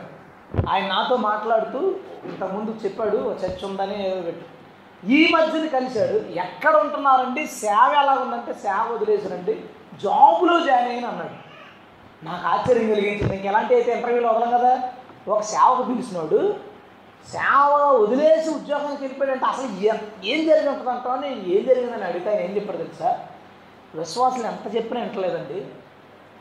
[0.70, 1.96] ఆయన నాతో మాట్లాడుతూ
[2.26, 4.24] ఇంతకుముందు చెప్పాడు చర్చ ఉందని
[5.12, 7.48] ఈ మధ్యన కలిశాడు ఎక్కడ ఉంటున్నారండి?
[7.48, 9.54] సేవ ఎలా ఉందంటే సేవ వదిలేసారండి
[10.04, 11.50] జాబులో జాయిన్ అయిన అన్నాడు.
[12.26, 13.36] నాకు ఆశ్చర్యం కలిగించింది.
[13.36, 14.84] ఇంక ఎలాంటి అయితే ఇంటర్వ్యూలో వదలం కదా?
[15.28, 16.56] ఒక సేవకు పిలిచినాడు
[17.32, 22.56] సేవ వదిలేసి ఉద్యోగానికి వెళ్ళిపోయాడంటే అసలు ఏ- ఏం జరిగి ఉంటుంది నేను ఏం జరిగిందని అడిగితే ఆయన ఏం
[22.56, 23.20] చెప్పాడు తెలుసా?
[23.96, 25.66] విశ్వాసులు ఎంత చెప్పినా వింటలేదండి.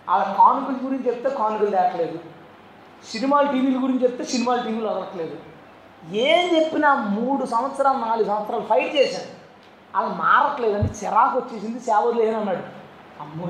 [0.08, 2.18] వాళ్ళ కానుకల గురించి చెప్తే కానుకలు తేటలేదు.
[3.04, 5.36] సినిమాల టీవీల గురించి చెప్తే సినిమాల టీవీలు వదలట్లేదు
[6.16, 9.30] ఏం చెప్పినా మూడు సంవత్సరాలు నాలుగు సంవత్సరాలు ఫైట్ చేశాను.
[9.96, 11.04] అది మారట్లేదండి.
[11.04, 11.80] చిరాకు వచ్చేసింది.
[11.80, 12.62] సేవ లేదని అన్నాడు.
[13.22, 13.46] అమ్మో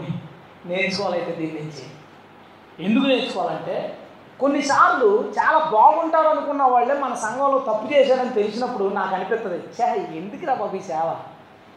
[0.66, 1.84] నేర్చుకోవాలైతే దీని నుంచి
[2.84, 3.98] ఎందుకు నేర్చుకోవాలంటే
[4.40, 10.76] కొన్నిసార్లు చాలా బాగుంటారు అనుకున్న వాళ్ళే మన సంఘంలో తప్పు చేశారని తెలిసినప్పుడు నాకు అనిపిస్తుంది చే ఎందుకురా బాబు
[10.76, 11.16] ఈ సేవ?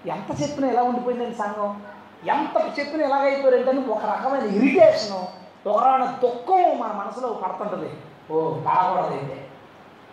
[0.07, 1.81] ఎంత చెప్పినా ఎలా ఉండిపోయిందండి సంఘం?
[2.27, 5.27] ఎంత చెప్పినా ఎలాగైపోయారంటే ఒక రకమైన ఇరిటేషను
[5.67, 7.89] ఒకరాన దుఃఖం మన మనసులో పడుతుంటుంది.
[8.31, 9.47] ఓ బాగకూడదు అయితే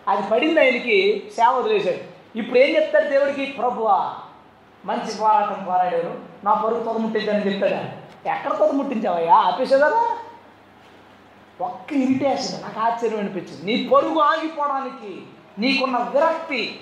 [0.07, 2.01] అది పడింది ఆయనకి సేవ వదిలేశాడు.
[2.37, 3.45] ఇప్పుడు ఏం చెప్తాడు దేవుడికి?
[3.45, 4.15] ప్రభువా
[4.85, 7.79] మంచి పోరాటం పోరాడారు నా పరుగు తొదముట్టించని చెప్తాడా
[8.31, 9.89] ఎక్కడ తొద ముట్టించావయ్యా ఆపేసేదా
[11.61, 12.61] ఒక్క ఇరిటేషన్.
[12.61, 13.65] నాకు ఆశ్చర్యం అనిపించింది.
[13.65, 15.21] నీ పరుగు ఆగిపోవడానికి
[15.59, 16.81] నీకున్న విరక్తి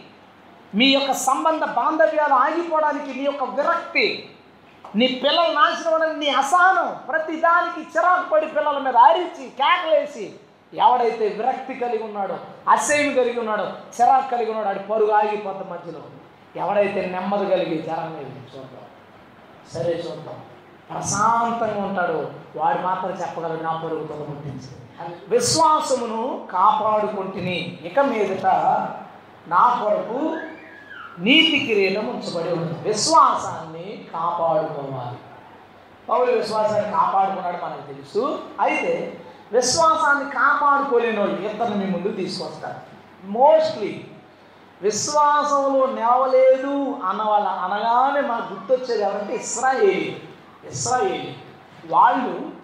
[0.75, 4.29] మీ యొక్క సంబంధ బాంధవ్యాలు ఆగిపోవడానికి నీ యొక్క విరక్తి
[4.95, 6.99] నీ పిల్లలు నాశనం అనేది నీ అసహనం.
[7.07, 10.33] ప్రతిదానికి చిరాకు పడి పిల్లల మీద అరిచి కేకలేసి
[10.73, 12.37] ఎవడైతే విరక్తి కలిగి ఉన్నాడో
[12.69, 15.99] అసహ్యం కలిగి ఉన్నాడో చిరాకు కలిగి ఉన్నాడో ఆడి పరుగు ఆగిపోత మధ్యలో
[16.55, 18.85] ఎవడైతే నెమ్మది కలిగి జరం మీద చూద్దాం.
[19.73, 20.35] సరే చూద్దాం.
[20.89, 22.31] ప్రశాంతంగా ఉంటాడు.
[22.55, 24.69] వాడు మాత్రం చెప్పగలడు నా పరుగు తొలముట్టించి
[25.27, 28.45] విశ్వాసమును కాపాడుకుంటుని ఇక మీదట
[29.47, 30.37] నా కొరకు
[31.19, 32.87] నీతి కిరీటం ఉంచబడి ఉంది.
[32.89, 33.76] విశ్వాసాన్ని
[34.13, 35.17] కాపాడుకోవాలి.
[36.09, 38.39] పౌలు విశ్వాసాన్ని కాపాడుకున్నాడు మనకు తెలుసు.
[38.61, 42.75] అయితే విశ్వాసాన్ని కాపాడుకోలేని వాళ్ళు ఇతరుని మీ ముందు తీసుకొస్తారు.
[43.23, 44.05] మోస్ట్లీ
[44.81, 50.29] విశ్వాసంలో నేవలేదు అన్న వాళ్ళ అనగానే మనకు గుర్తొచ్చేది ఎవరంటే ఇస్రాయేలి.
[50.71, 51.37] ఇస్రాయేలి.
[51.89, 52.57] వాళ్ళు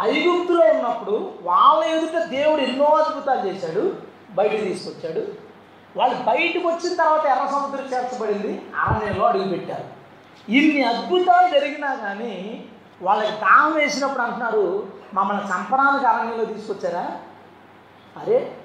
[0.00, 3.96] ఐగుప్తులో ఉన్నప్పుడు వాళ్ళ ఎదుట దేవుడు ఎన్నో అద్భుతాలు చేశాడు.
[4.30, 5.48] బయట తీసుకొచ్చాడు.
[5.96, 8.62] వాళ్ళు బయటకు వచ్చిన తర్వాత ఎర్ర సముద్రం చేర్చబడింది.
[8.76, 9.97] అరణ్యంలో అడుగుపెట్టారు.
[10.48, 12.68] ఇన్ని అద్భుతాలు జరిగినా కానీ
[13.02, 17.18] వాళ్ళకి తాము వేసినప్పుడు అంటున్నారు మమ్మల్ని చంపడానికి అరణ్యంలో తీసుకొచ్చారా?
[18.20, 18.56] అరే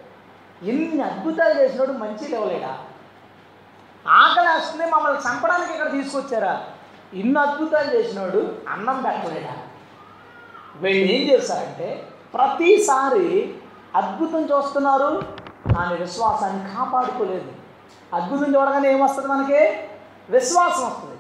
[0.64, 2.78] ఇన్ని అద్భుతాలు చేసినప్పుడు మంచి లేవలేడా?
[4.08, 6.68] ఆకలి వస్తుంది మమ్మల్ని చంపడానికి ఇక్కడ తీసుకొచ్చారా?
[7.14, 9.54] ఇన్ని అద్భుతాలు చేసినోడు అన్నం పెట్టలేడా?
[10.76, 13.56] వీళ్ళు ఏం చేస్తారంటే ప్రతిసారి
[13.96, 15.12] అద్భుతం చూస్తున్నారు
[15.76, 17.52] కానీ విశ్వాసాన్ని కాపాడుకోలేదు.
[18.14, 19.62] అద్భుతం చూడగానే ఏమొస్తుంది మనకి?
[20.30, 21.18] విశ్వాసం వస్తుంది.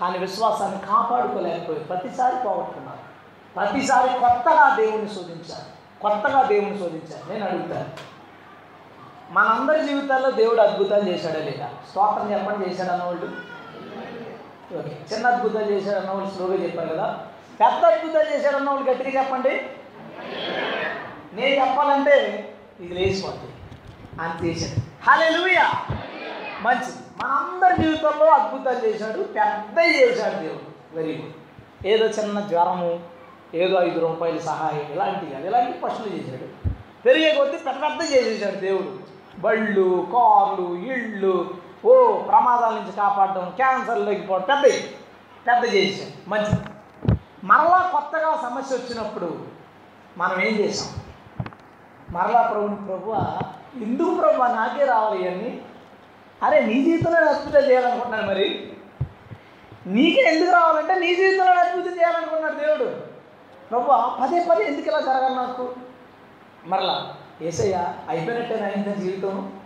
[0.00, 2.98] కానీ విశ్వాసాన్ని కాపాడుకోలేకపోయి ప్రతిసారి పోగొట్టుకున్నారు.
[3.56, 6.00] ప్రతిసారి కొత్తగా దేవుణ్ణి శోధించారు.
[6.02, 7.32] కొత్తగా దేవుణ్ణి శోధించారు.
[7.32, 8.16] నేను అడుగుతాను.
[9.32, 11.70] మనందరి జీవితాల్లో దేవుడు అద్భుతాలు చేశాడా లేదా?
[11.90, 13.26] స్తోత్రం చెప్పండి చేశాడు అన్నవాళ్ళు?
[14.78, 16.30] ఓకే చిన్న అద్భుతాలు చేశాడు అన్నవాళ్ళు?
[16.30, 17.26] స్లోగా చెప్పారు కదా.
[17.60, 18.90] పెద్ద అద్భుతాలు చేశాడు అన్నవాళ్ళు?
[18.90, 19.66] గట్టిగా చెప్పండి.
[21.32, 22.48] నేను చెప్పాలంటే
[22.80, 23.54] ఇది లేచిపోతుంది
[24.22, 25.10] అని చేశాడు.
[25.10, 25.30] హలే
[26.62, 27.05] మంచిది.
[27.22, 30.96] మనందరి జీవితంలో అద్భుతాలు చేశాడు పెద్ద చేశాడు దేవుడు.
[30.96, 33.00] వెరీ గుడ్ ఏదో చిన్న జ్వరము
[33.54, 35.46] ఏదో ఐదు రూపాయలు సహాయం ఇలాంటివి కాదు.
[35.46, 36.68] ఇలాంటి పశువులు చేశాడు.
[37.04, 38.90] పెరిగే కొద్దీ పెద్ద పెద్ద చేసేసాడు దేవుడు.
[39.40, 41.54] బళ్ళు కార్లు ఇళ్ళు
[41.84, 44.64] ఓ ప్రమాదాల నుంచి కాపాడడం క్యాన్సర్ లేకపోవడం పెద్ద
[45.48, 46.62] పెద్ద చేసేసాడు మంచిది.
[47.44, 49.38] మరలా కొత్తగా సమస్య వచ్చినప్పుడు
[50.18, 50.88] మనం ఏం చేసాం
[52.10, 53.12] మరలా ప్రభుని ప్రభు
[53.82, 55.60] ఎందుకు ప్రభు నాకే రావాలి అని
[56.42, 58.72] అరే నీ జీవితంలో నేను అద్భుతం చేయాలనుకుంటున్నాను మరి.
[59.86, 62.84] నీకే ఎందుకు రావాలంటే నీ జీవితంలో అద్భుతం చేయాలనుకున్నాడు దేవుడు.
[63.70, 65.74] ప్రభు పదే పదే ఎందుకు ఇలా జరగాలి నాకు?
[66.64, 69.60] మరలా ఏసయ్య అయిపోయినట్టేనా ఇంత జీవితం.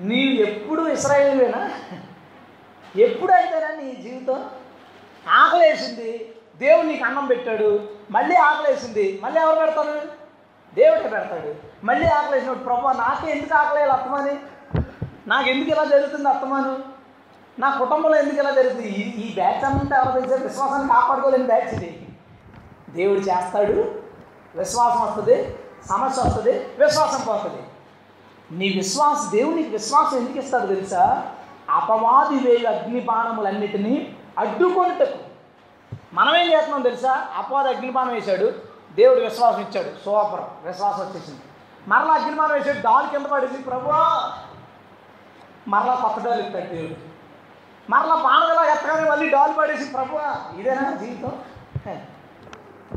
[0.00, 1.70] నీవు ఎప్పుడు ఇస్రాయేలువేనా?
[2.96, 4.50] ఎప్పుడు అయితేనా నీ జీవితం?
[5.28, 6.34] ఆకలేసింది.
[6.58, 7.88] దేవుడు నీకు అన్నం పెట్టాడు.
[8.10, 9.20] మళ్ళీ ఆకలేసింది.
[9.24, 10.02] మళ్ళీ ఎవరు పెడతారు?
[10.74, 11.54] దేవుడే పెడతాడు.
[11.86, 14.53] మళ్ళీ ఆకలేసినప్పుడు ప్రభు నాకే ఎందుకు ఆకలేయాలి అర్థమని
[15.26, 16.78] నాకు ఎందుకు ఇలా జరుగుతుంది అత్తమాను?
[17.58, 18.88] నా కుటుంబంలో ఎందుకు ఇలా జరుగుతుంది?
[18.88, 22.08] ఈ ఈ బ్యాచ్ అంతా ఎవరు తెలిసే విశ్వాసాన్ని కాపాడుకోలేని బ్యాచ్ ఇది.
[22.90, 23.94] దేవుడు చేస్తాడు
[24.54, 25.58] విశ్వాసం వస్తుంది
[25.88, 27.62] సమస్య వస్తుంది విశ్వాసం పోతుంది.
[28.50, 31.32] నీ విశ్వాస దేవునికి విశ్వాసం ఎందుకు ఇస్తాడు తెలుసా?
[31.70, 34.10] అపవాది వేయు అగ్ని అడ్డుకొనిటకు.
[34.38, 35.18] అడ్డుకొనుటకు
[36.14, 37.26] మనం ఏం చేస్తున్నాం తెలుసా?
[37.36, 38.52] అపవాది అగ్నిబాణం వేశాడు
[38.96, 40.04] దేవుడు విశ్వాసం ఇచ్చాడు.
[40.04, 41.40] సూపర్ విశ్వాసం వచ్చేసింది.
[41.88, 44.32] మరలా అగ్నిబాణం వేసాడు డాల్ కింద పడింది ప్రభువా
[45.68, 46.94] మరలా కొత్త డాల్ ఇస్తాడు దేవుడు
[47.90, 50.18] మరలా బాణగలా ఎత్తగానే మళ్ళీ డాల్ పడేసి ప్రభు
[50.60, 51.32] ఇదేనా జీవితం?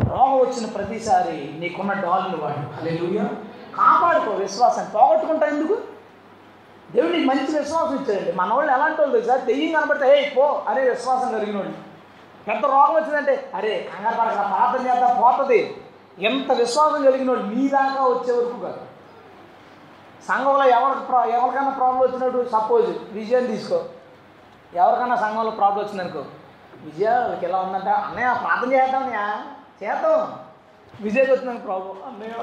[0.10, 2.76] రోగం వచ్చిన ప్రతిసారి నీకున్న డాల్ని వాడు.
[2.76, 3.24] హల్లెలూయా.
[3.78, 4.92] కాపాడుకో విశ్వాసాన్ని.
[4.92, 5.78] పోగొట్టుకుంటా ఎందుకు?
[6.92, 8.32] దేవుడు నీకు మంచి విశ్వాసం ఇచ్చాడండి.
[8.32, 11.74] మన వాళ్ళు ఎలాంటి వాళ్ళు సార్ దెయ్యం కనబడితే ఏ పో అరే విశ్వాసం కలిగిన వాళ్ళు.
[12.48, 15.82] పెద్ద రోగం వచ్చిందంటే అరే కంగారు పడక ప్రార్థన చేద్దాం పోతుంది.
[16.20, 18.87] ఎంత విశ్వాసం కలిగిన వాళ్ళు మీ దాకా వచ్చే వరకు కాదు.
[20.28, 23.80] సంఘంలో ఎవరికి ప్రా ఎవరికైనా ప్రాబ్లం వచ్చినట్టు సపోజ్ విజయం తీసుకో.
[24.74, 26.24] ఎవరికైనా సంఘంలో ప్రాబ్లం వచ్చిందనుకో
[26.86, 29.26] విజయ వాళ్ళకి ఎలా ఉందంట అన్నయ్య ప్రార్థన చేద్దామయ్యా
[29.82, 30.22] చేద్దాం.
[31.02, 32.34] విజయ్కి వచ్చిందని ప్రాబ్లం అన్నయ్య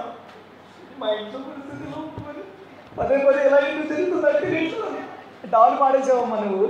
[0.99, 1.39] మా ఇంట్లో
[2.99, 4.51] పదే పదే ఎలా ఇంట్లో తిరుగుతుందంటే
[5.53, 6.67] డాల్ పాడేసావమ్మా నువ్వు.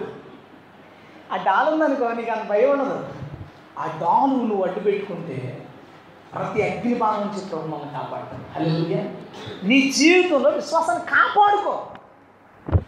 [1.32, 2.97] ఆ డాల్ ఉందనుకో నీకు అంత భయం ఉండదు.
[3.78, 5.36] ఆ డాల్ నువ్వు అడ్డు పెట్టుకుంటే
[6.35, 9.05] ప్రతి అగ్ని బాణం నుంచి ప్రభు మమ్మల్ని కాపాడుతాడు హల్లెలూయా.
[9.62, 11.86] నీ జీవితంలో విశ్వాసాన్ని కాపాడుకో.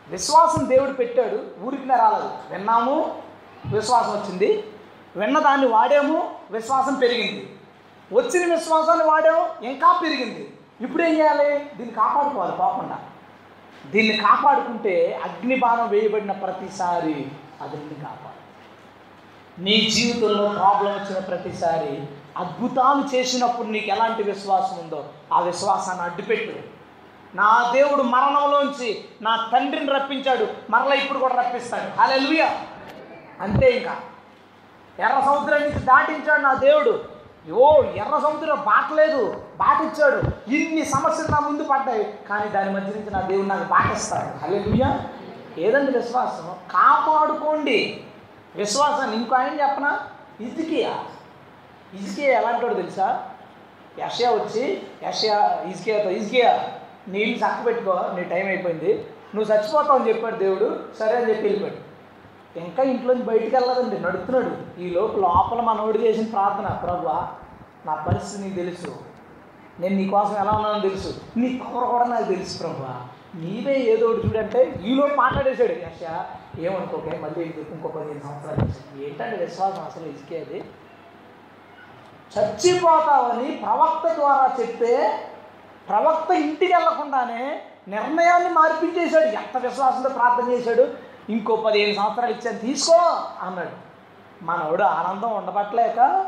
[0.09, 2.31] విశ్వాసం దేవుడు పెట్టాడు ఊరికి రాలేదు.
[2.51, 3.23] విన్నాము
[3.67, 4.65] విశ్వాసం వచ్చింది.
[5.17, 7.57] విన్న దాన్ని వాడాము విశ్వాసం పెరిగింది.
[8.13, 10.53] వచ్చిన విశ్వాసాన్ని వాడాము ఇంకా పెరిగింది.
[10.81, 11.59] ఇప్పుడు ఏం చేయాలి?
[11.59, 12.99] దీన్ని కాపాడుకోవాలి పోకుండా
[13.87, 17.27] దీన్ని కాపాడుకుంటే అగ్నిబాణం వేయబడిన ప్రతిసారి
[17.61, 18.37] అది కాపాడు.
[19.61, 22.07] నీ జీవితంలో ప్రాబ్లం వచ్చిన ప్రతిసారి
[22.37, 26.77] అద్భుతాలు చేసినప్పుడు నీకు ఎలాంటి విశ్వాసం ఉందో ఆ విశ్వాసాన్ని అడ్డుపెట్టు.
[27.37, 32.01] నా దేవుడు మరణంలోంచి నా తండ్రిని రప్పించాడు మరలా ఇప్పుడు కూడా రప్పిస్తాడు.
[32.01, 32.51] హల్లెలూయా
[33.41, 33.97] అంతే ఇంకా.
[34.99, 37.05] ఎర్ర సముద్రం నుంచి దాటించాడు నా దేవుడు.
[37.53, 43.21] ఓ ఎర్ర సముద్రం బాటలేదు బాటిచ్చాడు ఇన్ని సమస్యలు నా ముందు పడ్డాయి కానీ దాని మధ్య నుంచి నా
[43.21, 45.01] దేవుడు నాకు బాటిస్తాడు హల్లెలూయా
[45.59, 46.57] ఏదండి విశ్వాసం?
[46.71, 48.05] కాపాడుకోండి.
[48.55, 50.01] విశ్వాసాన్ని ఇంకో ఆయన చెప్పనా?
[50.41, 51.05] ఇదికియా
[51.95, 53.29] ఇజ్కియా ఎలాంటి తెలుసా?
[53.99, 56.71] యషయా వచ్చి యషయా ఇజ్కియాతో ఇజ్కియా
[57.09, 59.07] నీళ్ళు చక్క పెట్టుకో నీ టైం అయిపోయింది.
[59.35, 60.85] నువ్వు చచ్చిపోతావు అని చెప్పాడు దేవుడు.
[60.99, 61.87] సరే అని చెప్పి వెళ్ళిపోయాడు.
[62.65, 64.01] ఇంకా ఇంట్లోంచి బయటికి వెళ్ళదండి.
[64.01, 67.07] నడుతున్నాడు ఈ లోపు లోపల మనోడు చేసిన ప్రార్థన ప్రభు
[67.87, 68.97] నా పరిస్థితి నీకు తెలుసు.
[69.81, 71.21] నేను నీకోసం ఎలా ఉన్నానో తెలుసు.
[71.37, 73.17] నీ పవర్ కూడా నాకు తెలుసు ప్రభు.
[73.39, 76.25] నీవే ఏదో ఒకటి చూడంటే ఈలో మాట్లాడేశాడు యశ
[76.59, 79.05] ఏమనుకోకే మళ్ళీ ఇంకో పదిహేను సంవత్సరాలు.
[79.05, 79.83] ఏంటంటే విశ్వాసం?
[79.83, 80.65] అసలు ఇసుకేది
[82.39, 85.25] చచ్చిపోతావని ప్రవక్త ద్వారా చెప్తే
[85.89, 90.89] ప్రవక్త ఇంటికి వెళ్ళకుండానే నిర్ణయాన్ని మార్పించేశాడు ఎంత విశ్వాసంతో ప్రార్థన చేశాడు?
[91.29, 92.95] ఇంకో పదిహేను సంవత్సరాలు ఇచ్చాను తీసుకో
[93.41, 93.87] అన్నాడు.
[94.43, 96.27] మనవుడు ఆనందం ఉండబట్టలేక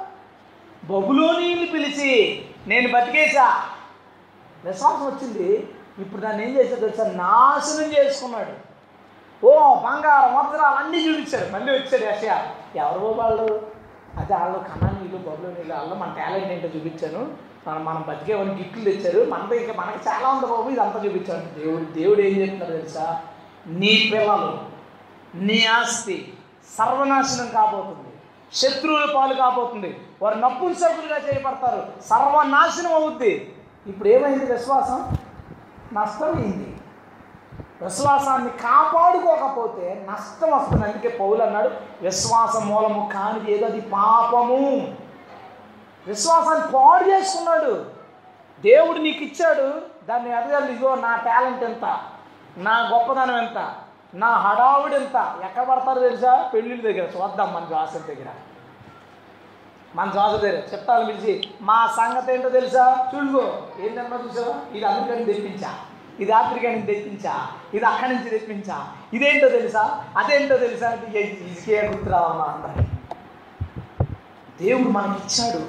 [0.85, 3.63] బబులోనీని పిలిచి నేను బతికేశా.
[4.65, 5.75] విశ్వాసం వచ్చింది.
[5.99, 7.05] ఇప్పుడు దాన్ని ఏం చేశాడు తెలుసా?
[7.05, 8.69] నాశనం చేసుకున్నాడు.
[9.47, 11.53] ఓ బంగారం వజ్రాలు అన్నీ చూపించాడు.
[11.53, 12.47] మళ్ళీ వచ్చాడు యశయా
[12.77, 13.78] ఎవరు వాళ్ళు?
[14.19, 17.49] అదే వాళ్ళు కన్నా నీళ్ళు బొబ్బులు నీళ్ళు వాళ్ళు మన టాలెంట్ ఏంటో చూపించాను.
[17.69, 19.31] మనం మనం బతికేవని గిట్లు తెచ్చారు.
[19.31, 23.23] మనతో ఇంకా మనకి చాలా ఉంది బాబు ఇదంతా చూపించాడు దేవుడు దేవుడు ఏం చెప్తున్నాడు తెలుసా?
[23.67, 24.59] నీ పిల్లలు
[25.35, 26.33] నీ ఆస్తి
[26.79, 28.09] సర్వనాశనం కాబోతుంది.
[28.53, 30.01] శత్రువుల పాలు కాబోతుంది.
[30.23, 31.87] వారు నపుంసకులుగా చేయబడతారు.
[32.07, 33.55] సర్వనాశనం అవుద్ది.
[33.87, 35.17] ఇప్పుడు ఏమైంది విశ్వాసం?
[35.93, 36.78] నష్టమైంది
[37.83, 40.85] విశ్వాసాన్ని కాపాడుకోకపోతే నష్టం వస్తుంది.
[40.85, 41.71] అందుకే పౌలు అన్నాడు
[42.03, 44.97] విశ్వాసం మూలము కానిది ఏదో అది పాపము.
[46.07, 47.87] విశ్వాసాన్ని పాడు చేసుకున్నాడు.
[48.61, 49.81] దేవుడు నీకు ఇచ్చాడు.
[50.07, 52.01] దాన్ని ఎదగాలి ఇదిగో నా టాలెంట్ ఎంత?
[52.57, 53.75] నా గొప్పదనం ఎంత?
[54.15, 55.37] నా హడావుడు ఎంత?
[55.45, 56.51] ఎక్కడ పడతారో తెలుసా?
[56.55, 57.19] పెళ్ళిళ్ళ దగ్గర.
[57.19, 58.27] చూద్దాం మన జాసల దగ్గర.
[59.95, 60.63] మన జాస దగ్గర.
[60.73, 63.13] చెప్తాను పిలిచి మా సంగతి ఏంటో తెలుసా?
[63.15, 63.53] చూడుకో.
[63.81, 64.77] ఏంటన్నా చూసావా?
[64.77, 65.75] ఇది అందుకని తెప్పించా.
[66.21, 70.05] ఇది ఆఫ్రికా నుంచి తెప్పించా ఇది అక్కడి నుంచి తెప్పించా ఇదేంటో తెలుసా?
[70.17, 70.89] అదేంటో తెలుసా?
[70.89, 72.89] అంటే ఇసుకే గుర్తురావమ్మా అందరికి
[74.65, 75.67] దేవుడు మనకి ఇచ్చాడు.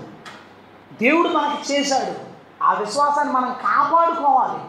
[0.93, 2.29] దేవుడు మనకి చేశాడు.
[2.63, 4.59] ఆ విశ్వాసాన్ని మనం కాపాడుకోవాలి.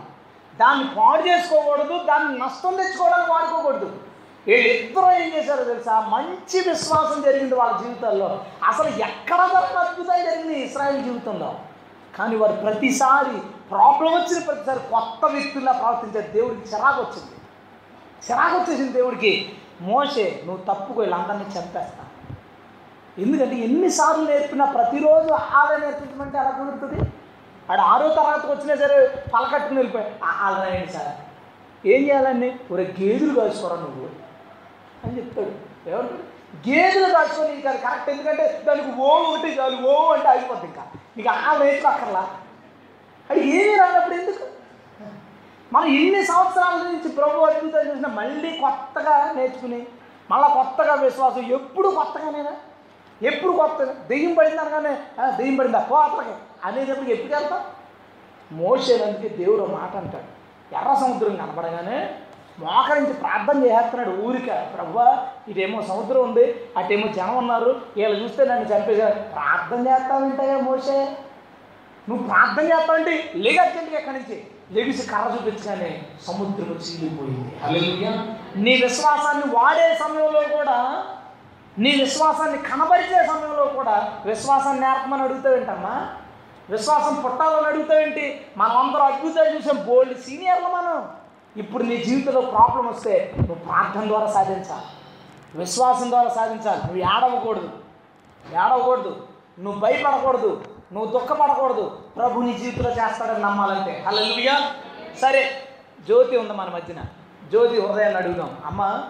[0.56, 3.96] దాన్ని పాడు చేసుకోకూడదు దాన్ని నష్టం తెచ్చుకోవడానికి వాడుకోకూడదు.
[4.46, 6.00] వీళ్ళిద్దరూ ఏం చేశారో తెలుసా?
[6.00, 8.44] మంచి విశ్వాసం జరిగింది వాళ్ళ జీవితాల్లో.
[8.66, 11.58] అసలు ఎక్కడ జరిగిన అద్భుతాలు జరిగింది ఇస్రాయేల్ జీవితంలో?
[12.18, 17.34] కానీ వారు ప్రతిసారి ప్రాబ్లం వచ్చిన ప్రతిసారి కొత్త వ్యక్తుల్లా ప్రవర్తించారు దేవుడికి చిరాకు వచ్చింది.
[18.30, 19.52] చిరాకు వచ్చేసింది దేవుడికి.
[19.80, 22.04] మోసే నువ్వు తప్పుకో వీళ్ళందరినీ చంపేస్తా.
[23.18, 27.12] ఎందుకంటే ఎన్నిసార్లు నేర్పినా ప్రతిరోజు ఆదా నేర్పించమంటే ఎలా కుదురుతుంది?
[27.70, 31.16] ఆడ ఆరో తరగతికి వచ్చినా సరే పలకట్టుకుని వెళ్ళిపోయి అలా ఏంటి సార్.
[31.86, 32.56] ఏం చేయాలండి?
[32.72, 34.10] ఒరే గేదెలు కాల్చుకోరా నువ్వు.
[35.04, 35.90] అని చెప్తాడు.
[35.90, 36.30] ఏమంటాడు?
[36.68, 40.84] గేదెలు కాల్చుకొని ఇంకా కరెక్ట్ ఎందుకంటే దానికి ఓ ఒకటి చాలు ఓ అంటే అయిపోద్ది ఇంకా.
[41.20, 42.22] ఇక ఆ నేర్చుకోక్కర్లా
[43.30, 44.44] అది ఏమీ రానప్పుడు ఎందుకు?
[45.72, 49.80] మనం ఎన్ని సంవత్సరాల నుంచి ప్రభు అద్భుతాలు చూసినా మళ్ళీ కొత్తగా నేర్చుకుని
[50.30, 52.54] మళ్ళీ కొత్తగా విశ్వాసం ఎప్పుడు కొత్తగానేనా?
[53.22, 53.92] ఎప్పుడు కొత్తగా?
[54.08, 54.92] దెయ్యం పడింది అనగానే
[55.36, 55.80] దెయ్యం పడిందా?
[55.90, 55.96] పో
[56.64, 57.62] అనేటప్పుడు ఎప్పుడు వెళ్తాం?
[58.52, 60.28] మోసేనందుకే దేవుడు మాట అంటాడు.
[60.76, 61.98] ఎర్ర సముద్రం కనపడగానే
[62.60, 64.50] మోకరించి ప్రార్థన చేసేస్తున్నాడు ఊరిక.
[64.74, 66.44] ప్రభా ఇటేమో సముద్రం ఉంది
[66.76, 69.18] అటేమో జనం ఉన్నారు వీళ్ళు చూస్తే నన్ను చంపేశారు.
[69.34, 71.16] ప్రార్థన చేస్తావంటాయా మోసే
[72.08, 74.46] నువ్వు ప్రార్థన చేస్తావంటే లేగచ్చండి ఎక్కడి నుంచి?
[74.72, 77.52] లెగిసి కర్ర చూపించగానే సముద్రం చీలిపోయింది.
[77.64, 78.12] హల్లెలూయా.
[78.56, 81.04] నీ విశ్వాసాన్ని వాడే సమయంలో కూడా
[81.78, 85.94] నీ విశ్వాసాన్ని కనబరిచే సమయంలో కూడా విశ్వాసాన్ని నేర్పమని అడుగుతావేంటమ్మా
[86.70, 91.19] విశ్వాసం పుట్టాలని అడుగుతావేంటి మనం అందరూ అద్భుతాలు చూసాం బోల్డ్ సీనియర్లు మనం.
[91.56, 94.82] ఇప్పుడు నీ జీవితంలో ప్రాబ్లం వస్తే నువ్వు ప్రార్థన ద్వారా సాధించాలి.
[95.54, 96.80] విశ్వాసం ద్వారా సాధించాలి.
[96.80, 97.70] నువ్వు ఏడవకూడదు.
[98.52, 99.26] ఏడవకూడదు.
[99.58, 100.64] నువ్వు భయపడకూడదు.
[100.92, 101.98] నువ్వు దుఃఖపడకూడదు.
[102.16, 104.04] ప్రభు నీ జీవితంలో చేస్తాడని నమ్మాలంటే.
[104.06, 104.20] హలో
[105.20, 105.50] సరే
[106.06, 107.02] జ్యోతి ఉంది మన మధ్యన.
[107.50, 108.58] జ్యోతి హృదయాన్ని అడుగుదాం.
[108.66, 109.04] అమ్మ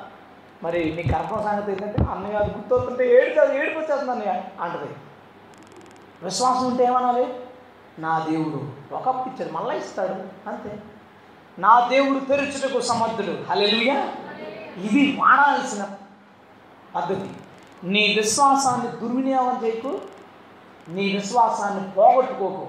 [0.63, 4.95] మరి నీ గర్భం సంగతి ఏంటంటే అన్నయ్య అది గుర్తొస్తుంటే ఏడు కాదు ఏడుపు వచ్చేస్తుంది అన్నయ్య అంటది.
[6.23, 7.35] విశ్వాసం ఉంటే ఏమనాలి?
[7.99, 8.95] నా దేవుడు.
[8.95, 10.49] ఒకప్పుడు ఇచ్చాడు మళ్ళీ ఇస్తాడు.
[10.49, 10.79] అంతే.
[11.59, 13.51] నా దేవుడు తెరుచుటకు సమర్థుడు.
[13.51, 14.09] హల్లెలూయా.
[14.77, 15.87] ఇది వాడాల్సిన
[16.95, 17.31] పద్ధతి.
[17.85, 19.99] నీ విశ్వాసాన్ని దుర్వినియోగం చేయకు.
[20.89, 22.69] నీ విశ్వాసాన్ని పోగొట్టుకోకు.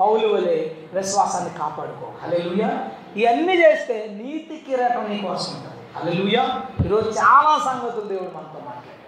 [0.00, 2.12] పౌలు వలె విశ్వాసాన్ని కాపాడుకో.
[2.22, 5.82] హలెలుయా ఇవన్నీ చేస్తే నీతి కిరీటం నీ కోసం ఉంటుంది.
[5.96, 6.60] హల్లెలూయా.
[6.86, 9.02] ఈరోజు చాలా సంగతులు దేవుడు మనతో మాట్లాడాడు.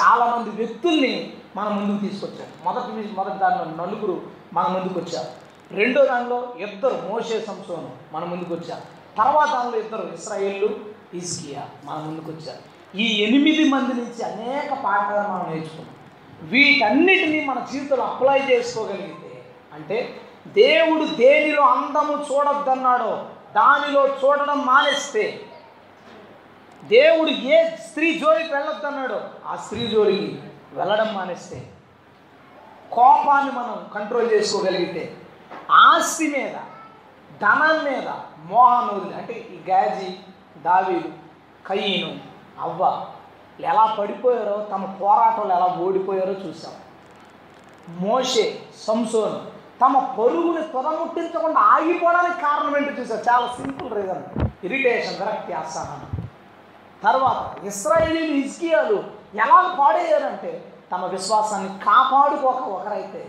[0.00, 4.22] చాలామంది వ్యక్తుల్ని మన ముందుకు తీసుకొచ్చారు మొదటి మొదటి దానిలో నలుగురు
[4.52, 5.41] మన ముందుకు వచ్చారు.
[5.74, 8.84] రెండో దానిలో ఇద్దరు మోషే సంసోను మన ముందుకు వచ్చారు.
[9.18, 10.68] తర్వాత దానిలో ఇద్దరు ఇస్రాయేళ్ళు
[11.14, 12.62] ఇస్కియా మన ముందుకు వచ్చారు.
[12.94, 15.96] ఈ ఎనిమిది మంది నుంచి అనేక పాఠాలు మనం నేర్చుకున్నాం.
[16.42, 19.44] వీటన్నిటినీ మన జీవితంలో అప్లై చేసుకోగలిగితే
[19.74, 19.98] అంటే
[20.46, 23.12] దేవుడు దేనిలో అందము చూడొద్దన్నాడో
[23.54, 25.24] దానిలో చూడడం మానేస్తే
[26.82, 27.58] దేవుడు ఏ
[27.88, 30.30] స్త్రీ జోలికి వెళ్ళొద్దన్నాడో ఆ స్త్రీ జోలికి
[30.72, 31.58] వెళ్ళడం మానేస్తే
[32.90, 35.02] కోపాన్ని మనం కంట్రోల్ చేసుకోగలిగితే
[35.70, 36.56] ఆస్తి మీద
[37.40, 38.08] ధనం మీద
[38.44, 40.10] మోహాన్ని అంటే ఈ గాజీ
[40.64, 41.10] దావీలు
[41.68, 42.10] కయ్యను
[42.62, 42.82] అవ్వ
[43.58, 46.74] ఎలా పడిపోయారో తమ పోరాటంలో ఎలా ఓడిపోయారో చూసాం
[48.00, 48.44] మోషే
[48.86, 49.38] సంసోను
[49.80, 54.22] తమ పరుగుని తుదముట్టించకుండా ఆగిపోవడానికి కారణం ఏంటో చూసారు చాలా సింపుల్ రీజన్
[54.64, 56.02] ఇరిటేషన్ విరక్తి అసహనం.
[57.02, 58.98] తర్వాత ఇస్రాయేలీలు ఇస్కియాలు
[59.34, 60.52] ఎలా పాడేయారంటే
[60.90, 63.22] తమ విశ్వాసాన్ని కాపాడుకోక ఒకరైతే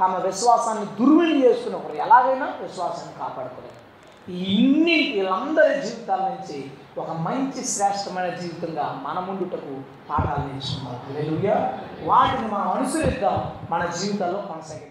[0.00, 3.74] తమ విశ్వాసాన్ని దుర్వినియోగం చేసుకున్నప్పుడు ఒకరు ఎలాగైనా విశ్వాసాన్ని కాపాడుకోలేదు
[4.28, 10.94] ఇన్ని వీళ్ళందరి జీవితాల నుంచి ఒక మంచి శ్రేష్టమైన జీవితంగా మన ముందుటకు పాఠాలు నేర్చుకున్నాం
[12.04, 13.52] వాటిని మనం అనుసరిద్దాం.
[13.70, 14.90] మన జీవితాల్లో కొనసాగిద్దాం.